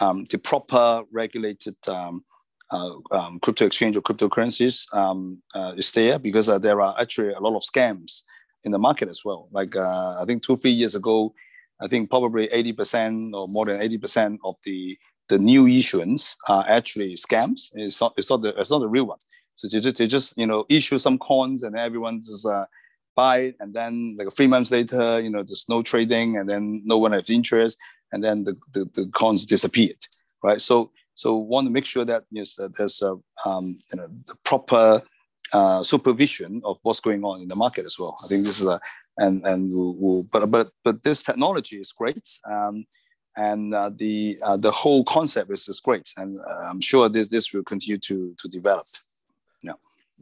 um, 0.00 0.26
the 0.30 0.38
proper 0.38 1.02
regulated 1.12 1.76
um, 1.88 2.24
uh, 2.70 2.90
um, 3.12 3.38
crypto 3.40 3.66
exchange 3.66 3.96
or 3.96 4.00
cryptocurrencies 4.00 4.92
um, 4.94 5.40
uh, 5.54 5.72
is 5.76 5.90
there 5.92 6.18
because 6.18 6.48
uh, 6.48 6.58
there 6.58 6.80
are 6.80 6.94
actually 7.00 7.32
a 7.32 7.40
lot 7.40 7.56
of 7.56 7.62
scams 7.62 8.22
in 8.66 8.72
the 8.72 8.78
market 8.78 9.08
as 9.08 9.24
well. 9.24 9.48
Like 9.52 9.74
uh, 9.74 10.16
I 10.20 10.24
think 10.26 10.42
two 10.42 10.56
three 10.56 10.72
years 10.72 10.94
ago, 10.94 11.32
I 11.80 11.88
think 11.88 12.10
probably 12.10 12.46
eighty 12.52 12.74
percent 12.74 13.34
or 13.34 13.44
more 13.48 13.64
than 13.64 13.80
eighty 13.80 13.96
percent 13.96 14.40
of 14.44 14.56
the 14.64 14.98
the 15.28 15.38
new 15.38 15.66
issuance 15.66 16.36
are 16.48 16.64
actually 16.68 17.14
scams. 17.14 17.70
It's 17.74 18.00
not 18.00 18.12
it's 18.18 18.28
not 18.28 18.42
the 18.42 18.50
it's 18.60 18.70
not 18.70 18.80
the 18.80 18.88
real 18.88 19.06
one. 19.06 19.18
So 19.54 19.68
they 19.68 19.80
just, 19.80 19.96
they 19.96 20.06
just 20.06 20.36
you 20.36 20.46
know 20.46 20.66
issue 20.68 20.98
some 20.98 21.18
coins 21.18 21.62
and 21.62 21.76
everyone 21.76 22.20
just 22.20 22.44
uh, 22.44 22.66
buy 23.14 23.38
it 23.38 23.56
and 23.60 23.72
then 23.72 24.16
like 24.18 24.30
three 24.32 24.46
months 24.46 24.70
later 24.70 25.18
you 25.18 25.30
know 25.30 25.42
there's 25.42 25.64
no 25.68 25.82
trading 25.82 26.36
and 26.36 26.48
then 26.48 26.82
no 26.84 26.98
one 26.98 27.12
has 27.12 27.30
interest 27.30 27.78
and 28.12 28.22
then 28.22 28.44
the, 28.44 28.54
the, 28.74 28.84
the 28.94 29.10
coins 29.14 29.46
disappeared 29.46 29.96
right 30.44 30.60
so 30.60 30.90
so 31.14 31.34
want 31.34 31.66
to 31.66 31.70
make 31.70 31.86
sure 31.86 32.04
that 32.04 32.24
yes 32.30 32.58
uh, 32.58 32.68
there's 32.76 33.00
a 33.00 33.16
um, 33.46 33.78
you 33.90 33.96
know 33.96 34.08
the 34.26 34.34
proper 34.44 35.02
uh, 35.52 35.82
supervision 35.82 36.60
of 36.64 36.78
what's 36.82 37.00
going 37.00 37.24
on 37.24 37.40
in 37.40 37.48
the 37.48 37.56
market 37.56 37.86
as 37.86 37.96
well. 37.98 38.16
I 38.24 38.28
think 38.28 38.44
this 38.44 38.60
is 38.60 38.66
a 38.66 38.80
and 39.18 39.44
and 39.44 39.72
we'll, 39.72 39.96
we'll, 39.98 40.22
but 40.32 40.50
but 40.50 40.70
but 40.84 41.02
this 41.02 41.22
technology 41.22 41.78
is 41.80 41.92
great. 41.92 42.28
Um, 42.50 42.84
and 43.36 43.74
uh, 43.74 43.90
the 43.94 44.38
uh, 44.42 44.56
the 44.56 44.70
whole 44.70 45.04
concept 45.04 45.50
is, 45.50 45.68
is 45.68 45.80
great, 45.80 46.10
and 46.16 46.38
uh, 46.40 46.64
I'm 46.70 46.80
sure 46.80 47.08
this 47.08 47.28
this 47.28 47.52
will 47.52 47.62
continue 47.62 47.98
to 47.98 48.34
to 48.38 48.48
develop. 48.48 48.86
Yeah, 49.62 49.72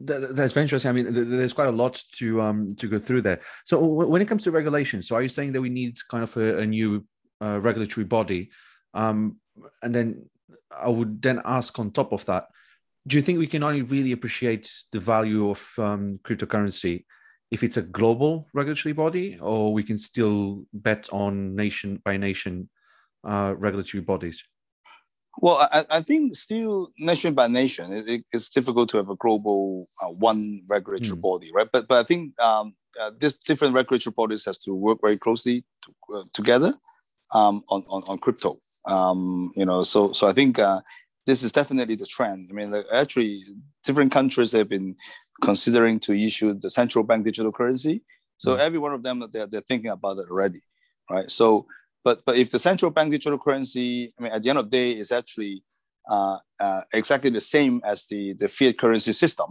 that, 0.01 0.35
that's 0.35 0.53
very 0.53 0.63
interesting. 0.63 0.89
I 0.89 0.93
mean, 0.93 1.13
there's 1.37 1.53
quite 1.53 1.69
a 1.69 1.71
lot 1.71 2.01
to 2.17 2.41
um 2.41 2.75
to 2.75 2.87
go 2.87 2.99
through 2.99 3.21
there. 3.21 3.41
So 3.65 3.79
when 3.81 4.21
it 4.21 4.27
comes 4.27 4.43
to 4.43 4.51
regulations, 4.51 5.07
so 5.07 5.15
are 5.15 5.21
you 5.21 5.29
saying 5.29 5.53
that 5.53 5.61
we 5.61 5.69
need 5.69 5.97
kind 6.09 6.23
of 6.23 6.35
a, 6.37 6.59
a 6.59 6.65
new 6.65 7.05
uh, 7.41 7.59
regulatory 7.61 8.05
body? 8.05 8.49
Um, 8.93 9.37
and 9.81 9.95
then 9.95 10.29
I 10.71 10.89
would 10.89 11.21
then 11.21 11.41
ask 11.45 11.77
on 11.79 11.91
top 11.91 12.11
of 12.11 12.25
that, 12.25 12.47
do 13.07 13.17
you 13.17 13.21
think 13.21 13.39
we 13.39 13.47
can 13.47 13.63
only 13.63 13.81
really 13.81 14.11
appreciate 14.11 14.71
the 14.91 14.99
value 14.99 15.49
of 15.49 15.73
um, 15.77 16.09
cryptocurrency 16.23 17.05
if 17.51 17.63
it's 17.63 17.77
a 17.77 17.81
global 17.81 18.47
regulatory 18.53 18.93
body, 18.93 19.37
or 19.39 19.71
we 19.71 19.83
can 19.83 19.97
still 19.97 20.65
bet 20.73 21.07
on 21.13 21.55
nation 21.55 22.01
by 22.03 22.17
nation 22.17 22.69
uh, 23.23 23.53
regulatory 23.57 24.01
bodies? 24.01 24.43
Well, 25.37 25.67
I, 25.71 25.85
I, 25.89 26.01
think 26.01 26.35
still 26.35 26.89
nation 26.97 27.33
by 27.33 27.47
nation, 27.47 27.91
it, 27.93 28.23
it's 28.31 28.49
difficult 28.49 28.89
to 28.89 28.97
have 28.97 29.09
a 29.09 29.15
global 29.17 29.87
uh, 30.01 30.07
one 30.07 30.61
regulatory 30.67 31.17
mm. 31.17 31.21
body, 31.21 31.51
right? 31.53 31.67
But 31.71 31.87
but 31.87 31.99
I 31.99 32.03
think 32.03 32.39
um, 32.39 32.73
uh, 32.99 33.11
this 33.19 33.33
different 33.33 33.75
regulatory 33.75 34.13
bodies 34.15 34.45
has 34.45 34.57
to 34.59 34.73
work 34.73 34.99
very 35.01 35.17
closely 35.17 35.65
to, 35.83 36.17
uh, 36.17 36.23
together 36.33 36.73
um, 37.33 37.63
on, 37.69 37.83
on 37.89 38.03
on 38.07 38.17
crypto. 38.19 38.57
Um, 38.85 39.51
you 39.55 39.65
know, 39.65 39.83
so 39.83 40.13
so 40.13 40.27
I 40.27 40.31
think 40.31 40.57
uh, 40.57 40.79
this 41.25 41.43
is 41.43 41.51
definitely 41.51 41.95
the 41.95 42.05
trend. 42.05 42.47
I 42.49 42.53
mean, 42.53 42.71
like, 42.71 42.85
actually, 42.93 43.43
different 43.83 44.11
countries 44.11 44.51
have 44.53 44.69
been 44.69 44.95
considering 45.41 45.99
to 46.01 46.13
issue 46.13 46.53
the 46.53 46.69
central 46.69 47.03
bank 47.03 47.25
digital 47.25 47.51
currency. 47.51 48.03
So 48.37 48.55
mm. 48.55 48.59
every 48.59 48.79
one 48.79 48.93
of 48.93 49.03
them, 49.03 49.23
they're, 49.31 49.47
they're 49.47 49.61
thinking 49.61 49.91
about 49.91 50.17
it 50.17 50.27
already, 50.29 50.61
right? 51.09 51.29
So, 51.29 51.65
but 52.03 52.21
but 52.25 52.37
if 52.37 52.51
the 52.51 52.59
central 52.59 52.91
bank 52.91 53.11
digital 53.11 53.39
currency, 53.39 54.13
I 54.19 54.23
mean, 54.23 54.31
at 54.31 54.43
the 54.43 54.49
end 54.49 54.59
of 54.59 54.65
the 54.65 54.77
day, 54.77 54.91
is 54.91 55.11
actually 55.11 55.63
uh, 56.09 56.37
uh, 56.59 56.81
exactly 56.93 57.31
the 57.31 57.41
same 57.41 57.81
as 57.83 58.05
the, 58.05 58.33
the 58.33 58.47
fiat 58.47 58.77
currency 58.77 59.13
system. 59.13 59.47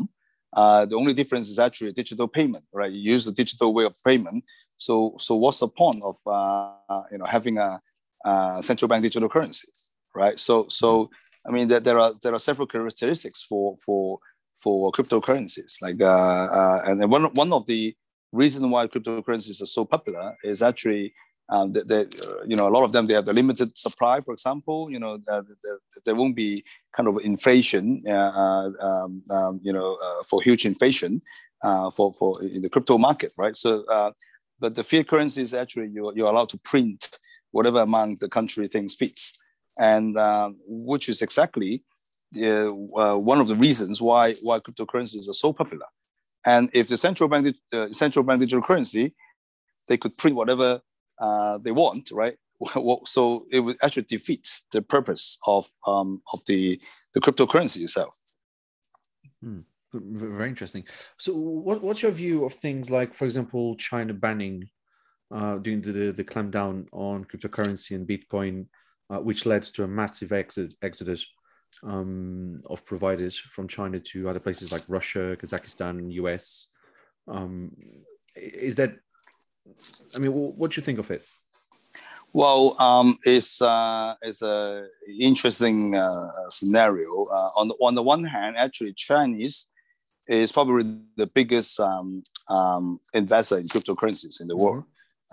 Uh, 0.56 0.87
the 0.87 0.94
only 0.94 1.12
difference 1.12 1.48
is 1.48 1.58
actually 1.58 1.90
a 1.90 1.92
digital 1.92 2.28
payment, 2.28 2.64
right? 2.72 2.92
You 2.92 3.12
use 3.12 3.24
the 3.24 3.32
digital 3.32 3.74
way 3.74 3.84
of 3.84 3.94
payment. 4.06 4.44
So, 4.78 5.16
so 5.18 5.34
what's 5.34 5.58
the 5.58 5.66
point 5.66 6.00
of 6.04 6.16
uh, 6.26 7.02
you 7.10 7.18
know 7.18 7.26
having 7.28 7.58
a, 7.58 7.80
a 8.24 8.58
central 8.62 8.88
bank 8.88 9.02
digital 9.02 9.28
currency, 9.28 9.66
right? 10.14 10.38
So, 10.38 10.66
so 10.68 11.11
I 11.46 11.50
mean, 11.50 11.68
there, 11.68 11.81
there 11.81 11.98
are 11.98 12.14
there 12.22 12.35
are 12.35 12.38
several 12.38 12.66
characteristics 12.66 13.42
for 13.42 13.77
for 13.85 14.18
for 14.62 14.90
cryptocurrencies. 14.92 15.83
Like, 15.83 16.00
uh, 16.00 16.05
uh, 16.05 16.83
and 16.87 17.11
one 17.11 17.24
one 17.35 17.53
of 17.53 17.66
the 17.66 17.94
reasons 18.33 18.66
why 18.66 18.87
cryptocurrencies 18.88 19.62
are 19.62 19.66
so 19.66 19.85
popular 19.85 20.35
is 20.42 20.62
actually 20.62 21.12
um, 21.50 21.72
that, 21.74 21.90
uh, 22.27 22.44
you 22.46 22.57
know 22.57 22.66
a 22.66 22.72
lot 22.77 22.85
of 22.85 22.92
them 22.92 23.07
they 23.07 23.14
have 23.14 23.27
the 23.27 23.33
limited 23.33 23.77
supply. 23.77 24.20
For 24.20 24.33
example, 24.33 24.90
you 24.90 24.98
know 24.98 25.18
uh, 25.29 25.42
the, 25.42 25.79
there 26.05 26.14
won't 26.14 26.37
be 26.37 26.64
kind 26.96 27.09
of 27.09 27.18
inflation, 27.22 28.03
uh, 28.07 28.11
uh 28.12 28.70
um, 28.81 29.22
um, 29.31 29.61
you 29.62 29.72
know, 29.72 29.98
uh, 30.03 30.22
for 30.29 30.42
huge 30.42 30.64
inflation 30.64 31.20
for 31.94 32.12
for 32.14 32.33
in 32.42 32.62
the 32.62 32.70
crypto 32.70 32.96
market, 32.98 33.33
right? 33.38 33.57
So, 33.57 33.85
but 34.61 34.74
the 34.74 34.85
fiat 34.85 35.09
currency 35.09 35.42
is 35.42 35.53
actually 35.53 35.88
you're, 35.88 36.12
you're 36.16 36.29
allowed 36.29 36.48
to 36.50 36.59
print 36.59 37.11
whatever 37.50 37.81
amount 37.81 38.20
the 38.20 38.29
country 38.29 38.66
thinks 38.68 38.94
fits 38.94 39.38
and 39.78 40.18
um, 40.18 40.56
which 40.66 41.08
is 41.08 41.22
exactly 41.22 41.82
uh, 42.37 42.68
uh, 42.68 43.18
one 43.18 43.40
of 43.40 43.48
the 43.48 43.54
reasons 43.54 44.00
why 44.00 44.34
why 44.42 44.58
cryptocurrencies 44.58 45.28
are 45.28 45.34
so 45.34 45.52
popular. 45.52 45.87
And 46.46 46.68
if 46.72 46.88
the 46.88 46.96
central 46.96 47.28
bank 47.28 47.56
uh, 47.72 47.92
central 47.92 48.24
bank 48.24 48.40
digital 48.40 48.62
currency, 48.62 49.12
they 49.88 49.96
could 49.96 50.16
print 50.16 50.37
whatever 50.37 50.80
uh, 51.20 51.58
they 51.58 51.72
want, 51.72 52.10
right? 52.12 52.37
so 53.04 53.46
it 53.50 53.60
would 53.60 53.76
actually 53.82 54.04
defeat 54.04 54.48
the 54.72 54.82
purpose 54.82 55.38
of 55.46 55.66
um, 55.87 56.22
of 56.32 56.40
the 56.46 56.80
the 57.14 57.20
cryptocurrency 57.20 57.82
itself. 57.82 58.16
Hmm. 59.42 59.60
Very 59.92 60.48
interesting. 60.48 60.84
So, 61.18 61.34
what, 61.34 61.82
what's 61.82 62.02
your 62.02 62.10
view 62.10 62.44
of 62.44 62.52
things 62.52 62.90
like, 62.90 63.14
for 63.14 63.26
example, 63.26 63.76
China 63.76 64.12
banning 64.12 64.68
uh, 65.32 65.58
doing 65.58 65.82
the, 65.82 66.12
the 66.12 66.24
clampdown 66.24 66.88
on 66.92 67.24
cryptocurrency 67.24 67.94
and 67.94 68.06
Bitcoin 68.06 68.66
uh, 69.10 69.18
which 69.18 69.46
led 69.46 69.62
to 69.62 69.84
a 69.84 69.88
massive 69.88 70.32
exit, 70.32 70.74
exodus 70.82 71.26
um, 71.82 72.62
of 72.66 72.84
providers 72.86 73.38
from 73.38 73.68
China 73.68 74.00
to 74.00 74.28
other 74.28 74.40
places 74.40 74.72
like 74.72 74.82
Russia, 74.88 75.36
Kazakhstan, 75.40 76.12
US. 76.12 76.70
Um, 77.28 77.72
is 78.36 78.76
that? 78.76 78.96
I 80.14 80.18
mean, 80.18 80.32
what 80.32 80.70
do 80.70 80.80
you 80.80 80.84
think 80.84 80.98
of 80.98 81.10
it? 81.10 81.24
Well, 82.34 82.80
um, 82.80 83.18
it's 83.24 83.62
uh, 83.62 84.14
it's 84.22 84.42
a 84.42 84.86
interesting 85.20 85.94
uh, 85.94 86.30
scenario. 86.48 87.26
Uh, 87.26 87.50
on 87.56 87.68
the 87.68 87.74
on 87.80 87.94
the 87.94 88.02
one 88.02 88.24
hand, 88.24 88.56
actually, 88.56 88.92
Chinese 88.94 89.68
is 90.26 90.50
probably 90.52 90.84
the 91.16 91.28
biggest 91.34 91.78
um, 91.78 92.22
um, 92.48 92.98
investor 93.12 93.58
in 93.58 93.64
cryptocurrencies 93.64 94.40
in 94.40 94.48
the 94.48 94.56
world. 94.56 94.84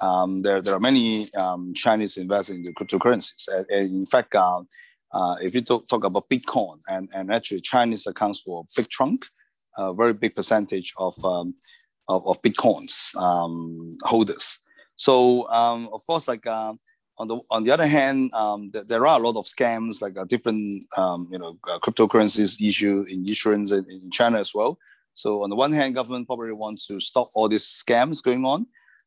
Um, 0.01 0.41
there, 0.41 0.62
there 0.62 0.75
are 0.75 0.80
many 0.80 1.25
um, 1.38 1.73
Chinese 1.73 2.17
investors 2.17 2.58
in 2.58 2.63
the 2.63 2.73
cryptocurrencies. 2.73 3.47
And, 3.47 3.65
and 3.69 3.99
in 3.99 4.06
fact, 4.06 4.34
uh, 4.36 4.62
uh, 5.13 5.36
if 5.41 5.54
you 5.54 5.62
talk, 5.62 5.88
talk 5.88 6.04
about 6.04 6.30
Bitcoin, 6.30 6.80
and, 6.88 7.10
and 7.13 7.34
actually 7.34 7.62
Chinese 7.62 8.08
accounts 8.08 8.41
for 8.41 8.62
a 8.63 8.71
big 8.75 8.89
chunk, 8.89 9.25
a 9.77 9.93
very 9.93 10.13
big 10.13 10.34
percentage 10.36 10.93
of, 10.97 11.13
um, 11.25 11.54
of, 12.08 12.25
of, 12.27 12.41
Bitcoins 12.41 13.15
um, 13.17 13.91
holders. 14.04 14.60
So 14.95 15.49
um, 15.49 15.89
of 15.93 16.06
course, 16.06 16.27
like 16.27 16.45
uh, 16.45 16.73
on 17.17 17.27
the 17.27 17.39
on 17.49 17.63
the 17.63 17.71
other 17.71 17.88
hand, 17.88 18.32
th- 18.73 18.86
there 18.86 19.06
are 19.06 19.19
a 19.19 19.23
lot 19.23 19.36
of 19.36 19.45
scams, 19.45 20.01
like 20.01 20.17
uh, 20.17 20.25
different 20.25 20.58
you 20.58 21.39
know 21.39 21.58
uh, 21.67 21.80
cryptocurrencies 21.80 22.62
issue 22.62 23.04
in 23.10 23.27
issuance 23.27 23.71
in, 23.71 23.86
in 23.89 24.12
China 24.12 24.39
as 24.39 24.54
well. 24.54 24.77
So 25.13 25.43
on 25.43 25.49
the 25.49 25.56
one 25.56 25.73
hand, 25.73 25.95
government 25.95 26.27
probably 26.27 26.54
wants 26.54 26.88
to 26.88 26.99
stop 26.99 27.27
all 27.36 27.49
these 27.49 27.65
scams 27.65 28.23
going 28.23 28.45
on. 28.45 28.65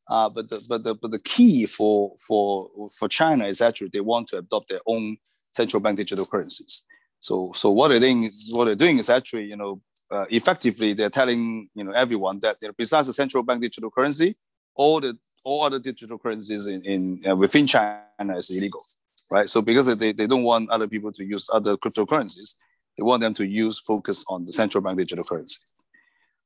Uh, 0.09 0.29
but 0.29 0.51
the 0.51 0.65
but 0.69 0.85
the 0.85 0.95
but 0.95 1.11
the 1.11 1.19
key 1.19 1.67
for 1.67 2.13
for 2.27 2.69
for 2.99 3.09
China 3.09 3.47
is 3.47 3.61
actually 3.61 3.89
they 3.93 4.01
want 4.01 4.29
to 4.29 4.39
adopt 4.39 4.69
their 4.69 4.81
own 4.87 5.17
central 5.53 5.83
bank 5.83 5.97
digital 5.97 6.27
currencies. 6.27 6.85
So 7.21 7.53
so 7.55 7.71
what 7.71 7.89
they're 7.89 8.01
doing 8.01 8.31
what 8.51 8.67
they're 8.67 8.75
doing 8.75 8.99
is 8.99 9.09
actually 9.09 9.45
you 9.45 9.57
know 9.57 9.81
uh, 10.11 10.27
effectively 10.29 10.93
they're 10.93 11.09
telling 11.11 11.71
you 11.75 11.85
know 11.85 11.93
everyone 11.93 12.41
that 12.41 12.57
besides 12.77 13.07
the 13.07 13.15
central 13.15 13.43
bank 13.43 13.63
digital 13.63 13.91
currency, 13.91 14.37
all 14.75 15.01
the 15.01 15.17
all 15.45 15.65
other 15.65 15.79
digital 15.79 16.19
currencies 16.19 16.67
in 16.67 16.83
in 16.83 17.23
uh, 17.27 17.35
within 17.35 17.67
China 17.67 18.37
is 18.37 18.51
illegal, 18.51 18.83
right? 19.31 19.49
So 19.49 19.63
because 19.63 19.87
they, 19.87 20.13
they 20.13 20.27
don't 20.27 20.43
want 20.43 20.69
other 20.69 20.87
people 20.87 21.13
to 21.13 21.25
use 21.25 21.49
other 21.51 21.79
cryptocurrencies, 21.79 22.57
they 22.99 23.03
want 23.03 23.23
them 23.23 23.33
to 23.35 23.47
use 23.47 23.79
focus 23.79 24.23
on 24.29 24.45
the 24.45 24.53
central 24.53 24.83
bank 24.83 24.99
digital 24.99 25.25
currency. 25.25 25.61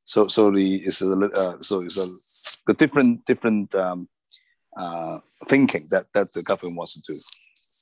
So 0.09 0.27
so 0.27 0.51
the 0.51 0.67
it's 0.89 1.03
a 1.03 1.13
uh, 1.13 1.57
so 1.61 1.83
it's 1.83 1.99
a 1.99 2.07
the 2.67 2.75
different 2.83 3.27
different 3.27 3.75
um, 3.75 4.09
uh, 4.83 5.19
thinking 5.45 5.85
that 5.91 6.07
that 6.15 6.33
the 6.33 6.43
government 6.43 6.79
wants 6.79 6.95
to 6.95 7.13
do. 7.13 7.19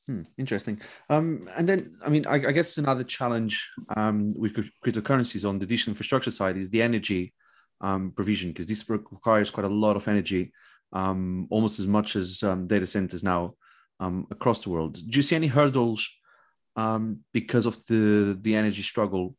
Hmm, 0.07 0.25
interesting. 0.39 0.81
Um, 1.09 1.49
and 1.57 1.69
then, 1.69 1.81
I 2.05 2.09
mean, 2.09 2.27
I, 2.27 2.35
I 2.35 2.53
guess 2.53 2.79
another 2.79 3.05
challenge 3.05 3.55
um, 3.97 4.29
with 4.37 4.55
cryptocurrencies 4.85 5.49
on 5.49 5.59
the 5.59 5.67
digital 5.67 5.93
infrastructure 5.93 6.31
side 6.31 6.57
is 6.57 6.71
the 6.71 6.83
energy 6.83 7.33
um, 7.81 8.13
provision, 8.13 8.51
because 8.51 8.67
this 8.67 8.89
requires 8.89 9.51
quite 9.51 9.67
a 9.67 9.77
lot 9.85 9.97
of 9.97 10.07
energy, 10.09 10.53
um, 10.93 11.47
almost 11.51 11.79
as 11.79 11.87
much 11.87 12.17
as 12.17 12.43
um, 12.43 12.67
data 12.67 12.87
centers 12.87 13.23
now 13.23 13.55
um, 13.99 14.27
across 14.31 14.63
the 14.63 14.71
world. 14.71 14.95
Do 14.95 15.17
you 15.17 15.23
see 15.23 15.37
any 15.37 15.49
hurdles 15.49 16.09
because 17.33 17.67
of 17.67 17.75
the 17.87 18.39
the 18.43 18.55
energy 18.55 18.83
struggle 18.83 19.37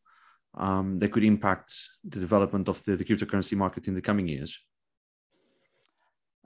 um, 0.56 0.98
that 1.00 1.12
could 1.12 1.24
impact 1.24 1.74
the 2.04 2.20
development 2.20 2.68
of 2.68 2.84
the, 2.86 2.96
the 2.96 3.06
cryptocurrency 3.06 3.56
market 3.56 3.88
in 3.88 3.94
the 3.94 4.02
coming 4.02 4.28
years? 4.28 4.60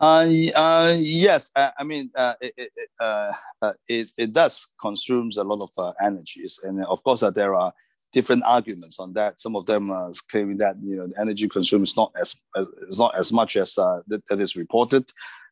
Uh, 0.02 0.28
uh, 0.56 0.96
yes, 0.98 1.52
uh, 1.56 1.70
I 1.78 1.84
mean 1.84 2.10
uh, 2.16 2.34
it, 2.42 2.54
it, 2.58 2.90
uh, 3.00 3.34
uh, 3.62 3.74
it, 3.88 4.08
it, 4.18 4.34
does 4.34 4.74
consumes 4.82 5.38
a 5.38 5.44
lot 5.44 5.70
of 5.78 5.94
energies, 6.02 6.60
and 6.64 6.84
of 6.86 7.04
course 7.04 7.24
there 7.36 7.54
are 7.54 7.72
different 8.12 8.42
arguments 8.44 9.00
on 9.00 9.14
that. 9.14 9.40
Some 9.40 9.56
of 9.56 9.68
them 9.68 9.92
are 9.92 10.12
claiming 10.32 10.58
that 10.58 10.78
you 10.82 10.96
know 10.96 11.06
the 11.06 11.22
energy 11.22 11.48
consumed 11.48 11.88
is 11.88 11.96
not 11.96 12.12
as, 12.20 12.36
as 12.56 12.66
is 12.90 12.98
not 12.98 13.16
as 13.16 13.32
much 13.32 13.56
as 13.58 13.76
that, 13.76 14.24
that 14.28 14.40
is 14.40 14.56
reported, 14.56 15.06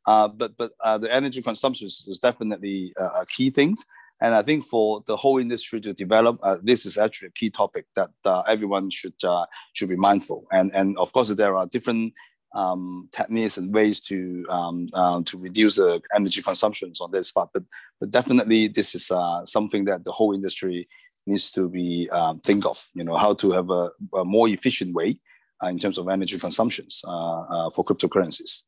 but 0.07 0.57
but 0.57 0.71
the 0.99 1.13
energy 1.13 1.43
consumption 1.43 1.85
is, 1.85 2.03
is 2.07 2.17
definitely 2.17 2.91
a 2.97 3.27
key 3.27 3.51
things. 3.51 3.85
And 4.21 4.36
I 4.36 4.41
think 4.43 4.65
for 4.65 5.01
the 5.08 5.15
whole 5.15 5.38
industry 5.38 5.79
to 5.82 5.93
develop, 5.93 6.39
uh, 6.43 6.58
this 6.62 6.86
is 6.86 6.97
actually 6.97 7.29
a 7.29 7.32
key 7.32 7.49
topic 7.49 7.86
that 7.95 8.10
uh, 8.25 8.41
everyone 8.41 8.89
should 8.89 9.13
uh, 9.24 9.45
should 9.74 9.89
be 9.89 9.95
mindful. 9.95 10.45
And 10.51 10.74
and 10.76 10.97
of 10.97 11.13
course, 11.13 11.30
there 11.30 11.55
are 11.55 11.67
different 11.67 12.13
um, 12.53 13.09
techniques 13.11 13.57
and 13.57 13.74
ways 13.74 14.01
to 14.01 14.45
um, 14.49 14.89
uh, 14.93 15.22
to 15.26 15.38
reduce 15.38 15.78
the 15.78 16.01
energy 16.13 16.41
consumptions 16.41 16.99
on 16.99 17.11
this 17.11 17.32
part. 17.32 17.49
But 17.53 17.63
but 17.99 18.11
definitely, 18.11 18.67
this 18.67 18.93
is 18.93 19.09
uh, 19.09 19.45
something 19.45 19.86
that 19.86 20.03
the 20.03 20.11
whole 20.11 20.34
industry 20.34 20.86
needs 21.26 21.51
to 21.51 21.70
be 21.70 22.09
um, 22.11 22.39
think 22.41 22.65
of. 22.65 22.86
You 22.93 23.05
know 23.05 23.15
how 23.15 23.34
to 23.36 23.51
have 23.51 23.70
a, 23.70 23.89
a 24.15 24.26
more 24.26 24.49
efficient 24.49 24.93
way 24.93 25.20
uh, 25.63 25.67
in 25.67 25.80
terms 25.80 25.97
of 25.97 26.09
energy 26.09 26.38
consumptions 26.38 27.01
for 27.05 27.84
cryptocurrencies. 27.86 28.63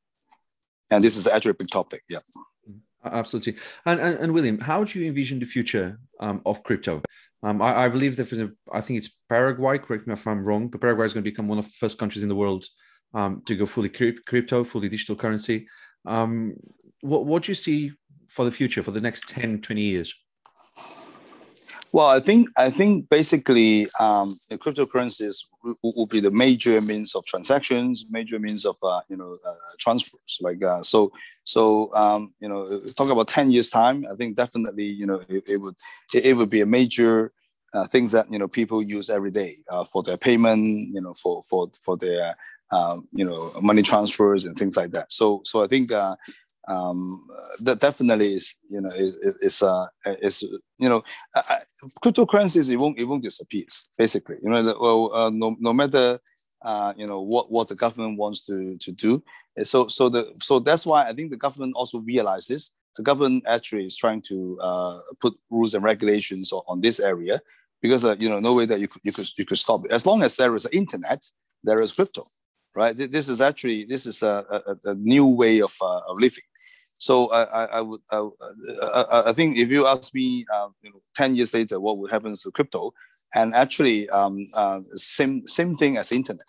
And 0.92 1.04
this 1.04 1.16
is 1.16 1.26
actually 1.28 1.52
a 1.52 1.56
big 1.56 1.70
topic. 1.70 2.04
Yeah. 2.10 2.20
Absolutely. 3.04 3.56
And, 3.86 4.00
and, 4.00 4.20
and 4.20 4.34
William, 4.34 4.60
how 4.60 4.84
do 4.84 5.00
you 5.00 5.08
envision 5.08 5.40
the 5.40 5.46
future 5.46 6.00
um, 6.20 6.42
of 6.46 6.64
crypto? 6.64 7.02
Um, 7.44 7.62
I, 7.62 7.86
I, 7.86 7.90
believe 7.90 8.16
there's 8.16 8.40
a, 8.40 8.52
I 8.72 8.82
think 8.82 9.00
it's 9.00 9.18
Paraguay, 9.28 9.80
correct 9.80 10.06
me 10.06 10.14
if 10.14 10.28
I'm 10.28 10.44
wrong, 10.44 10.68
but 10.68 10.82
Paraguay 10.82 11.08
is 11.08 11.14
going 11.14 11.24
to 11.24 11.30
become 11.30 11.48
one 11.48 11.58
of 11.58 11.66
the 11.66 11.72
first 11.72 11.98
countries 11.98 12.22
in 12.22 12.30
the 12.30 12.36
world 12.36 12.66
um, 13.16 13.42
to 13.48 13.56
go 13.56 13.66
fully 13.66 13.90
crypto, 13.90 14.64
fully 14.64 14.90
digital 14.90 15.16
currency. 15.16 15.68
Um, 16.06 16.54
what, 17.02 17.26
what 17.26 17.44
do 17.44 17.52
you 17.52 17.56
see 17.56 17.94
for 18.30 18.46
the 18.46 18.52
future, 18.52 18.84
for 18.84 18.92
the 18.92 19.02
next 19.02 19.28
10, 19.30 19.62
20 19.62 19.82
years? 19.82 20.14
Well, 21.92 22.08
I 22.08 22.20
think 22.20 22.50
I 22.58 22.72
think 22.72 23.10
basically 23.10 23.88
um, 24.00 24.36
the 24.50 24.58
cryptocurrencies 24.58 25.46
will, 25.64 25.76
will, 25.84 26.08
be 26.08 26.20
the 26.20 26.32
major 26.32 26.80
means 26.82 27.16
of 27.16 27.26
transactions, 27.26 28.06
major 28.10 28.40
means 28.40 28.66
of 28.66 28.78
uh, 28.84 29.02
you 29.10 29.18
know 29.18 29.38
uh, 29.46 29.54
transfers. 29.80 30.38
Like 30.40 30.64
uh, 30.64 30.82
so, 30.82 31.12
so 31.44 31.94
um, 31.94 32.34
you 32.40 32.50
know, 32.50 32.80
talk 32.96 33.10
about 33.10 33.28
ten 33.28 33.52
years 33.52 33.70
time. 33.70 34.06
I 34.12 34.16
think 34.16 34.36
definitely 34.36 34.86
you 34.86 35.06
know 35.06 35.22
it, 35.28 35.50
it 35.50 35.62
would 35.62 35.76
it, 36.14 36.26
it, 36.26 36.34
would 36.34 36.50
be 36.50 36.62
a 36.62 36.66
major 36.66 37.32
uh, 37.74 37.88
things 37.88 38.12
that 38.12 38.32
you 38.32 38.40
know 38.40 38.48
people 38.48 38.82
use 38.82 39.10
every 39.10 39.32
day 39.32 39.58
uh, 39.70 39.84
for 39.84 40.04
their 40.04 40.18
payment, 40.18 40.68
you 40.68 41.02
know, 41.02 41.14
for 41.14 41.42
for 41.44 41.70
for 41.82 41.98
their 41.98 42.34
um, 42.72 43.08
you 43.12 43.26
know 43.26 43.38
money 43.62 43.82
transfers 43.82 44.46
and 44.46 44.56
things 44.56 44.78
like 44.78 44.92
that. 44.92 45.12
So 45.12 45.42
so 45.46 45.64
I 45.64 45.68
think 45.68 45.92
uh, 45.92 46.16
um, 46.68 47.28
that 47.62 47.80
definitely 47.80 48.34
is 48.34 48.56
you 48.70 48.82
know 48.82 48.90
is 48.92 49.18
is 49.42 49.62
uh 49.64 49.88
is 50.22 50.44
you 50.78 50.90
know 50.90 51.04
uh, 51.36 51.42
cryptocurrencies 52.04 52.70
it 52.70 52.78
won't 52.78 53.00
it 53.00 53.06
won't 53.06 53.24
disappear 53.24 53.64
basically. 53.98 54.38
You 54.44 54.50
know 54.50 54.78
well 54.80 55.14
uh, 55.14 55.30
no 55.30 55.56
no 55.60 55.74
matter 55.74 56.20
uh, 56.62 56.94
you 56.96 57.08
know 57.08 57.22
what 57.22 57.52
what 57.52 57.68
the 57.68 57.76
government 57.76 58.18
wants 58.18 58.46
to 58.46 58.78
to 58.78 58.92
do 58.92 59.24
so 59.64 59.88
so 59.88 60.10
the 60.10 60.32
so 60.40 60.60
that's 60.60 60.86
why 60.86 61.08
I 61.10 61.14
think 61.14 61.32
the 61.32 61.38
government 61.38 61.74
also 61.76 62.00
realized 62.00 62.50
this. 62.50 62.72
The 62.96 63.04
government 63.04 63.46
actually 63.48 63.86
is 63.86 63.96
trying 63.96 64.22
to 64.24 64.60
uh, 64.62 65.00
put 65.22 65.34
rules 65.50 65.74
and 65.74 65.84
regulations 65.84 66.52
on, 66.52 66.62
on 66.68 66.82
this 66.82 67.00
area 67.00 67.42
because 67.82 68.06
uh, 68.06 68.16
you 68.20 68.30
know 68.30 68.40
no 68.40 68.54
way 68.54 68.66
that 68.66 68.80
you 68.80 68.88
could 68.88 69.02
you 69.04 69.12
could 69.12 69.28
you 69.38 69.46
could 69.46 69.58
stop 69.58 69.82
it. 69.86 69.92
As 69.92 70.06
long 70.06 70.24
as 70.24 70.36
there 70.38 70.56
is 70.56 70.68
internet 70.72 71.20
there 71.64 71.82
is 71.82 71.94
crypto 71.94 72.24
right? 72.76 72.96
This 72.96 73.30
is 73.30 73.42
actually 73.42 73.86
this 73.86 74.06
is 74.06 74.24
a, 74.24 74.46
a, 74.86 74.92
a 74.92 74.96
new 74.96 75.28
way 75.28 75.62
of, 75.62 75.76
uh, 75.82 76.02
of 76.08 76.20
living. 76.20 76.44
So 77.00 77.32
I, 77.32 77.44
I, 77.44 77.66
I 77.66 77.82
would 77.82 78.02
I, 78.12 79.24
I, 79.30 79.34
think 79.34 79.58
if 79.58 79.70
you 79.70 79.88
ask 79.88 80.14
me, 80.14 80.46
uh, 80.54 80.68
you 80.84 80.92
know, 80.92 81.02
ten 81.16 81.36
years 81.36 81.52
later, 81.52 81.80
what 81.80 81.98
would 81.98 82.12
happen 82.12 82.36
to 82.36 82.52
crypto? 82.52 82.94
And 83.34 83.56
actually, 83.56 84.08
um, 84.10 84.48
uh, 84.54 84.82
same 84.96 85.48
same 85.48 85.78
thing 85.78 85.98
as 85.98 86.12
internet, 86.12 86.46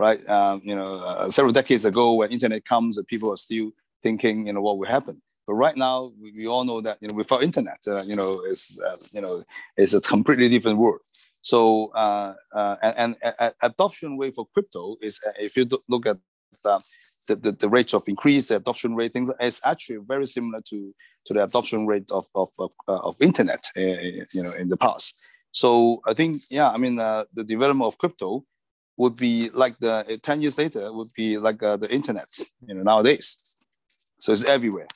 right? 0.00 0.28
Um, 0.28 0.62
you 0.64 0.74
know, 0.74 0.94
uh, 0.94 1.30
several 1.30 1.52
decades 1.52 1.84
ago, 1.84 2.14
when 2.14 2.32
internet 2.32 2.64
comes, 2.64 2.98
people 3.06 3.32
are 3.32 3.36
still 3.36 3.70
thinking, 4.02 4.48
you 4.48 4.52
know, 4.52 4.62
what 4.62 4.78
will 4.78 4.88
happen. 4.88 5.22
But 5.46 5.54
right 5.54 5.76
now, 5.76 6.10
we, 6.20 6.32
we 6.32 6.48
all 6.48 6.64
know 6.64 6.80
that 6.80 6.98
you 7.00 7.06
know, 7.06 7.14
without 7.14 7.44
internet, 7.44 7.78
uh, 7.86 8.02
you 8.04 8.16
know, 8.16 8.42
it's 8.46 8.80
uh, 8.80 8.96
you 9.12 9.20
know, 9.20 9.42
it's 9.76 9.94
a 9.94 10.00
completely 10.00 10.48
different 10.48 10.78
world. 10.78 11.02
So 11.44 11.92
uh, 11.94 12.32
uh, 12.54 12.76
and, 12.82 13.16
and, 13.22 13.54
adoption 13.60 14.16
rate 14.16 14.34
for 14.34 14.46
crypto 14.54 14.96
is 15.02 15.20
uh, 15.26 15.32
if 15.38 15.58
you 15.58 15.68
look 15.90 16.06
at 16.06 16.16
the, 16.62 16.80
the, 17.28 17.52
the 17.52 17.68
rate 17.68 17.92
of 17.92 18.02
increase, 18.08 18.48
the 18.48 18.56
adoption 18.56 18.94
rate, 18.94 19.12
things 19.12 19.30
is 19.38 19.60
actually 19.62 19.98
very 20.06 20.26
similar 20.26 20.62
to, 20.62 20.94
to 21.26 21.34
the 21.34 21.44
adoption 21.44 21.86
rate 21.86 22.10
of, 22.10 22.24
of, 22.34 22.48
of, 22.58 22.72
uh, 22.88 22.96
of 23.00 23.16
internet, 23.20 23.62
uh, 23.76 23.80
you 23.80 24.42
know, 24.42 24.52
in 24.58 24.70
the 24.70 24.78
past. 24.78 25.22
So 25.50 26.00
I 26.08 26.14
think, 26.14 26.36
yeah, 26.50 26.70
I 26.70 26.78
mean, 26.78 26.98
uh, 26.98 27.24
the 27.34 27.44
development 27.44 27.88
of 27.88 27.98
crypto 27.98 28.46
would 28.96 29.16
be 29.16 29.50
like 29.50 29.76
the 29.80 30.18
10 30.22 30.40
years 30.40 30.56
later 30.56 30.90
would 30.94 31.12
be 31.14 31.36
like 31.36 31.58
the 31.58 31.88
internet, 31.90 32.28
you 32.66 32.74
know, 32.74 32.82
nowadays. 32.82 33.58
So 34.18 34.32
it's 34.32 34.44
everywhere. 34.44 34.88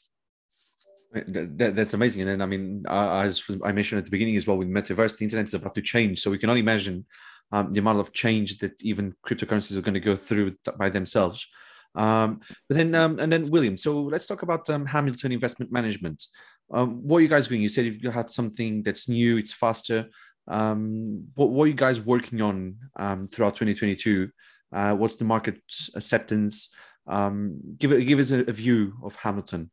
That, 1.13 1.73
that's 1.75 1.95
amazing. 1.95 2.23
And 2.23 2.31
then, 2.31 2.43
I 2.43 2.47
mean, 2.47 2.85
uh, 2.87 3.21
as 3.23 3.43
I 3.65 3.73
mentioned 3.73 3.99
at 3.99 4.05
the 4.05 4.11
beginning 4.11 4.37
as 4.37 4.47
well, 4.47 4.59
with 4.59 4.69
metaverse, 4.69 5.17
the 5.17 5.25
internet 5.25 5.47
is 5.47 5.55
about 5.55 5.75
to 5.75 5.83
change. 5.83 6.21
So 6.21 6.31
we 6.31 6.39
can 6.39 6.51
only 6.51 6.61
imagine 6.61 7.07
um, 7.51 7.73
the 7.73 7.81
amount 7.81 8.01
of 8.01 8.13
change 8.13 8.59
that 8.59 8.83
even 8.83 9.15
cryptocurrencies 9.27 9.77
are 9.77 9.83
going 9.83 9.95
to 9.95 10.01
go 10.01 10.17
through 10.17 10.55
by 10.79 10.91
themselves. 10.91 11.47
Um, 11.95 12.41
but 12.69 12.77
then, 12.77 12.95
um, 12.95 13.19
and 13.19 13.33
then 13.33 13.51
William. 13.51 13.79
So 13.79 14.03
let's 14.03 14.27
talk 14.27 14.43
about 14.43 14.69
um, 14.69 14.85
Hamilton 14.85 15.33
Investment 15.33 15.73
Management. 15.73 16.25
Um, 16.71 17.03
what 17.03 17.19
are 17.19 17.23
you 17.23 17.29
guys 17.29 17.49
doing? 17.49 17.63
You 17.63 17.71
said 17.71 17.87
you've 17.87 18.13
had 18.13 18.29
something 18.29 18.83
that's 18.83 19.09
new, 19.09 19.37
it's 19.39 19.55
faster. 19.55 20.07
Um, 20.47 21.27
what, 21.35 21.51
what 21.51 21.65
are 21.65 21.69
you 21.69 21.75
guys 21.75 22.01
working 22.01 22.43
on 22.43 22.77
throughout 23.33 23.57
2022? 23.57 24.29
Uh, 24.71 24.93
what's 24.93 25.17
the 25.17 25.25
market 25.25 25.63
acceptance? 25.95 26.75
give 27.79 28.07
give 28.07 28.19
us 28.19 28.31
a, 28.33 28.41
a 28.41 28.53
view 28.53 28.93
of 29.03 29.17
Hamilton. 29.17 29.71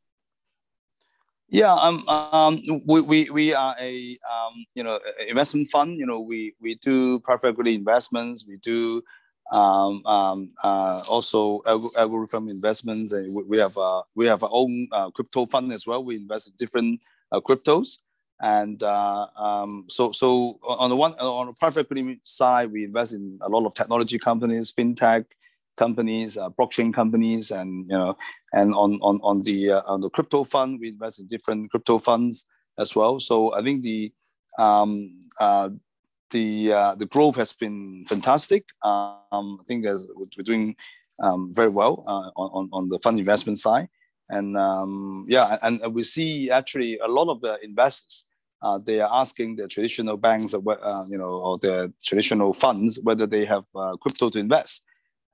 Yeah, 1.50 1.74
um, 1.74 2.08
um, 2.10 2.60
we, 2.86 3.02
we, 3.02 3.30
we 3.30 3.54
are 3.54 3.76
a 3.80 4.18
um, 4.32 4.66
you 4.74 4.84
know 4.84 5.00
investment 5.28 5.68
fund. 5.70 5.96
You 5.96 6.06
know, 6.06 6.20
we 6.20 6.56
we 6.60 6.76
do 6.76 7.20
private 7.20 7.50
equity 7.50 7.76
investments. 7.76 8.46
We 8.48 8.58
do 8.58 9.04
um, 9.52 10.04
um, 10.08 10.54
uh, 10.64 11.04
also 11.08 11.62
algorithm 11.98 12.50
investments, 12.50 13.12
and 13.12 13.34
we, 13.36 13.44
we 13.44 13.58
have 13.60 13.78
uh, 13.78 14.02
we 14.16 14.26
have 14.26 14.42
our 14.42 14.50
own 14.52 14.88
uh, 14.92 15.12
crypto 15.12 15.46
fund 15.46 15.72
as 15.72 15.86
well. 15.86 16.04
We 16.04 16.16
invest 16.16 16.48
in 16.48 16.54
different 16.58 17.00
uh, 17.32 17.40
cryptos, 17.42 18.00
and 18.42 18.82
uh, 18.82 19.28
um, 19.38 19.86
so 19.88 20.12
so 20.12 20.60
on 20.64 20.90
the 20.90 20.96
one 20.96 21.14
on 21.14 21.46
the 21.48 21.54
private 21.54 21.82
equity 21.82 22.20
side, 22.24 22.72
we 22.72 22.86
invest 22.86 23.14
in 23.14 23.38
a 23.44 23.50
lot 23.50 23.68
of 23.68 23.76
technology 23.76 24.18
companies, 24.18 24.74
fintech, 24.74 25.26
companies, 25.78 26.38
uh, 26.38 26.50
blockchain 26.50 26.94
companies, 26.94 27.52
and 27.52 27.90
you 27.90 27.98
know, 27.98 28.18
and 28.54 28.74
on 28.74 29.00
on 29.02 29.20
on 29.24 29.42
the 29.42 29.72
uh, 29.72 29.82
on 29.88 30.02
the 30.02 30.10
crypto 30.10 30.44
fund, 30.44 30.80
we 30.80 30.90
invest 30.90 31.20
in 31.20 31.28
different 31.28 31.70
crypto 31.72 31.98
funds 31.98 32.46
as 32.78 32.96
well. 32.96 33.20
So 33.20 33.54
I 33.54 33.62
think 33.62 33.82
the 33.82 34.12
um, 34.58 35.22
uh, 35.40 35.70
the 36.32 36.74
uh, 36.74 36.96
the 36.96 37.06
growth 37.06 37.36
has 37.36 37.54
been 37.54 38.06
fantastic. 38.08 38.64
Um, 38.84 39.60
I 39.62 39.64
think 39.68 39.86
as 39.86 40.10
we're 40.16 40.44
doing 40.44 40.76
um, 41.20 41.54
very 41.54 41.70
well 41.70 42.04
uh, 42.08 42.30
on 42.36 42.70
on 42.72 42.90
the 42.90 43.00
fund 43.00 43.20
investment 43.20 43.60
side, 43.60 43.90
and 44.30 44.58
um, 44.58 45.26
yeah, 45.28 45.58
and, 45.62 45.82
and 45.82 45.94
we 45.94 46.04
see 46.04 46.50
actually 46.50 46.98
a 47.00 47.08
lot 47.08 47.30
of 47.30 47.42
the 47.42 47.58
investors. 47.64 48.26
Uh, 48.62 48.80
they 48.80 49.00
are 49.00 49.10
asking 49.14 49.56
the 49.56 49.68
traditional 49.68 50.18
banks, 50.18 50.56
uh, 50.56 51.04
you 51.08 51.18
know, 51.18 51.34
or 51.46 51.58
the 51.60 51.94
traditional 52.04 52.52
funds 52.52 53.00
whether 53.04 53.28
they 53.28 53.46
have 53.46 53.66
uh, 53.76 53.96
crypto 53.98 54.28
to 54.30 54.40
invest. 54.40 54.84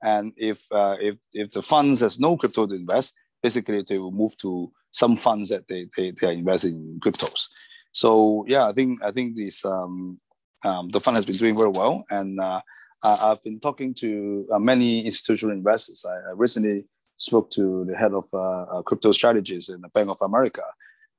And 0.02 0.32
if 0.36 0.66
uh, 0.72 0.96
if 1.00 1.16
if 1.32 1.50
the 1.52 1.62
funds 1.62 2.00
has 2.00 2.18
no 2.18 2.36
crypto 2.36 2.66
to 2.66 2.74
invest, 2.74 3.14
basically 3.42 3.84
they 3.86 3.98
will 3.98 4.10
move 4.10 4.36
to 4.38 4.72
some 4.90 5.16
funds 5.16 5.48
that 5.50 5.68
they 5.68 5.88
they, 5.96 6.12
they 6.12 6.26
are 6.26 6.32
investing 6.32 6.74
in 6.74 7.00
cryptos. 7.00 7.48
So 7.92 8.44
yeah, 8.48 8.66
I 8.66 8.72
think 8.72 9.02
I 9.02 9.10
think 9.10 9.36
this 9.36 9.64
um, 9.64 10.18
um, 10.64 10.88
the 10.88 11.00
fund 11.00 11.16
has 11.16 11.24
been 11.24 11.36
doing 11.36 11.56
very 11.56 11.70
well, 11.70 12.04
and 12.10 12.40
uh, 12.40 12.60
I've 13.02 13.42
been 13.42 13.60
talking 13.60 13.94
to 13.94 14.46
uh, 14.52 14.58
many 14.58 15.04
institutional 15.04 15.54
investors. 15.54 16.04
I, 16.08 16.30
I, 16.30 16.32
recently 16.34 16.86
spoke 17.16 17.50
to 17.50 17.84
the 17.84 17.96
head 17.96 18.12
of 18.12 18.24
uh, 18.32 18.62
uh 18.62 18.82
crypto 18.82 19.12
strategies 19.12 19.68
in 19.68 19.80
the 19.80 19.88
Bank 19.88 20.08
of 20.08 20.20
America, 20.22 20.64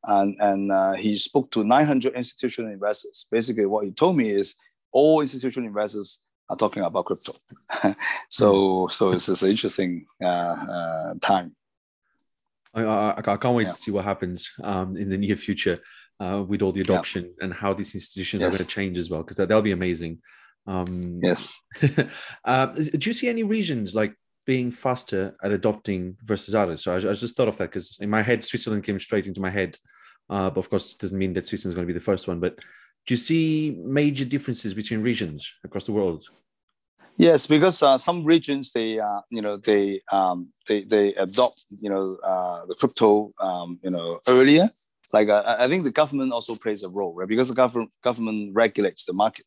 and 0.06 0.36
and 0.40 0.72
uh, 0.72 0.94
he 0.94 1.18
spoke 1.18 1.52
to 1.52 1.64
900 1.64 2.16
institutional 2.16 2.72
investors. 2.72 3.28
Basically, 3.32 3.66
what 3.66 3.86
he 3.86 3.92
told 3.92 4.18
me 4.18 4.30
is 4.30 4.56
all 4.92 5.22
institutional 5.22 5.68
investors 5.68 6.22
are 6.50 6.58
talking 6.58 6.84
about 6.84 7.06
crypto. 7.06 7.34
so 8.30 8.88
so 8.88 9.12
it's, 9.12 9.30
it's 9.30 9.44
an 9.44 9.50
interesting 9.50 10.06
uh, 10.22 10.28
uh, 10.28 11.14
time. 11.22 11.56
I, 12.74 12.84
I, 12.84 13.18
I, 13.18 13.38
can't 13.38 13.56
wait 13.56 13.64
yeah. 13.64 13.70
to 13.70 13.76
see 13.76 13.92
what 13.92 14.04
happens 14.04 14.52
um, 14.64 14.98
in 14.98 15.10
the 15.10 15.18
near 15.18 15.36
future 15.36 15.80
uh, 16.20 16.44
with 16.48 16.62
all 16.62 16.72
the 16.72 16.82
adoption 16.82 17.26
yeah. 17.26 17.46
and 17.46 17.54
how 17.54 17.74
these 17.74 17.94
institutions 17.94 18.42
yes. 18.42 18.48
are 18.48 18.58
going 18.58 18.68
to 18.68 18.74
change 18.74 18.98
as 18.98 19.10
well, 19.10 19.22
because 19.22 19.38
that, 19.38 19.48
that'll 19.48 19.62
be 19.62 19.72
amazing. 19.72 20.20
Um, 20.66 21.20
yes. 21.22 21.60
Uh, 22.46 22.68
do 22.68 23.10
you 23.10 23.14
see 23.14 23.30
any 23.30 23.44
regions 23.44 23.96
like 23.96 24.16
being 24.46 24.72
faster 24.72 25.36
at 25.44 25.52
adopting 25.52 26.18
versus 26.24 26.56
others? 26.56 26.84
So 26.84 26.94
I, 26.94 26.98
I 26.98 27.14
just 27.14 27.38
thought 27.38 27.48
of 27.48 27.58
that 27.58 27.70
because 27.70 28.00
in 28.02 28.10
my 28.10 28.22
head, 28.22 28.44
Switzerland 28.44 28.84
came 28.84 29.00
straight 29.00 29.28
into 29.28 29.42
my 29.42 29.50
head. 29.50 29.78
Uh, 30.30 30.50
but 30.50 30.60
of 30.60 30.70
course, 30.70 30.96
it 30.96 31.00
doesn't 31.00 31.18
mean 31.18 31.34
that 31.34 31.48
Switzerland 31.48 31.74
is 31.74 31.76
going 31.76 31.88
to 31.88 31.94
be 31.94 31.98
the 31.98 32.04
first 32.04 32.28
one. 32.28 32.40
But 32.40 32.60
do 33.06 33.14
you 33.14 33.18
see 33.18 33.78
major 33.84 34.26
differences 34.26 34.74
between 34.74 35.02
regions 35.02 35.52
across 35.64 35.86
the 35.86 35.92
world? 35.92 36.30
Yes, 37.18 37.46
because 37.46 37.84
uh, 37.84 37.98
some 37.98 38.24
regions 38.24 38.72
they 38.72 39.00
uh, 39.00 39.22
you 39.30 39.42
know 39.42 39.58
they 39.58 40.02
um, 40.12 40.50
they 40.68 40.84
they 40.84 41.14
adopt 41.16 41.66
you 41.70 41.90
know 41.90 42.18
uh, 42.24 42.66
the 42.66 42.76
crypto 42.76 43.32
um, 43.40 43.80
you 43.84 43.92
know 43.92 44.20
earlier. 44.28 44.68
Like 45.12 45.30
uh, 45.30 45.58
I 45.60 45.68
think 45.68 45.84
the 45.84 45.92
government 45.92 46.34
also 46.34 46.56
plays 46.56 46.84
a 46.84 46.90
role, 46.90 47.14
right? 47.14 47.28
Because 47.28 47.50
the 47.50 47.56
government 47.56 47.92
government 48.04 48.56
regulates 48.56 49.06
the 49.06 49.14
market. 49.14 49.46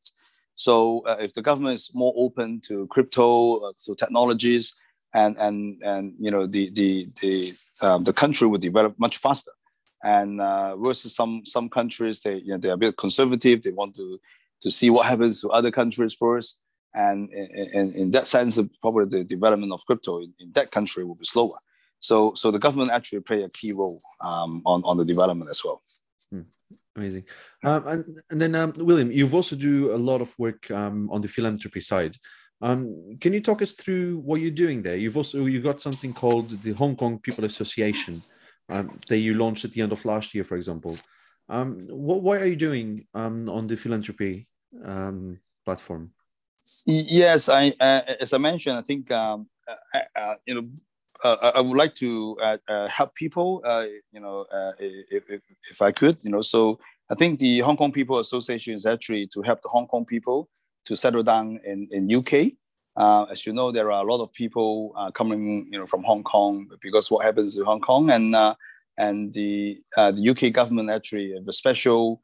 So 0.55 1.01
uh, 1.07 1.17
if 1.19 1.33
the 1.33 1.43
government 1.43 1.75
is 1.75 1.91
more 1.93 2.15
open 2.17 2.61
to 2.69 2.87
crypto, 2.87 3.57
uh, 3.57 3.73
to 3.85 3.97
technologies, 3.97 4.75
and 5.13 5.37
and 5.39 5.83
and 5.83 6.15
you 6.21 6.31
know 6.31 6.47
the 6.47 6.71
the 6.71 7.09
the 7.21 7.53
um, 7.83 8.05
the 8.05 8.13
country 8.13 8.47
will 8.47 8.59
develop 8.59 8.95
much 8.99 9.17
faster 9.17 9.51
and 10.03 10.41
uh, 10.41 10.77
versus 10.77 11.15
some 11.15 11.43
some 11.45 11.69
countries 11.69 12.21
they 12.21 12.37
you 12.37 12.49
know 12.49 12.59
they're 12.59 12.75
a 12.75 12.77
bit 12.77 12.97
conservative. 12.97 13.63
They 13.63 13.71
want 13.71 13.97
to 13.97 14.19
to 14.61 14.71
see 14.71 14.91
what 14.91 15.07
happens 15.07 15.41
to 15.41 15.51
other 15.51 15.71
countries 15.71 16.15
first. 16.15 16.59
And 16.95 17.31
in, 17.31 17.93
in 17.93 18.11
that 18.13 18.27
sense 18.27 18.59
probably 18.81 19.05
the 19.05 19.25
development 19.25 19.73
of 19.73 19.85
crypto 19.85 20.21
in, 20.21 20.33
in, 20.41 20.53
that 20.53 20.71
country 20.71 21.05
will 21.05 21.15
be 21.15 21.27
slower. 21.27 21.59
So 21.99 22.33
so 22.35 22.51
the 22.51 22.59
government 22.59 22.91
actually 22.91 23.21
play 23.21 23.43
a 23.43 23.51
key 23.51 23.73
role 23.73 23.99
um, 24.21 24.63
on 24.65 24.83
on 24.85 24.97
the 24.97 25.05
development 25.05 25.51
as 25.51 25.63
well. 25.65 25.81
Hmm. 26.31 26.43
amazing. 26.97 27.25
Um, 27.65 27.83
and, 27.87 28.21
and 28.31 28.41
then 28.41 28.55
um, 28.55 28.73
william 28.79 29.13
you've 29.13 29.35
also 29.35 29.57
do 29.57 29.95
a 29.95 30.01
lot 30.11 30.21
of 30.21 30.35
work 30.39 30.71
um, 30.71 31.11
on 31.11 31.21
the 31.21 31.29
philanthropy 31.29 31.81
side. 31.81 32.17
Um, 32.63 33.19
can 33.21 33.35
you 33.35 33.41
talk 33.41 33.61
us 33.61 33.73
through 33.73 34.21
what 34.21 34.41
you're 34.41 34.51
doing 34.51 34.83
there? 34.83 34.97
You've 34.97 35.19
also 35.19 35.45
you 35.45 35.61
got 35.61 35.83
something 35.83 36.13
called 36.15 36.49
the 36.63 36.73
hong 36.73 36.97
kong 36.97 37.19
people 37.19 37.45
association 37.45 38.15
um, 38.69 38.99
that 39.09 39.19
you 39.19 39.35
launched 39.35 39.65
at 39.65 39.73
the 39.73 39.83
end 39.83 39.93
of 39.93 40.05
last 40.05 40.35
year, 40.35 40.45
for 40.45 40.57
example. 40.57 40.97
Um, 41.49 41.79
what, 41.89 42.23
what 42.23 42.43
are 42.43 42.47
you 42.47 42.57
doing 42.57 43.07
um, 43.15 43.49
on 43.49 43.67
the 43.67 43.77
philanthropy 43.77 44.49
um, 44.85 45.39
platform? 45.65 46.13
Yes, 46.87 47.49
I 47.49 47.73
uh, 47.79 48.03
as 48.21 48.33
I 48.33 48.39
mentioned, 48.39 48.77
I 48.77 48.83
think 48.83 49.11
um, 49.13 49.47
uh, 49.69 49.99
uh, 50.17 50.35
you 50.47 50.55
know 50.55 50.69
uh, 51.23 51.53
I 51.55 51.61
would 51.61 51.77
like 51.77 51.95
to 51.97 52.37
uh, 52.43 52.57
uh, 52.69 52.89
help 52.89 53.15
people. 53.15 53.63
you 54.13 54.21
know, 54.21 54.45
if, 54.79 55.31
if, 55.31 55.43
if 55.71 55.83
I 55.83 55.93
could, 55.93 56.19
you 56.23 56.31
know, 56.31 56.41
so 56.41 56.79
I 57.09 57.15
think 57.15 57.39
the 57.39 57.61
Hong 57.61 57.77
Kong 57.77 57.93
People 57.93 58.19
Association 58.19 58.75
is 58.75 58.85
actually 58.85 59.29
to 59.29 59.43
help 59.43 59.63
the 59.63 59.69
Hong 59.69 59.87
Kong 59.87 60.05
people 60.05 60.49
to 60.87 60.97
settle 60.97 61.23
down 61.23 61.61
in 61.65 61.89
in 61.93 62.13
UK. 62.13 62.53
Uh, 62.97 63.25
as 63.31 63.47
you 63.47 63.53
know, 63.53 63.71
there 63.71 63.93
are 63.93 64.03
a 64.03 64.11
lot 64.11 64.23
of 64.23 64.33
people 64.33 64.93
uh, 64.97 65.11
coming, 65.11 65.69
you 65.71 65.79
know, 65.79 65.87
from 65.87 66.03
Hong 66.03 66.23
Kong 66.23 66.67
because 66.81 67.11
what 67.11 67.25
happens 67.25 67.57
in 67.57 67.65
Hong 67.65 67.81
Kong 67.81 68.11
and 68.11 68.35
uh, 68.35 68.55
and 68.97 69.35
the 69.35 69.81
the 69.97 70.31
UK 70.31 70.53
government 70.53 70.91
actually 70.91 71.35
have 71.35 71.47
a 71.47 71.53
special 71.53 72.21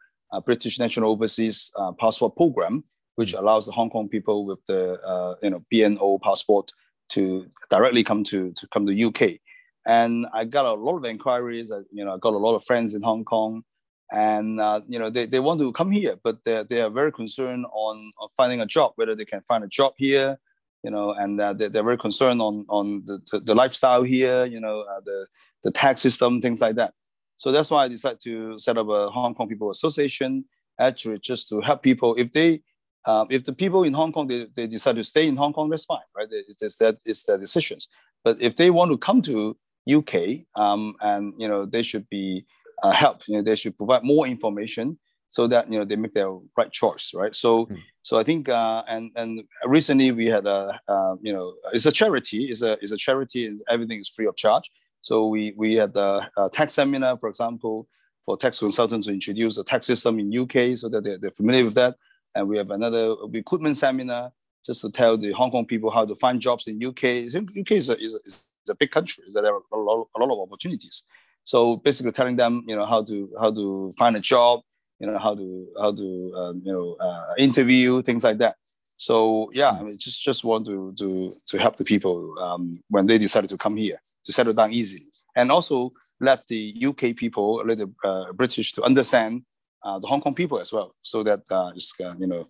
British 0.47 0.79
National 0.79 1.11
Overseas 1.11 1.71
Passport 1.99 2.35
Program 2.37 2.85
which 3.17 3.35
mm. 3.35 3.39
allows 3.39 3.67
the 3.67 3.73
Hong 3.73 3.91
Kong 3.91 4.09
people 4.09 4.45
with 4.45 4.65
the 4.67 5.01
uh, 5.01 5.35
you 5.43 5.51
know 5.51 5.65
BNO 5.73 6.21
passport 6.23 6.73
to 7.11 7.47
directly 7.71 8.05
come 8.05 8.25
to 8.25 8.53
to 8.53 8.69
come 8.73 8.87
to 8.87 9.05
UK. 9.09 9.41
And 9.85 10.27
I 10.33 10.45
got 10.45 10.65
a 10.65 10.75
lot 10.75 10.97
of 10.97 11.05
inquiries. 11.05 11.73
you 11.91 12.05
know, 12.05 12.15
I 12.15 12.19
got 12.19 12.35
a 12.35 12.39
lot 12.39 12.55
of 12.55 12.65
friends 12.65 12.95
in 12.95 13.03
Hong 13.03 13.25
Kong, 13.25 13.65
and 14.13 14.61
uh, 14.61 14.81
you 14.89 14.99
know 14.99 15.11
they, 15.11 15.27
they 15.27 15.41
want 15.41 15.61
to 15.61 15.73
come 15.73 15.91
here, 15.91 16.17
but 16.23 16.45
they 16.45 16.65
they 16.69 16.81
are 16.81 16.91
very 16.91 17.13
concerned 17.13 17.67
on, 17.73 18.13
on 18.21 18.29
finding 18.37 18.61
a 18.61 18.67
job, 18.67 18.93
whether 18.97 19.15
they 19.15 19.25
can 19.25 19.43
find 19.43 19.65
a 19.65 19.69
job 19.69 19.95
here, 19.97 20.39
you 20.83 20.91
know, 20.91 21.13
and 21.13 21.41
uh, 21.41 21.53
they, 21.53 21.69
they're 21.69 21.85
very 21.85 21.99
concerned 21.99 22.41
on 22.41 22.65
on 22.69 23.03
the, 23.07 23.21
the, 23.31 23.41
the 23.41 23.55
lifestyle 23.55 24.03
here, 24.03 24.45
you 24.45 24.61
know, 24.61 24.81
uh, 24.81 25.01
the 25.05 25.27
the 25.65 25.71
tax 25.71 26.01
system, 26.01 26.41
things 26.41 26.61
like 26.61 26.77
that. 26.77 26.93
So 27.37 27.53
that's 27.53 27.71
why 27.71 27.85
I 27.85 27.89
decided 27.89 28.21
to 28.25 28.59
set 28.59 28.77
up 28.77 28.89
a 28.89 29.11
Hong 29.11 29.35
Kong 29.35 29.49
People 29.49 29.71
Association, 29.71 30.45
actually 30.79 31.19
just 31.19 31.49
to 31.49 31.61
help 31.61 31.83
people 31.83 32.15
if 32.17 32.33
they 32.33 32.63
um, 33.05 33.27
if 33.31 33.45
the 33.45 33.53
people 33.53 33.83
in 33.83 33.95
Hong 33.95 34.13
Kong 34.13 34.29
they, 34.29 34.47
they 34.55 34.67
decide 34.67 34.97
to 34.97 35.05
stay 35.05 35.27
in 35.27 35.37
Hong 35.37 35.53
Kong, 35.53 35.69
that's 35.69 35.85
fine, 35.85 35.99
right? 36.17 36.29
It's, 36.31 36.77
that 36.77 36.99
it's 37.05 37.25
their 37.25 37.39
decisions. 37.39 37.89
But 38.25 38.41
if 38.41 38.55
they 38.57 38.71
want 38.71 38.93
to 38.93 38.99
come 38.99 39.23
to 39.23 39.57
UK, 39.93 40.47
um, 40.57 40.95
and 41.01 41.35
you 41.37 41.49
know 41.49 41.67
they 41.67 41.83
should 41.83 42.09
be 42.09 42.47
uh, 42.83 42.93
helped. 42.93 43.25
You 43.27 43.37
know 43.37 43.43
they 43.43 43.57
should 43.57 43.77
provide 43.77 44.05
more 44.05 44.27
information 44.27 44.99
so 45.33 45.49
that 45.49 45.71
you 45.71 45.79
know 45.79 45.85
they 45.85 45.97
make 45.97 46.15
their 46.15 46.31
right 46.57 46.71
choice, 46.71 47.13
right? 47.15 47.35
So 47.35 47.67
mm. 47.67 47.79
so 48.03 48.19
I 48.19 48.23
think 48.23 48.49
uh, 48.49 48.85
and 48.87 49.11
and 49.17 49.43
recently 49.67 50.13
we 50.13 50.27
had 50.27 50.47
a 50.47 50.81
uh, 50.87 51.17
you 51.21 51.33
know 51.33 51.55
it's 51.73 51.87
a 51.87 51.93
charity, 51.93 52.45
it's 52.45 52.63
a 52.63 52.73
it's 52.81 52.93
a 52.93 52.97
charity, 52.97 53.47
and 53.47 53.61
everything 53.69 53.99
is 53.99 54.09
free 54.09 54.27
of 54.27 54.37
charge. 54.37 54.71
So 55.01 55.27
we 55.27 55.53
we 55.57 55.75
had 55.75 55.97
a, 55.97 56.31
a 56.37 56.49
tax 56.49 56.75
seminar, 56.75 57.19
for 57.19 57.29
example, 57.29 57.89
for 58.25 58.37
tax 58.37 58.61
consultants 58.61 59.09
to 59.09 59.13
introduce 59.13 59.57
the 59.57 59.65
tax 59.65 59.87
system 59.87 60.21
in 60.21 60.39
UK 60.43 60.79
so 60.79 60.89
that 60.91 61.03
they're, 61.03 61.19
they're 61.19 61.39
familiar 61.43 61.65
with 61.65 61.75
that 61.75 61.97
and 62.35 62.49
we 62.49 62.57
have 62.57 62.71
another 62.71 63.15
recruitment 63.29 63.77
seminar 63.77 64.33
just 64.65 64.81
to 64.83 64.91
tell 64.91 65.19
the 65.19 65.33
Hong 65.33 65.51
Kong 65.51 65.67
people 65.67 65.91
how 65.91 66.05
to 66.05 66.15
find 66.15 66.41
jobs 66.41 66.67
in 66.69 66.83
UK. 66.83 67.27
UK 67.35 67.73
is 67.73 67.91
a, 67.91 67.97
is 67.99 68.15
a, 68.15 68.19
is 68.27 68.45
a 68.71 68.77
big 68.77 68.91
country, 68.91 69.25
so 69.31 69.43
there 69.43 69.55
are 69.55 69.61
a 69.73 69.77
lot, 69.77 70.07
a 70.17 70.21
lot 70.21 70.33
of 70.33 70.41
opportunities. 70.41 71.05
So 71.45 71.77
basically 71.77 72.13
telling 72.13 72.37
them, 72.37 72.63
you 72.67 72.77
know, 72.77 72.87
how 72.87 73.03
to 73.03 73.29
how 73.41 73.53
to 73.53 73.93
find 73.99 74.17
a 74.17 74.21
job, 74.21 74.61
you 75.03 75.11
know, 75.11 75.19
how 75.19 75.35
to 75.35 75.67
how 75.81 75.93
to 75.93 76.33
um, 76.37 76.63
you 76.65 76.73
know 76.73 76.97
uh, 77.01 77.35
interview 77.37 78.01
things 78.03 78.23
like 78.23 78.39
that. 78.39 78.55
So 78.97 79.51
yeah, 79.53 79.71
I 79.71 79.83
mean, 79.83 79.99
just 79.99 80.23
just 80.23 80.45
want 80.45 80.65
to 80.67 80.95
to 80.97 81.31
to 81.49 81.59
help 81.59 81.77
the 81.77 81.85
people 81.85 82.17
um, 82.39 82.81
when 82.89 83.07
they 83.07 83.19
decided 83.19 83.51
to 83.51 83.59
come 83.59 83.77
here 83.77 83.99
to 84.25 84.33
settle 84.33 84.53
down 84.53 84.73
easy, 84.73 85.03
and 85.35 85.51
also 85.51 85.91
let 86.21 86.47
the 86.47 86.63
UK 86.87 87.17
people, 87.17 87.65
let 87.67 87.79
the 87.79 87.91
uh, 88.05 88.33
British 88.33 88.73
to 88.75 88.83
understand 88.85 89.43
uh, 89.83 89.99
the 89.99 90.07
Hong 90.07 90.21
Kong 90.21 90.35
people 90.35 90.61
as 90.61 90.73
well, 90.73 90.93
so 91.01 91.25
that 91.25 91.41
uh, 91.51 91.73
just, 91.75 92.01
uh, 92.01 92.15
you 92.17 92.29
know 92.29 92.47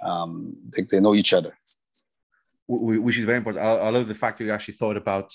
um, 0.00 0.54
they, 0.76 0.82
they 0.82 1.00
know 1.00 1.14
each 1.16 1.32
other. 1.34 1.58
Which 2.68 3.18
is 3.18 3.24
very 3.24 3.38
important. 3.38 3.64
I, 3.64 3.90
love 3.90 4.08
the 4.08 4.14
fact 4.14 4.38
that 4.38 4.44
you 4.44 4.52
actually 4.52 4.74
thought 4.74 4.96
about 4.96 5.32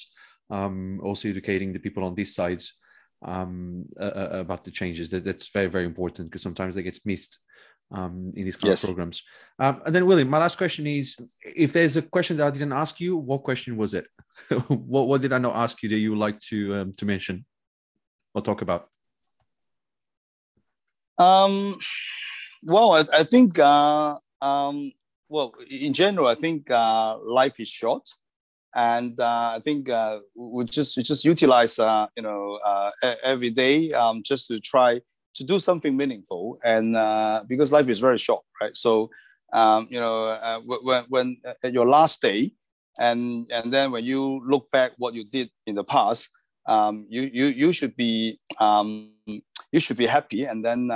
um, 0.49 0.99
also 1.01 1.29
educating 1.29 1.71
the 1.71 1.79
people 1.79 2.03
on 2.03 2.13
this 2.13 2.35
side 2.35 2.61
um, 3.25 3.85
uh, 3.99 4.29
about 4.31 4.63
the 4.63 4.71
changes. 4.71 5.09
That, 5.09 5.23
that's 5.23 5.49
very 5.49 5.67
very 5.67 5.85
important 5.85 6.29
because 6.29 6.41
sometimes 6.41 6.75
they 6.75 6.83
get 6.83 6.99
missed 7.05 7.39
um, 7.91 8.31
in 8.35 8.45
these 8.45 8.55
kind 8.55 8.69
yes. 8.69 8.83
of 8.83 8.89
programs. 8.89 9.23
Um, 9.59 9.81
and 9.85 9.93
then, 9.93 10.05
William, 10.05 10.29
my 10.29 10.39
last 10.39 10.57
question 10.57 10.87
is: 10.87 11.17
if 11.43 11.73
there's 11.73 11.97
a 11.97 12.01
question 12.01 12.37
that 12.37 12.47
I 12.47 12.51
didn't 12.51 12.73
ask 12.73 12.99
you, 12.99 13.17
what 13.17 13.43
question 13.43 13.77
was 13.77 13.93
it? 13.93 14.07
what, 14.67 15.07
what 15.07 15.21
did 15.21 15.33
I 15.33 15.37
not 15.37 15.55
ask 15.55 15.81
you 15.83 15.89
that 15.89 15.97
you 15.97 16.11
would 16.11 16.19
like 16.19 16.39
to 16.51 16.75
um, 16.75 16.93
to 16.93 17.05
mention 17.05 17.45
or 18.33 18.41
talk 18.41 18.61
about? 18.61 18.87
Um, 21.17 21.77
well, 22.63 22.93
I, 22.93 23.03
I 23.19 23.23
think, 23.23 23.59
uh, 23.59 24.15
um, 24.41 24.91
well, 25.29 25.53
in 25.69 25.93
general, 25.93 26.27
I 26.27 26.35
think 26.35 26.69
uh, 26.71 27.17
life 27.19 27.59
is 27.59 27.67
short, 27.67 28.07
and 28.75 29.19
uh, 29.19 29.53
I 29.55 29.61
think 29.63 29.89
uh, 29.89 30.19
we 30.35 30.65
just 30.65 30.95
we 30.97 31.03
just 31.03 31.25
utilize, 31.25 31.77
uh, 31.77 32.07
you 32.15 32.23
know, 32.23 32.59
uh, 32.65 32.89
every 33.23 33.49
day 33.49 33.91
um, 33.91 34.23
just 34.23 34.47
to 34.47 34.59
try 34.59 35.01
to 35.35 35.43
do 35.43 35.59
something 35.59 35.95
meaningful, 35.95 36.57
and 36.63 36.95
uh, 36.95 37.43
because 37.47 37.71
life 37.71 37.89
is 37.89 37.99
very 37.99 38.17
short, 38.17 38.43
right? 38.61 38.75
So, 38.75 39.09
um, 39.53 39.87
you 39.89 39.99
know, 39.99 40.25
uh, 40.25 40.61
when 40.65 41.03
when 41.09 41.37
at 41.63 41.73
your 41.73 41.87
last 41.87 42.21
day, 42.21 42.51
and 42.99 43.49
and 43.51 43.73
then 43.73 43.91
when 43.91 44.05
you 44.05 44.41
look 44.45 44.71
back 44.71 44.93
what 44.97 45.13
you 45.13 45.23
did 45.25 45.49
in 45.65 45.75
the 45.75 45.83
past, 45.83 46.29
um, 46.67 47.05
you 47.09 47.29
you 47.33 47.45
you 47.47 47.73
should 47.73 47.95
be 47.95 48.39
um, 48.59 49.11
you 49.25 49.79
should 49.79 49.97
be 49.97 50.07
happy, 50.07 50.45
and 50.45 50.63
then 50.63 50.89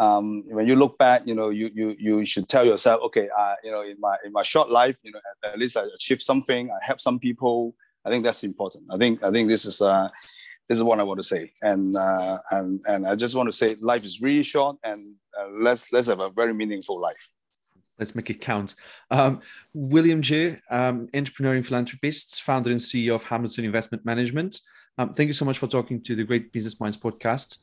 um, 0.00 0.42
when 0.46 0.66
you 0.66 0.76
look 0.76 0.96
back, 0.96 1.26
you 1.26 1.34
know 1.34 1.50
you 1.50 1.70
you 1.74 1.94
you 1.98 2.24
should 2.24 2.48
tell 2.48 2.64
yourself, 2.64 3.02
okay, 3.02 3.28
uh, 3.38 3.54
you 3.62 3.70
know, 3.70 3.82
in 3.82 4.00
my 4.00 4.16
in 4.24 4.32
my 4.32 4.42
short 4.42 4.70
life, 4.70 4.96
you 5.02 5.12
know, 5.12 5.20
at, 5.44 5.52
at 5.52 5.58
least 5.58 5.76
I 5.76 5.84
achieved 5.94 6.22
something, 6.22 6.70
I 6.70 6.78
helped 6.82 7.02
some 7.02 7.18
people. 7.18 7.74
I 8.06 8.08
think 8.08 8.22
that's 8.22 8.42
important. 8.42 8.84
I 8.90 8.96
think 8.96 9.22
I 9.22 9.30
think 9.30 9.48
this 9.48 9.66
is 9.66 9.82
uh, 9.82 10.08
this 10.68 10.78
is 10.78 10.82
what 10.82 11.00
I 11.00 11.02
want 11.02 11.20
to 11.20 11.24
say, 11.24 11.52
and 11.60 11.94
uh, 11.94 12.38
and 12.50 12.82
and 12.86 13.06
I 13.06 13.14
just 13.14 13.34
want 13.34 13.48
to 13.48 13.52
say 13.52 13.76
life 13.82 14.06
is 14.06 14.22
really 14.22 14.42
short, 14.42 14.78
and 14.84 15.00
uh, 15.38 15.48
let's 15.52 15.92
let's 15.92 16.08
have 16.08 16.22
a 16.22 16.30
very 16.30 16.54
meaningful 16.54 16.98
life. 16.98 17.28
Let's 17.98 18.16
make 18.16 18.30
it 18.30 18.40
count. 18.40 18.76
Um, 19.10 19.42
William 19.74 20.22
Je, 20.22 20.56
um, 20.70 21.08
entrepreneur 21.12 21.56
and 21.56 21.66
philanthropist, 21.66 22.40
founder 22.40 22.70
and 22.70 22.80
CEO 22.80 23.14
of 23.14 23.24
Hamilton 23.24 23.66
Investment 23.66 24.06
Management. 24.06 24.60
Um, 24.96 25.12
thank 25.12 25.26
you 25.26 25.34
so 25.34 25.44
much 25.44 25.58
for 25.58 25.66
talking 25.66 26.02
to 26.04 26.14
the 26.14 26.24
Great 26.24 26.52
Business 26.52 26.80
Minds 26.80 26.96
podcast. 26.96 27.58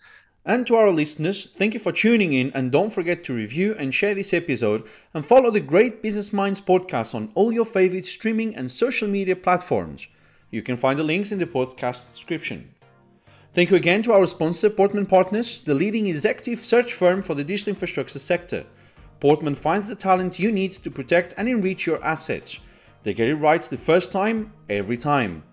And 0.47 0.65
to 0.67 0.77
our 0.77 0.91
listeners, 0.91 1.43
thank 1.43 1.73
you 1.73 1.79
for 1.81 1.91
tuning 1.91 2.31
in 2.31 2.53
and 2.55 2.71
don't 2.71 2.93
forget 2.93 3.25
to 3.25 3.33
review 3.33 3.75
and 3.77 3.93
share 3.93 4.15
this 4.15 4.33
episode 4.33 4.87
and 5.13 5.25
follow 5.25 5.51
the 5.51 5.59
Great 5.59 6.01
Business 6.01 6.31
Minds 6.31 6.61
podcast 6.61 7.13
on 7.13 7.33
all 7.35 7.51
your 7.51 7.65
favorite 7.65 8.05
streaming 8.05 8.55
and 8.55 8.71
social 8.71 9.09
media 9.09 9.35
platforms. 9.35 10.07
You 10.49 10.61
can 10.61 10.77
find 10.77 10.97
the 10.97 11.03
links 11.03 11.33
in 11.33 11.39
the 11.39 11.45
podcast 11.45 12.13
description. 12.13 12.73
Thank 13.51 13.71
you 13.71 13.75
again 13.75 14.01
to 14.03 14.13
our 14.13 14.25
sponsor, 14.25 14.69
Portman 14.69 15.05
Partners, 15.05 15.59
the 15.59 15.73
leading 15.73 16.05
executive 16.05 16.59
search 16.59 16.93
firm 16.93 17.21
for 17.21 17.35
the 17.35 17.43
digital 17.43 17.71
infrastructure 17.71 18.17
sector. 18.17 18.65
Portman 19.19 19.53
finds 19.53 19.89
the 19.89 19.95
talent 19.95 20.39
you 20.39 20.53
need 20.53 20.71
to 20.71 20.89
protect 20.89 21.33
and 21.37 21.49
enrich 21.49 21.85
your 21.85 22.01
assets. 22.05 22.61
They 23.03 23.13
get 23.13 23.27
it 23.27 23.35
right 23.35 23.61
the 23.61 23.75
first 23.75 24.13
time, 24.13 24.53
every 24.69 24.95
time. 24.95 25.43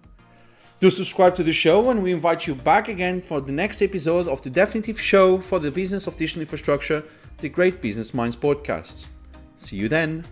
Do 0.85 0.91
subscribe 0.91 1.35
to 1.37 1.43
the 1.43 1.51
show, 1.51 1.89
and 1.89 2.03
we 2.03 2.13
invite 2.13 2.47
you 2.47 2.55
back 2.55 2.89
again 2.89 3.23
for 3.23 3.41
the 3.41 3.53
next 3.53 3.81
episode 3.81 4.29
of 4.29 4.43
the 4.43 4.51
definitive 4.51 5.01
show 5.01 5.39
for 5.39 5.59
the 5.59 5.71
business 5.71 6.07
of 6.07 6.19
digital 6.19 6.43
infrastructure, 6.43 7.03
the 7.39 7.49
Great 7.49 7.81
Business 7.81 8.13
Minds 8.13 8.37
podcast. 8.37 9.07
See 9.57 9.77
you 9.77 9.89
then. 9.89 10.27